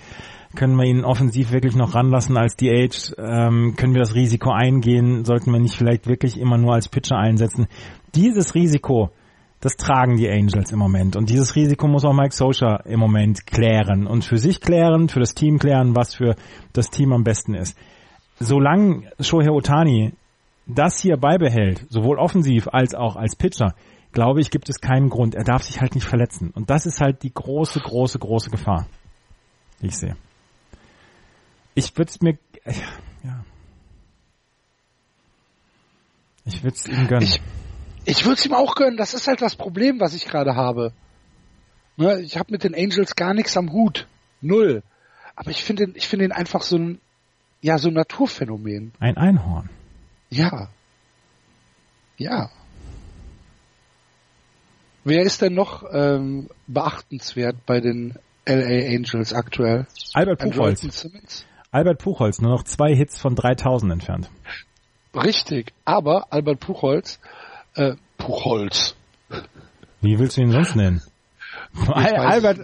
[0.56, 3.14] können wir ihn offensiv wirklich noch ranlassen als DH?
[3.18, 5.26] Ähm, können wir das Risiko eingehen?
[5.26, 7.68] Sollten wir nicht vielleicht wirklich immer nur als Pitcher einsetzen?
[8.16, 9.10] Dieses Risiko,
[9.60, 11.16] das tragen die Angels im Moment.
[11.16, 15.20] Und dieses Risiko muss auch Mike Socha im Moment klären und für sich klären, für
[15.20, 16.36] das Team klären, was für
[16.74, 17.78] das Team am besten ist.
[18.40, 20.14] Solange Shohei Otani
[20.66, 23.74] das hier beibehält, sowohl offensiv als auch als Pitcher,
[24.12, 25.36] glaube ich, gibt es keinen Grund.
[25.36, 26.52] Er darf sich halt nicht verletzen.
[26.52, 28.86] Und das ist halt die große, große, große Gefahr,
[29.82, 30.16] ich sehe.
[31.76, 32.38] Ich würde es mir,
[33.24, 33.44] ja.
[36.46, 37.24] Ich würde es ihm gönnen.
[37.24, 37.42] Ich,
[38.06, 38.98] ich würde es ihm auch gönnen.
[38.98, 40.92] Das ist halt das Problem, was ich gerade habe.
[41.96, 44.08] Ne, ich habe mit den Angels gar nichts am Hut.
[44.42, 44.84] Null.
[45.36, 47.00] Aber ich finde ich finde ihn einfach so ein,
[47.62, 48.94] ja, so ein Naturphänomen.
[49.00, 49.70] Ein Einhorn.
[50.30, 50.70] Ja.
[52.18, 52.50] Ja.
[55.06, 59.88] Wer ist denn noch ähm, beachtenswert bei den LA Angels aktuell?
[60.14, 61.46] Albert Puchholz.
[61.74, 64.30] Albert Puchholz, nur noch zwei Hits von 3000 entfernt.
[65.14, 67.20] Richtig, aber Albert Puchholz,
[67.76, 68.96] äh, Puchholz.
[70.02, 71.02] Wie willst du ihn sonst nennen?
[71.88, 72.60] Albert,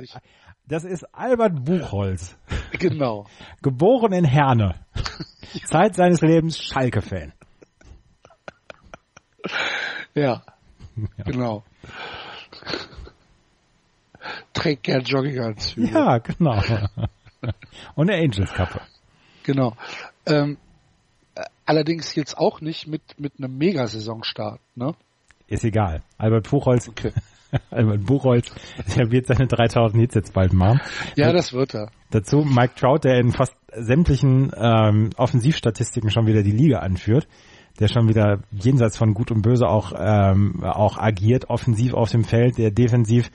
[0.67, 2.37] das ist Albert Buchholz.
[2.79, 3.25] Genau.
[3.61, 4.75] Geboren in Herne.
[5.65, 7.33] Zeit seines Lebens Schalke-Fan.
[10.13, 10.43] Ja,
[10.95, 11.63] ja, genau
[14.59, 15.91] trägt gern Jogginganzüge.
[15.91, 16.61] Ja, genau.
[17.95, 18.81] Und eine Angels-Kappe.
[19.49, 19.73] Genau.
[20.27, 20.57] Ähm,
[21.65, 24.93] allerdings jetzt auch nicht mit, mit einem Megasaisonstart, ne?
[25.47, 26.03] Ist egal.
[26.19, 27.11] Albert Buchholz, okay.
[27.71, 28.51] Albert Buchholz,
[28.95, 30.81] der wird seine 3000 Hits jetzt bald machen.
[31.15, 31.89] Ja, das wird er.
[32.11, 37.27] Dazu Mike Trout, der in fast sämtlichen ähm, Offensivstatistiken schon wieder die Liga anführt
[37.79, 42.25] der schon wieder jenseits von Gut und Böse auch ähm, auch agiert, offensiv auf dem
[42.25, 43.31] Feld, der defensiv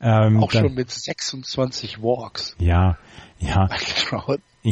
[0.00, 2.54] ähm, auch schon mit 26 Walks.
[2.58, 2.96] Ja,
[3.40, 3.68] ja.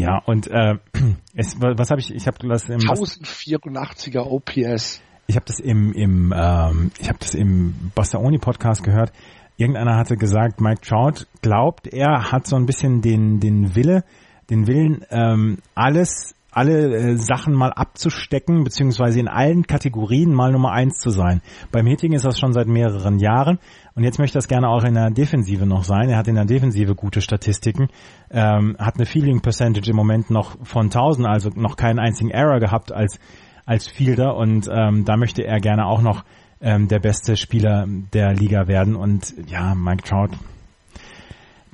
[0.00, 0.76] Ja, und äh,
[1.34, 5.00] es, was habe ich, ich habe das im 1084er OPS.
[5.26, 9.12] Ich habe das im, im ähm, ich habe das im Bastaoni Podcast gehört.
[9.56, 14.04] Irgendeiner hatte gesagt, Mike Trout glaubt, er hat so ein bisschen den den Wille,
[14.50, 20.72] den Willen, ähm, alles alle äh, Sachen mal abzustecken, beziehungsweise in allen Kategorien mal Nummer
[20.72, 21.42] eins zu sein.
[21.70, 23.58] Beim Hitting ist das schon seit mehreren Jahren
[23.94, 26.08] und jetzt möchte das gerne auch in der Defensive noch sein.
[26.08, 27.88] Er hat in der Defensive gute Statistiken,
[28.30, 32.58] ähm, hat eine Feeling Percentage im Moment noch von 1000, also noch keinen einzigen Error
[32.58, 33.20] gehabt als
[33.66, 36.24] als Fielder und ähm, da möchte er gerne auch noch
[36.60, 40.36] ähm, der beste Spieler der Liga werden und ja, Mike Trout,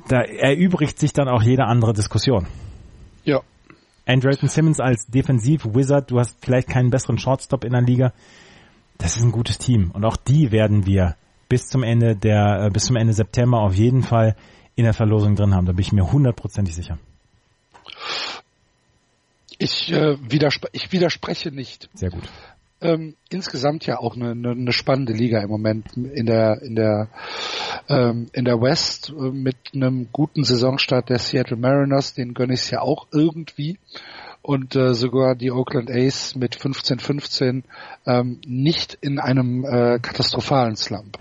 [0.09, 2.47] da erübrigt sich dann auch jede andere Diskussion.
[3.25, 3.43] Ja,
[4.07, 8.13] Andrelton Simmons als Defensiv-Wizard, du hast vielleicht keinen besseren Shortstop in der Liga.
[8.99, 9.91] Das ist ein gutes Team.
[9.93, 11.17] Und auch die werden wir
[11.49, 14.37] bis zum Ende der, äh, bis zum Ende September auf jeden Fall
[14.75, 15.67] in der Verlosung drin haben.
[15.67, 16.99] Da bin ich mir hundertprozentig sicher.
[19.59, 21.89] Ich, äh, widerspre ich widerspreche nicht.
[21.95, 22.29] Sehr gut
[22.83, 27.09] ähm, insgesamt ja auch eine, eine, spannende Liga im Moment in der in der
[27.89, 32.71] ähm, in der West äh, mit einem guten Saisonstart der Seattle Mariners, den gönne ich
[32.71, 33.79] ja auch irgendwie
[34.43, 37.63] und äh, sogar die Oakland A's mit 15-15
[38.07, 41.17] ähm, nicht in einem äh, katastrophalen Slump.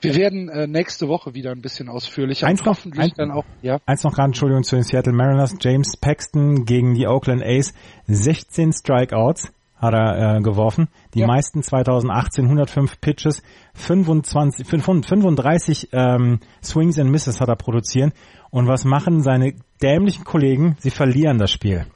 [0.00, 2.46] Wir werden äh, nächste Woche wieder ein bisschen ausführlicher.
[2.48, 3.78] Eins noch, ein, dann auch, ja.
[3.86, 5.54] eins noch gerade, Entschuldigung, zu den Seattle Mariners.
[5.60, 7.72] James Paxton gegen die Oakland A's.
[8.08, 10.88] 16 Strikeouts hat er äh, geworfen.
[11.14, 11.26] Die ja.
[11.26, 13.42] meisten 2018 105 Pitches,
[13.74, 18.12] 25, 35 ähm, Swings and Misses hat er produzieren.
[18.50, 20.76] Und was machen seine dämlichen Kollegen?
[20.78, 21.86] Sie verlieren das Spiel.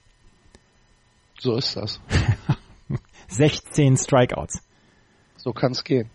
[1.38, 2.00] So ist das.
[3.28, 4.62] 16 Strikeouts.
[5.36, 6.10] So kann es gehen.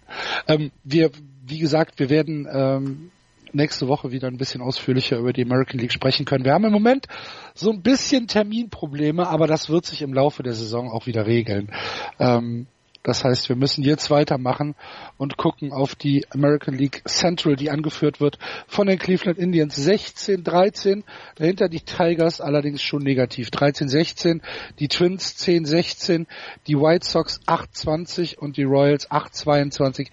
[0.48, 1.10] Ähm, wir,
[1.46, 3.12] wie gesagt, wir werden ähm,
[3.56, 6.46] nächste Woche wieder ein bisschen ausführlicher über die American League sprechen können.
[6.46, 7.08] Wir haben im Moment
[7.54, 11.72] so ein bisschen Terminprobleme, aber das wird sich im Laufe der Saison auch wieder regeln.
[12.20, 12.68] Ähm,
[13.06, 14.74] das heißt, wir müssen jetzt weitermachen
[15.18, 21.04] und gucken auf die American League Central, die angeführt wird von den Cleveland Indians 16-13.
[21.36, 23.50] Dahinter die Tigers allerdings schon negativ.
[23.50, 24.42] 13-16,
[24.80, 26.26] die Twins 10-16,
[26.66, 30.08] die White Sox 8-20 und die Royals 8-22.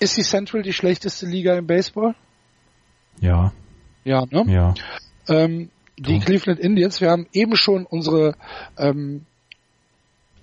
[0.00, 2.16] Ist die Central die schlechteste Liga im Baseball?
[3.20, 3.52] Ja.
[4.04, 4.44] Ja, ne?
[4.48, 4.74] Ja.
[5.28, 6.24] Ähm, die Doch.
[6.24, 8.34] Cleveland Indians, wir haben eben schon unsere
[8.76, 9.24] ähm,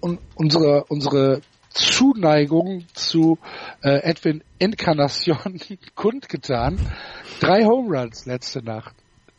[0.02, 3.38] un, unsere unsere Zuneigung zu
[3.82, 5.60] äh, Edwin Encarnacion
[5.96, 6.80] kundgetan.
[7.40, 8.96] Drei Home Runs letzte Nacht.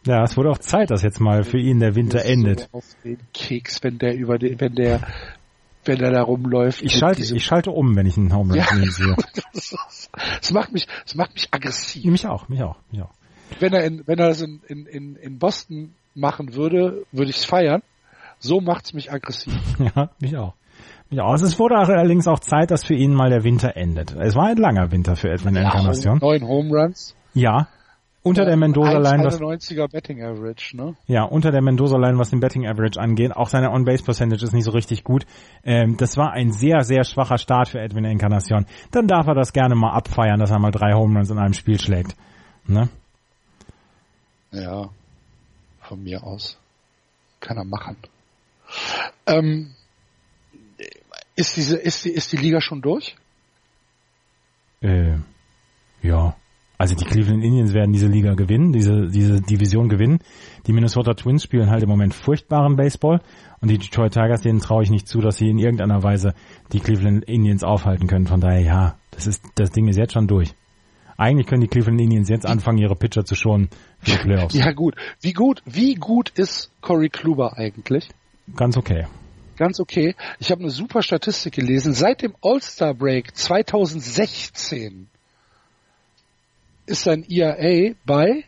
[0.07, 2.61] Ja, es wurde auch Zeit, dass jetzt mal für ihn der Winter endet.
[2.61, 5.01] So auf den Keks, wenn der über den, wenn der
[5.85, 6.83] wenn er da rumläuft.
[6.83, 8.91] Ich schalte, ich schalte um, wenn ich einen Home Run ja.
[8.91, 9.17] sehe.
[10.41, 12.05] Es macht mich, es macht mich aggressiv.
[12.05, 13.11] Mich auch, mich auch, mich auch.
[13.61, 17.45] Wenn er in, wenn er das in, in, in Boston machen würde, würde ich es
[17.45, 17.83] feiern.
[18.39, 19.55] So macht's mich aggressiv.
[19.79, 20.55] Ja, mich auch.
[21.11, 21.35] Mich auch.
[21.35, 24.15] Es wurde allerdings auch Zeit, dass für ihn mal der Winter endet.
[24.15, 26.19] Es war ein langer Winter für Edwin ja, Encarnacion.
[26.19, 27.15] Neun Home Runs.
[27.35, 27.69] Ja,
[28.25, 30.95] unter der Mendoza-Line, was, 90er Betting Average, ne?
[31.07, 33.35] Ja, unter der Mendoza-Line, was den Betting Average angeht.
[33.35, 35.27] Auch seine On-Base-Percentage ist nicht so richtig gut.
[35.65, 38.67] Ähm, das war ein sehr, sehr schwacher Start für Edwin Encarnacion.
[38.93, 41.53] Dann darf er das gerne mal abfeiern, dass er mal drei Home Runs in einem
[41.53, 42.15] Spiel schlägt.
[42.67, 42.89] Ne?
[44.53, 44.91] Ja,
[45.81, 46.59] von mir aus.
[47.41, 47.97] Kann er machen.
[49.27, 49.75] Ähm,
[51.35, 53.17] ist diese, ist die, ist die Liga schon durch?
[54.81, 55.17] Äh,
[56.03, 56.37] ja.
[56.77, 60.19] Also die Cleveland Indians werden diese Liga gewinnen, diese, diese Division gewinnen.
[60.67, 63.21] Die Minnesota Twins spielen halt im Moment furchtbaren Baseball
[63.61, 66.35] und die Detroit Tigers, denen traue ich nicht zu, dass sie in irgendeiner Weise
[66.73, 68.27] die Cleveland Indians aufhalten können.
[68.27, 70.55] Von daher, ja, das ist, das Ding ist jetzt schon durch.
[71.17, 73.69] Eigentlich können die Cleveland Indians jetzt anfangen, ihre Pitcher zu schonen
[74.03, 74.55] für Playoffs.
[74.55, 74.97] Ja gut.
[75.21, 78.09] Wie gut, wie gut ist Corey Kluber eigentlich?
[78.57, 79.07] Ganz okay.
[79.57, 80.15] Ganz okay.
[80.39, 81.93] Ich habe eine super Statistik gelesen.
[81.93, 85.09] Seit dem All-Star Break 2016
[86.87, 88.45] ist sein ERA bei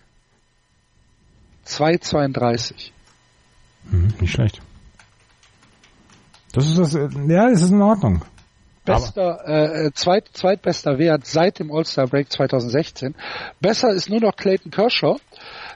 [1.67, 2.91] 2,32.
[3.91, 4.61] Hm, nicht schlecht.
[6.53, 8.25] Das ist das, ja, das ist in Ordnung.
[8.85, 13.15] Bester, äh, zweit, zweitbester Wert seit dem All-Star Break 2016.
[13.61, 15.17] Besser ist nur noch Clayton Kershaw,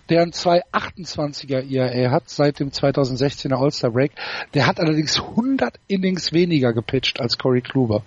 [0.08, 4.12] der ein 2,28er ERA hat seit dem 2016er All-Star Break.
[4.54, 8.02] Der hat allerdings 100 Innings weniger gepitcht als Corey Kluber.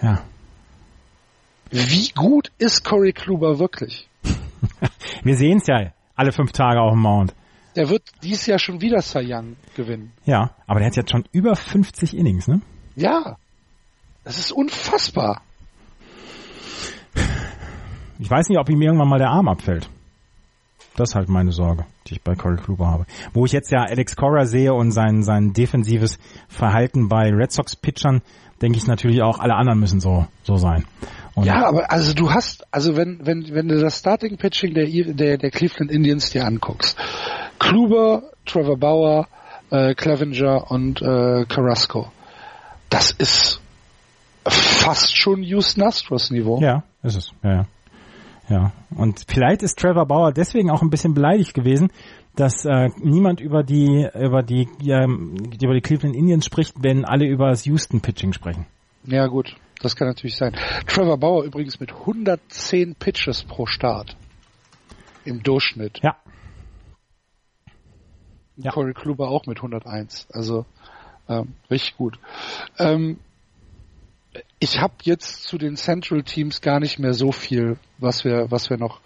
[0.00, 0.22] Ja.
[1.70, 4.08] Wie gut ist Corey Kluber wirklich?
[5.22, 7.34] Wir sehen es ja alle fünf Tage auf dem Mount.
[7.74, 10.12] Der wird dieses Jahr schon wieder Cy Young gewinnen.
[10.24, 12.60] Ja, aber der hat jetzt schon über 50 Innings, ne?
[12.96, 13.38] Ja.
[14.24, 15.40] Das ist unfassbar.
[18.18, 19.88] Ich weiß nicht, ob ihm irgendwann mal der Arm abfällt.
[20.96, 23.06] Das ist halt meine Sorge, die ich bei Corey Kluber habe.
[23.32, 27.76] Wo ich jetzt ja Alex Cora sehe und sein, sein defensives Verhalten bei Red Sox
[27.76, 28.22] Pitchern,
[28.60, 30.84] denke ich natürlich auch, alle anderen müssen so, so sein.
[31.34, 34.86] Und ja, aber also du hast, also wenn, wenn, wenn du das Starting Pitching der,
[34.86, 36.96] der, der Cleveland Indians dir anguckst,
[37.58, 39.28] Kluber, Trevor Bauer,
[39.70, 42.12] äh, Clevenger und äh, Carrasco,
[42.90, 43.60] das ist
[44.46, 46.60] fast schon Houston Astros Niveau.
[46.60, 47.66] Ja, ist es, ja, ja.
[48.52, 51.90] Ja, und vielleicht ist Trevor Bauer deswegen auch ein bisschen beleidigt gewesen,
[52.36, 57.24] dass äh, niemand über die über die ja, über die Cleveland Indians spricht, wenn alle
[57.24, 58.66] über das Houston Pitching sprechen.
[59.04, 60.54] Ja gut, das kann natürlich sein.
[60.86, 64.18] Trevor Bauer übrigens mit 110 Pitches pro Start
[65.24, 66.00] im Durchschnitt.
[66.02, 66.16] Ja.
[68.56, 68.70] ja.
[68.70, 70.28] Corey Kluber auch mit 101.
[70.30, 70.66] Also
[71.26, 72.18] ähm, richtig gut.
[72.78, 73.18] Ähm,
[74.62, 78.70] ich habe jetzt zu den Central Teams gar nicht mehr so viel, was wir, was
[78.70, 79.00] wir noch,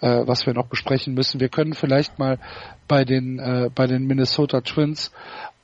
[0.00, 1.40] äh, was wir noch besprechen müssen.
[1.40, 2.38] Wir können vielleicht mal
[2.86, 5.10] bei den, äh, bei den Minnesota Twins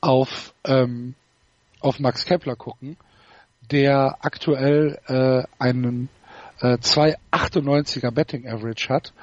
[0.01, 1.15] auf, ähm,
[1.79, 2.97] auf Max Kepler gucken,
[3.71, 6.09] der aktuell äh, einen
[6.59, 9.13] äh, 2,98er Betting Average hat,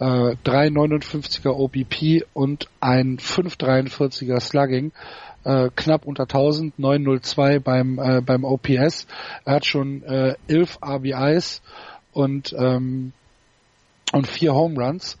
[0.00, 4.92] äh, 3,59er OBP und ein 5,43er Slugging
[5.44, 9.06] äh, knapp unter 1000, 902 beim äh, beim OPS.
[9.44, 11.62] Er hat schon äh, 11 RBIs
[12.12, 13.12] und ähm,
[14.12, 15.18] und vier Home Runs.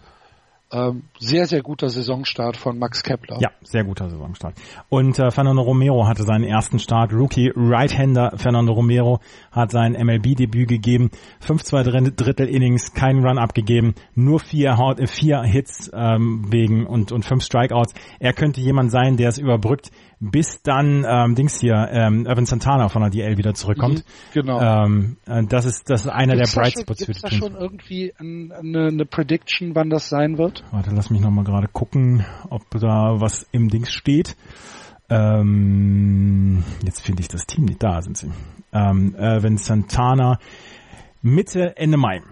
[0.70, 3.38] Ähm, sehr, sehr guter Saisonstart von Max Kepler.
[3.40, 4.54] Ja, sehr guter Saisonstart.
[4.90, 7.12] Und äh, Fernando Romero hatte seinen ersten Start.
[7.14, 9.20] Rookie Right-Hander Fernando Romero
[9.50, 11.10] hat sein MLB-Debüt gegeben.
[11.46, 17.24] 5-2 Drittel Innings, keinen Run abgegeben, nur vier, äh, vier Hits ähm, wegen und, und
[17.24, 17.94] fünf Strikeouts.
[18.18, 19.90] Er könnte jemand sein, der es überbrückt,
[20.20, 23.98] bis dann ähm, Dings hier, ähm, Evan Santana von der DL wieder zurückkommt.
[23.98, 24.60] Mhm, genau.
[24.60, 27.54] Ähm, äh, das ist das ist einer gibt's der Bright Spots für die da schon
[27.54, 30.64] irgendwie ein, eine, eine Prediction, wann das sein wird?
[30.70, 34.36] Warte, lass mich nochmal gerade gucken, ob da was im Dings steht.
[35.10, 37.82] Ähm, jetzt finde ich das Team nicht.
[37.82, 38.30] Da sind sie.
[38.72, 40.38] Ähm, Evan Santana
[41.22, 42.22] Mitte, Ende Mai.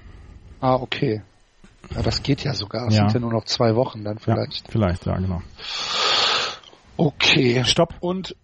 [0.61, 1.23] Ah, okay.
[1.95, 2.89] Ja, das geht ja sogar.
[2.89, 3.09] Es ja.
[3.09, 4.67] sind ja nur noch zwei Wochen dann vielleicht.
[4.67, 5.43] Ja, vielleicht, ja, genau.
[6.97, 7.65] Okay.
[7.65, 7.95] Stopp.
[8.01, 8.37] Und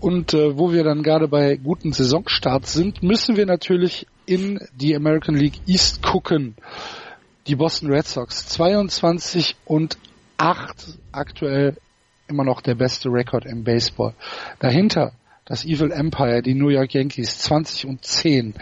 [0.00, 4.94] und äh, wo wir dann gerade bei guten Saisonstarts sind, müssen wir natürlich in die
[4.94, 6.54] American League East gucken.
[7.48, 9.98] Die Boston Red Sox 22 und
[10.36, 11.76] 8 aktuell
[12.28, 14.14] immer noch der beste Rekord im Baseball.
[14.60, 15.12] Dahinter
[15.44, 18.54] das Evil Empire, die New York Yankees 20 und 10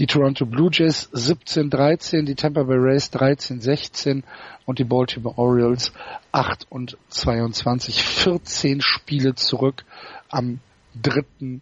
[0.00, 4.22] die Toronto Blue Jays 17-13, die Tampa Bay Rays 13-16
[4.64, 5.92] und die Baltimore Orioles
[6.32, 8.02] 8 und 22.
[8.02, 9.84] 14 Spiele zurück
[10.30, 10.60] am
[11.02, 11.60] 3.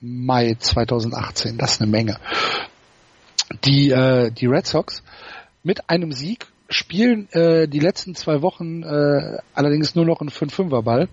[0.00, 1.56] Mai 2018.
[1.56, 2.18] Das ist eine Menge.
[3.64, 5.02] Die, äh, die Red Sox
[5.62, 10.82] mit einem Sieg spielen äh, die letzten zwei Wochen äh, allerdings nur noch einen 5-5er
[10.82, 11.08] Ball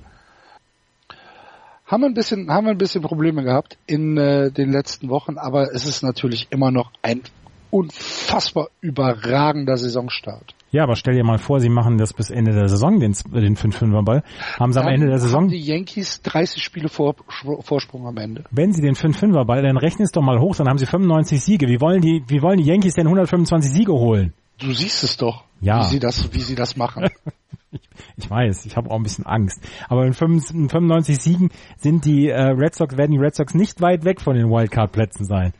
[1.85, 5.37] haben wir ein bisschen, haben wir ein bisschen Probleme gehabt in äh, den letzten Wochen,
[5.37, 7.21] aber es ist natürlich immer noch ein
[7.69, 10.55] unfassbar überragender Saisonstart.
[10.71, 13.55] Ja, aber stell dir mal vor, sie machen das bis Ende der Saison, den, den
[13.55, 14.23] 5-5er Ball.
[14.59, 15.43] Haben sie dann am Ende der Saison.
[15.43, 17.15] Haben die Yankees 30 Spiele vor,
[17.61, 18.43] Vorsprung am Ende.
[18.51, 21.41] Wenn sie den 5-5er Ball, dann rechnen es doch mal hoch, dann haben sie 95
[21.41, 21.67] Siege.
[21.67, 24.33] Wie wollen die, wie wollen die Yankees denn 125 Siege holen?
[24.57, 25.79] Du siehst es doch, ja.
[25.79, 27.09] wie sie das, wie sie das machen.
[27.75, 29.61] ich, ich weiß, ich habe auch ein bisschen Angst.
[29.87, 34.03] Aber in 95 Siegen sind die äh, Red Sox, werden die Red Sox nicht weit
[34.05, 35.53] weg von den Wildcard-Plätzen sein.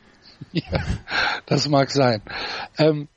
[0.52, 0.84] Ja,
[1.46, 2.20] das mag sein.
[2.76, 3.08] Ähm,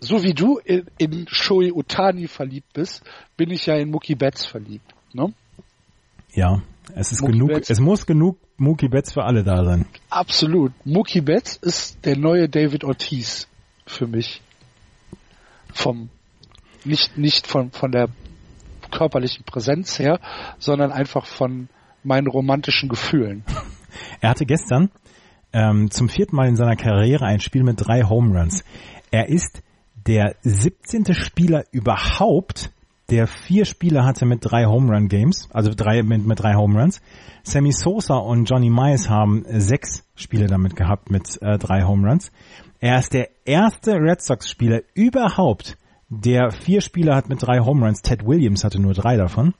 [0.00, 3.02] so wie du in, in Shoei Utani verliebt bist,
[3.36, 4.94] bin ich ja in Mookie Betts verliebt.
[5.12, 5.32] Ne?
[6.32, 6.62] Ja,
[6.94, 7.70] es ist Mookie genug, Betts.
[7.70, 9.86] es muss genug Mookie Betts für alle da sein.
[10.10, 10.72] Absolut.
[10.84, 13.48] Mookie Betts ist der neue David Ortiz
[13.86, 14.40] für mich.
[15.72, 16.08] Vom,
[16.84, 18.08] nicht, nicht von, von der
[18.96, 20.20] körperlichen Präsenz her,
[20.58, 21.68] sondern einfach von
[22.02, 23.44] meinen romantischen Gefühlen.
[24.20, 24.90] Er hatte gestern
[25.54, 28.62] ähm, zum vierten Mal in seiner Karriere ein Spiel mit drei Home Runs.
[29.10, 29.62] Er ist
[30.06, 31.14] der 17.
[31.14, 32.70] Spieler überhaupt,
[33.10, 36.78] der vier Spieler hatte mit drei Home Run Games, also drei mit, mit drei Home
[36.78, 37.00] Runs.
[37.42, 42.32] Sammy Sosa und Johnny Miles haben sechs Spiele damit gehabt mit äh, drei Home Runs.
[42.80, 47.84] Er ist der erste Red Sox Spieler überhaupt, der vier Spieler hat mit drei Home
[47.84, 48.02] Runs.
[48.02, 49.54] Ted Williams hatte nur drei davon.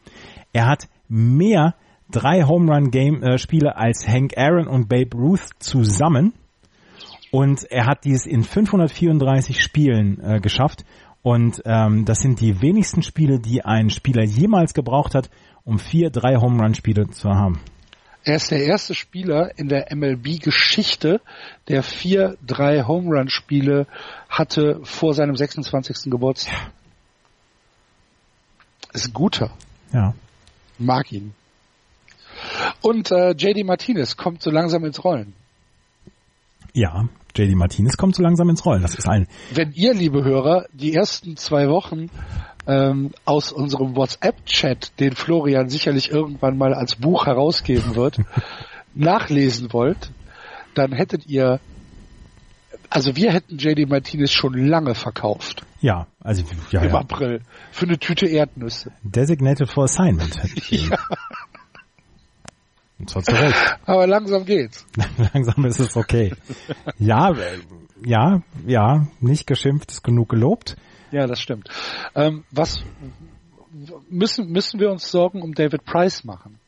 [0.52, 1.74] Er hat mehr
[2.10, 6.34] drei Home Run Game äh, Spiele als Hank Aaron und Babe Ruth zusammen.
[7.32, 10.84] Und er hat dies in 534 Spielen äh, geschafft.
[11.22, 15.28] Und ähm, das sind die wenigsten Spiele, die ein Spieler jemals gebraucht hat,
[15.64, 17.60] um vier drei Home Run Spiele zu haben.
[18.26, 21.20] Er ist der erste Spieler in der MLB-Geschichte,
[21.68, 23.86] der vier, drei Home Run Spiele
[24.28, 26.10] hatte vor seinem 26.
[26.10, 26.72] Geburtstag.
[28.92, 29.52] Ist ein guter.
[29.92, 30.12] Ja.
[30.76, 31.34] Mag ihn.
[32.80, 35.32] Und äh, JD Martinez kommt so langsam ins Rollen.
[36.72, 38.82] Ja, JD Martinez kommt so langsam ins Rollen.
[38.82, 39.28] Das ist ein.
[39.54, 42.10] Wenn ihr, liebe Hörer, die ersten zwei Wochen
[42.66, 48.18] ähm, aus unserem WhatsApp-Chat, den Florian sicherlich irgendwann mal als Buch herausgeben wird,
[48.94, 50.10] nachlesen wollt,
[50.74, 51.60] dann hättet ihr,
[52.90, 55.64] also wir hätten JD Martinez schon lange verkauft.
[55.80, 56.98] Ja, also ja, Im ja.
[56.98, 57.42] April.
[57.70, 58.92] Für eine Tüte Erdnüsse.
[59.02, 60.36] Designated for Assignment.
[60.70, 60.98] ja.
[62.98, 63.78] Und zwar zu Recht.
[63.86, 64.86] Aber langsam geht's.
[65.32, 66.34] Langsam ist es okay.
[66.98, 67.58] Ja, äh,
[68.04, 70.76] ja, ja, nicht geschimpft, ist genug gelobt.
[71.10, 71.68] Ja, das stimmt.
[72.14, 72.82] Ähm, was
[74.08, 76.58] müssen, müssen wir uns Sorgen um David Price machen?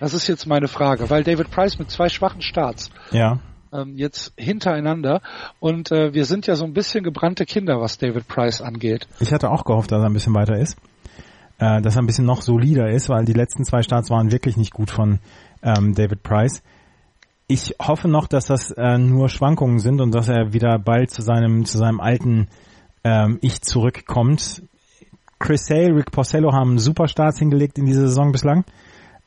[0.00, 3.40] Das ist jetzt meine Frage, weil David Price mit zwei schwachen Starts Ja.
[3.72, 5.22] ähm, jetzt hintereinander
[5.58, 9.08] und äh, wir sind ja so ein bisschen gebrannte Kinder, was David Price angeht.
[9.20, 10.76] Ich hatte auch gehofft, dass er ein bisschen weiter ist.
[11.58, 14.58] Äh, dass er ein bisschen noch solider ist, weil die letzten zwei Starts waren wirklich
[14.58, 15.20] nicht gut von
[15.62, 16.62] ähm, David Price.
[17.48, 21.22] Ich hoffe noch, dass das äh, nur Schwankungen sind und dass er wieder bald zu
[21.22, 22.48] seinem, zu seinem alten
[23.06, 24.64] ähm, Ich zurückkommt.
[25.38, 28.64] Chris Sale, Rick Porcello haben super Starts hingelegt in dieser Saison bislang.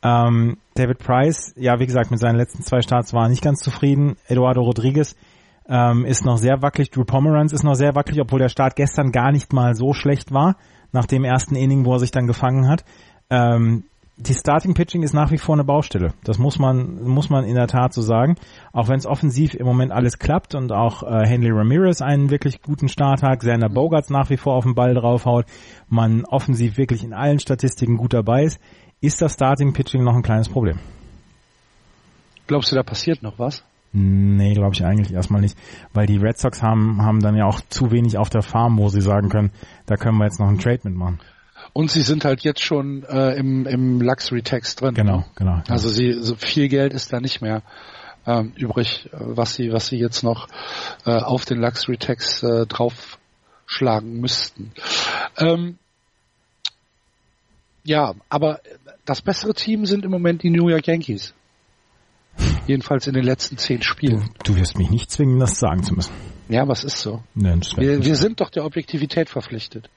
[0.03, 3.59] Ähm, David Price, ja, wie gesagt, mit seinen letzten zwei Starts war er nicht ganz
[3.59, 4.17] zufrieden.
[4.27, 5.15] Eduardo Rodriguez
[5.69, 6.89] ähm, ist noch sehr wackelig.
[6.89, 10.33] Drew Pomeranz ist noch sehr wackelig, obwohl der Start gestern gar nicht mal so schlecht
[10.33, 10.57] war,
[10.91, 12.83] nach dem ersten Inning, wo er sich dann gefangen hat.
[13.29, 13.85] Ähm,
[14.19, 16.13] die Starting Pitching ist nach wie vor eine Baustelle.
[16.25, 18.35] Das muss man, muss man in der Tat so sagen.
[18.73, 22.61] Auch wenn es offensiv im Moment alles klappt und auch äh, Henley Ramirez einen wirklich
[22.61, 25.45] guten Start hat, Xander Bogarts nach wie vor auf den Ball draufhaut,
[25.87, 28.59] man offensiv wirklich in allen Statistiken gut dabei ist,
[28.99, 30.79] ist das Starting Pitching noch ein kleines Problem.
[32.47, 33.63] Glaubst du, da passiert noch was?
[33.93, 35.57] Nee, glaube ich eigentlich erstmal nicht,
[35.93, 38.89] weil die Red Sox haben, haben dann ja auch zu wenig auf der Farm, wo
[38.89, 39.51] sie sagen können,
[39.85, 41.19] da können wir jetzt noch einen Trade mitmachen.
[41.79, 44.93] Und sie sind halt jetzt schon äh, im, im Luxury Tax drin.
[44.95, 45.55] Genau, genau.
[45.55, 45.63] Ja.
[45.69, 47.61] Also sie, so viel Geld ist da nicht mehr
[48.27, 50.49] ähm, übrig, äh, was sie, was sie jetzt noch
[51.05, 54.73] äh, auf den Luxury Tax äh, draufschlagen müssten.
[55.37, 55.77] Ähm,
[57.85, 58.59] ja, aber
[59.05, 61.33] das bessere Team sind im Moment die New York Yankees.
[62.67, 64.29] Jedenfalls in den letzten zehn Spielen.
[64.43, 66.11] Du wirst mich nicht zwingen, das sagen zu müssen.
[66.49, 67.23] Ja, was ist so?
[67.77, 69.89] Wär- Wir, wir sind doch der Objektivität verpflichtet.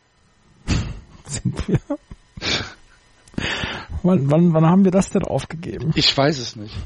[1.32, 1.80] Sind wir.
[4.02, 5.92] wann, wann, wann haben wir das denn aufgegeben?
[5.94, 6.76] Ich weiß es nicht.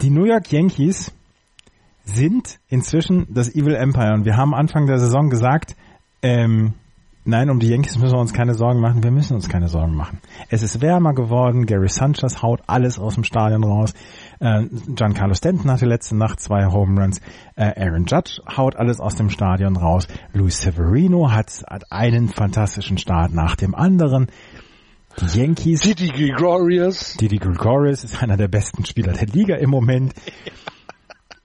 [0.00, 1.12] Die New York Yankees
[2.04, 5.76] sind inzwischen das Evil Empire und wir haben Anfang der Saison gesagt,
[6.22, 6.74] ähm,
[7.24, 9.94] nein, um die Yankees müssen wir uns keine Sorgen machen, wir müssen uns keine Sorgen
[9.94, 10.20] machen.
[10.48, 13.92] Es ist wärmer geworden, Gary Sanchez haut alles aus dem Stadion raus,
[14.40, 17.20] äh, Giancarlo Stanton hatte letzte Nacht zwei Home Runs,
[17.56, 22.98] äh, Aaron Judge haut alles aus dem Stadion raus, Luis Severino hat, hat einen fantastischen
[22.98, 24.28] Start nach dem anderen.
[25.20, 27.14] Die Yankees Didi Gregorius.
[27.14, 30.14] Didi Gregorius ist einer der besten Spieler der Liga im Moment.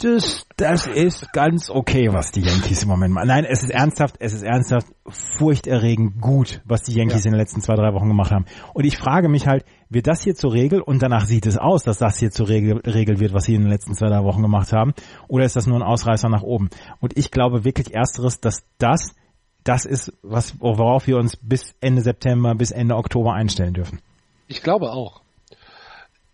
[0.04, 3.28] Das, das ist ganz okay, was die Yankees im Moment machen.
[3.28, 7.30] Nein, es ist ernsthaft, es ist ernsthaft furchterregend gut, was die Yankees Ja.
[7.30, 8.46] in den letzten zwei, drei Wochen gemacht haben.
[8.74, 11.84] Und ich frage mich halt, wird das hier zur Regel und danach sieht es aus,
[11.84, 14.42] dass das hier zur Regel, Regel wird, was sie in den letzten zwei, drei Wochen
[14.42, 14.94] gemacht haben,
[15.30, 16.70] oder ist das nur ein Ausreißer nach oben?
[17.00, 19.16] Und ich glaube wirklich ersteres, dass das
[19.64, 24.02] das ist, was, worauf wir uns bis Ende September, bis Ende Oktober einstellen dürfen.
[24.48, 25.22] Ich glaube auch.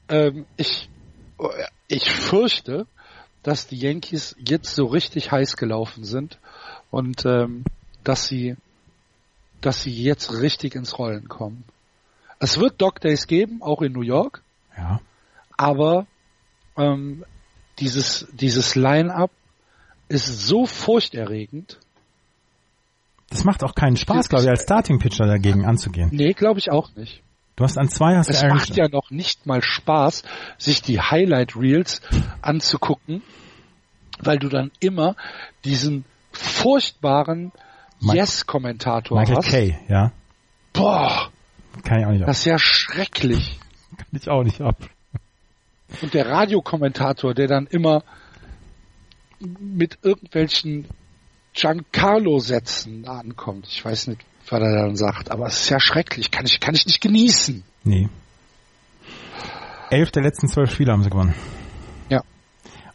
[0.09, 0.89] Ähm, ich,
[1.87, 2.87] ich fürchte,
[3.43, 6.39] dass die Yankees jetzt so richtig heiß gelaufen sind
[6.91, 7.63] und ähm,
[8.03, 8.55] dass sie,
[9.61, 11.63] dass sie jetzt richtig ins Rollen kommen.
[12.39, 14.41] Es wird Dog Days geben, auch in New York,
[14.77, 14.99] Ja.
[15.57, 16.07] aber
[16.77, 17.25] ähm,
[17.79, 19.31] dieses dieses Line-up
[20.09, 21.79] ist so furchterregend.
[23.29, 26.09] Das macht auch keinen Spaß, glaube ich, als Starting Pitcher dagegen anzugehen.
[26.11, 27.21] Nee, glaube ich auch nicht.
[27.59, 30.23] Du hast an zwei hast Es macht ja noch nicht mal Spaß,
[30.57, 32.01] sich die Highlight Reels
[32.41, 33.21] anzugucken,
[34.17, 35.17] weil du dann immer
[35.65, 37.51] diesen furchtbaren
[37.99, 39.49] Yes-Kommentator Michael hast.
[39.49, 40.13] Kay, ja.
[40.71, 41.31] Boah,
[41.83, 42.27] Kann ich auch nicht ab.
[42.27, 43.59] das ist ja schrecklich.
[43.97, 44.77] Kann ich auch nicht ab.
[46.01, 48.03] Und der Radiokommentator, der dann immer
[49.39, 50.87] mit irgendwelchen
[51.51, 53.67] Giancarlo-Sätzen ankommt.
[53.67, 56.31] Ich weiß nicht, was er dann sagt, aber es ist ja schrecklich.
[56.31, 57.63] Kann ich, kann ich nicht genießen.
[57.83, 58.09] Nee.
[59.89, 61.33] Elf der letzten zwölf Spiele haben sie gewonnen.
[62.09, 62.21] Ja.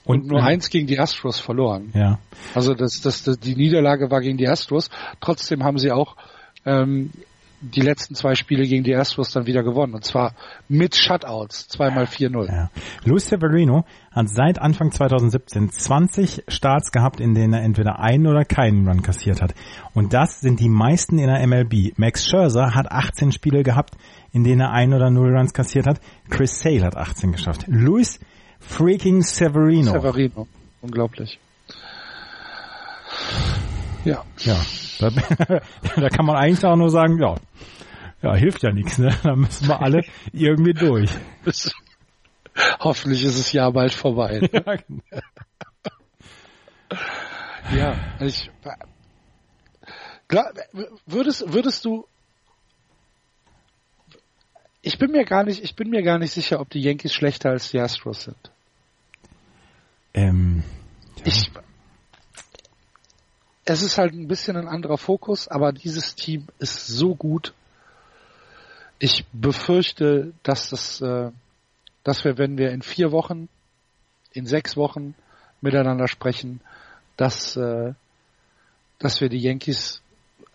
[0.05, 1.91] Und, Und, nur wenn- eins gegen die Astros verloren.
[1.95, 2.19] Ja.
[2.55, 4.91] Also das, das, das, die Niederlage war gegen die Astros.
[5.21, 6.17] Trotzdem haben sie auch
[6.67, 7.11] ähm,
[7.71, 9.95] die letzten zwei Spiele gegen die Astros dann wieder gewonnen.
[9.95, 10.35] Und zwar
[10.69, 12.47] mit Shutouts, zweimal 4-0.
[12.47, 12.71] Ja.
[13.05, 18.45] Luis Severino hat seit Anfang 2017 20 Starts gehabt, in denen er entweder einen oder
[18.45, 19.55] keinen Run kassiert hat.
[19.95, 21.99] Und das sind die meisten in der MLB.
[21.99, 23.95] Max Scherzer hat 18 Spiele gehabt,
[24.33, 26.01] in denen er einen oder null Runs kassiert hat.
[26.29, 27.65] Chris Sale hat 18 geschafft.
[27.69, 28.21] Luis
[28.61, 29.93] freaking Severino.
[29.93, 30.47] Severino.
[30.81, 31.39] Unglaublich.
[34.05, 34.25] Ja.
[34.39, 34.61] Ja.
[34.99, 35.11] Da,
[35.97, 37.37] da kann man eigentlich auch nur sagen, ja,
[38.23, 39.15] ja, hilft ja nichts, ne?
[39.23, 40.03] Da müssen wir alle
[40.33, 41.11] irgendwie durch.
[42.81, 44.41] Hoffentlich ist das Jahr bald vorbei.
[44.41, 44.51] Ne?
[47.73, 47.97] Ja, genau.
[48.19, 48.51] ja, ich
[50.29, 50.53] klar,
[51.07, 52.07] würdest würdest du
[54.85, 57.51] ich bin mir gar nicht, ich bin mir gar nicht sicher, ob die Yankees schlechter
[57.51, 58.53] als die Astros sind.
[60.13, 60.63] Ähm,
[61.17, 61.25] ja.
[61.27, 61.51] Ich
[63.65, 67.55] es ist halt ein bisschen ein anderer Fokus, aber dieses Team ist so gut.
[68.99, 71.31] Ich befürchte, dass das, äh,
[72.03, 73.49] dass wir, wenn wir in vier Wochen,
[74.33, 75.15] in sechs Wochen
[75.61, 76.61] miteinander sprechen,
[77.17, 77.95] dass, äh,
[78.99, 80.03] dass wir die Yankees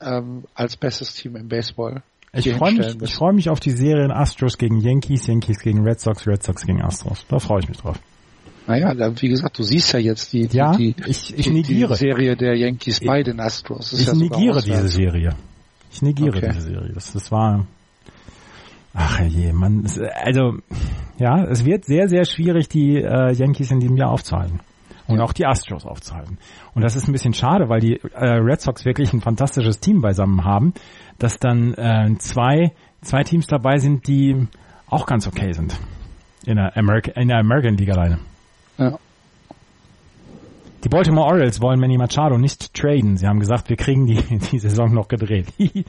[0.02, 4.11] ähm, als bestes Team im Baseball ich freue mich, ich freue mich auf die Serien
[4.11, 7.26] Astros gegen Yankees, Yankees gegen Red Sox, Red Sox gegen Astros.
[7.27, 7.99] Da freue ich mich drauf.
[8.69, 11.89] Naja, wie gesagt, du siehst ja jetzt die, die, ja, die, ich, ich negiere.
[11.93, 13.93] die Serie der Yankees bei den Astros.
[13.93, 15.31] ich ja negiere diese Serie.
[15.91, 16.51] Ich negiere okay.
[16.53, 16.91] diese Serie.
[16.93, 17.65] Das, das war,
[18.93, 19.87] ach je, man,
[20.23, 20.59] also,
[21.17, 24.59] ja, es wird sehr, sehr schwierig, die äh, Yankees in diesem Jahr aufzuhalten.
[25.07, 26.37] Und auch die Astros aufzuhalten.
[26.75, 30.01] Und das ist ein bisschen schade, weil die äh, Red Sox wirklich ein fantastisches Team
[30.01, 30.75] beisammen haben,
[31.17, 34.47] dass dann äh, zwei, zwei Teams dabei sind, die
[34.85, 35.75] auch ganz okay sind.
[36.45, 38.19] In der, America, in der American League alleine.
[38.80, 38.97] Ja.
[40.84, 43.18] Die Baltimore Orioles wollen Manny Machado nicht traden.
[43.18, 45.47] Sie haben gesagt, wir kriegen die, die Saison noch gedreht.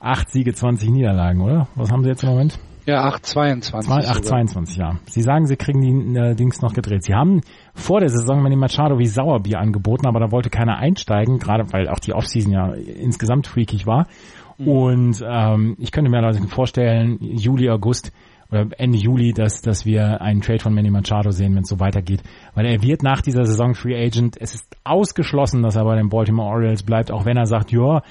[0.00, 1.68] Acht Siege, 20 Niederlagen, oder?
[1.74, 2.58] Was haben sie jetzt im Moment?
[2.84, 3.90] Ja, 822.
[3.90, 4.96] 822, ja.
[5.06, 7.02] Sie sagen, sie kriegen die äh, Dings noch gedreht.
[7.02, 7.40] Sie haben
[7.74, 11.88] vor der Saison Manny Machado wie Sauerbier angeboten, aber da wollte keiner einsteigen, gerade weil
[11.88, 14.06] auch die Offseason ja insgesamt freakig war.
[14.58, 14.68] Mhm.
[14.68, 18.12] Und ähm, ich könnte mir also vorstellen, Juli, August
[18.50, 21.80] oder Ende Juli, dass, dass wir einen Trade von Manny Machado sehen, wenn es so
[21.80, 22.22] weitergeht.
[22.54, 24.36] Weil er wird nach dieser Saison Free Agent.
[24.40, 28.02] Es ist ausgeschlossen, dass er bei den Baltimore Orioles bleibt, auch wenn er sagt, ja,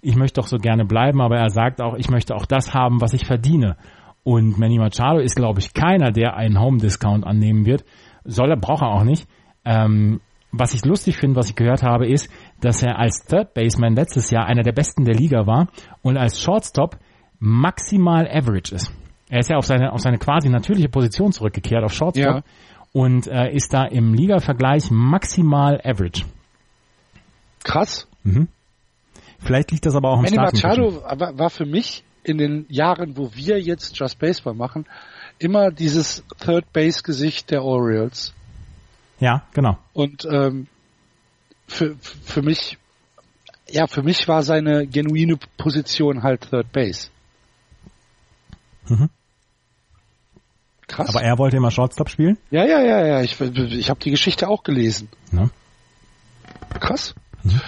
[0.00, 3.00] ich möchte doch so gerne bleiben, aber er sagt auch, ich möchte auch das haben,
[3.00, 3.76] was ich verdiene.
[4.22, 7.84] Und Manny Machado ist, glaube ich, keiner, der einen Home-Discount annehmen wird.
[8.24, 9.28] Soll er, braucht er auch nicht.
[9.64, 12.30] Ähm, was ich lustig finde, was ich gehört habe, ist,
[12.60, 15.68] dass er als Third Baseman letztes Jahr einer der besten der Liga war
[16.02, 16.98] und als Shortstop
[17.38, 18.92] maximal average ist.
[19.28, 22.36] Er ist ja auf seine, auf seine quasi natürliche Position zurückgekehrt, auf Shortstop.
[22.36, 22.42] Ja.
[22.92, 26.24] Und äh, ist da im Liga-Vergleich maximal average.
[27.64, 28.06] Krass.
[28.22, 28.48] Mhm.
[29.40, 33.16] Vielleicht liegt das aber auch im Manny Machado war, war für mich in den Jahren,
[33.16, 34.86] wo wir jetzt Just Baseball machen,
[35.38, 38.32] immer dieses Third Base Gesicht der Orioles.
[39.20, 39.76] Ja, genau.
[39.92, 40.66] Und ähm,
[41.66, 42.78] für, für mich,
[43.68, 47.08] ja, für mich war seine genuine Position halt Third Base.
[48.88, 49.10] Mhm.
[50.86, 51.08] Krass.
[51.08, 52.38] Aber er wollte immer Shortstop spielen?
[52.50, 53.22] Ja, ja, ja, ja.
[53.22, 55.08] Ich, ich habe die Geschichte auch gelesen.
[55.32, 55.48] Ja.
[56.78, 57.14] Krass.
[57.42, 57.60] Mhm.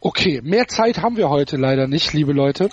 [0.00, 2.68] Okay, mehr Zeit haben wir heute leider nicht, liebe Leute.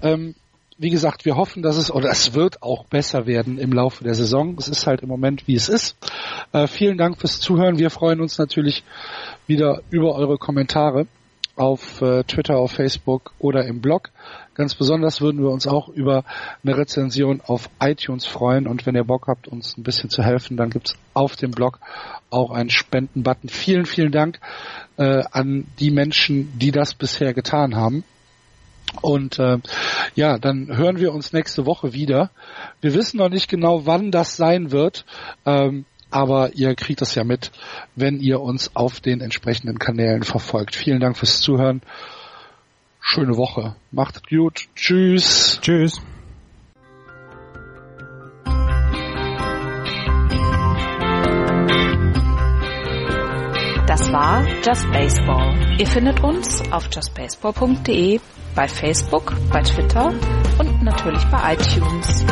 [0.00, 0.34] Ähm,
[0.78, 4.14] wie gesagt, wir hoffen, dass es oder es wird auch besser werden im Laufe der
[4.14, 4.56] Saison.
[4.58, 5.96] Es ist halt im Moment, wie es ist.
[6.52, 7.78] Äh, vielen Dank fürs Zuhören.
[7.78, 8.84] Wir freuen uns natürlich
[9.48, 11.08] wieder über eure Kommentare
[11.56, 14.10] auf äh, Twitter, auf Facebook oder im Blog.
[14.58, 16.24] Ganz besonders würden wir uns auch über
[16.64, 20.56] eine Rezension auf iTunes freuen und wenn ihr Bock habt, uns ein bisschen zu helfen,
[20.56, 21.78] dann gibt's auf dem Blog
[22.28, 23.48] auch einen Spendenbutton.
[23.50, 24.40] Vielen, vielen Dank
[24.96, 28.02] äh, an die Menschen, die das bisher getan haben.
[29.00, 29.58] Und äh,
[30.16, 32.32] ja, dann hören wir uns nächste Woche wieder.
[32.80, 35.04] Wir wissen noch nicht genau, wann das sein wird.
[35.46, 37.52] Ähm, aber ihr kriegt das ja mit,
[37.94, 40.74] wenn ihr uns auf den entsprechenden Kanälen verfolgt.
[40.74, 41.80] Vielen Dank fürs Zuhören.
[43.10, 43.74] Schöne Woche.
[43.90, 44.68] Macht gut.
[44.74, 45.58] Tschüss.
[45.62, 45.98] Tschüss.
[53.86, 55.78] Das war Just Baseball.
[55.78, 58.20] Ihr findet uns auf justbaseball.de,
[58.54, 60.12] bei Facebook, bei Twitter
[60.58, 62.26] und natürlich bei iTunes.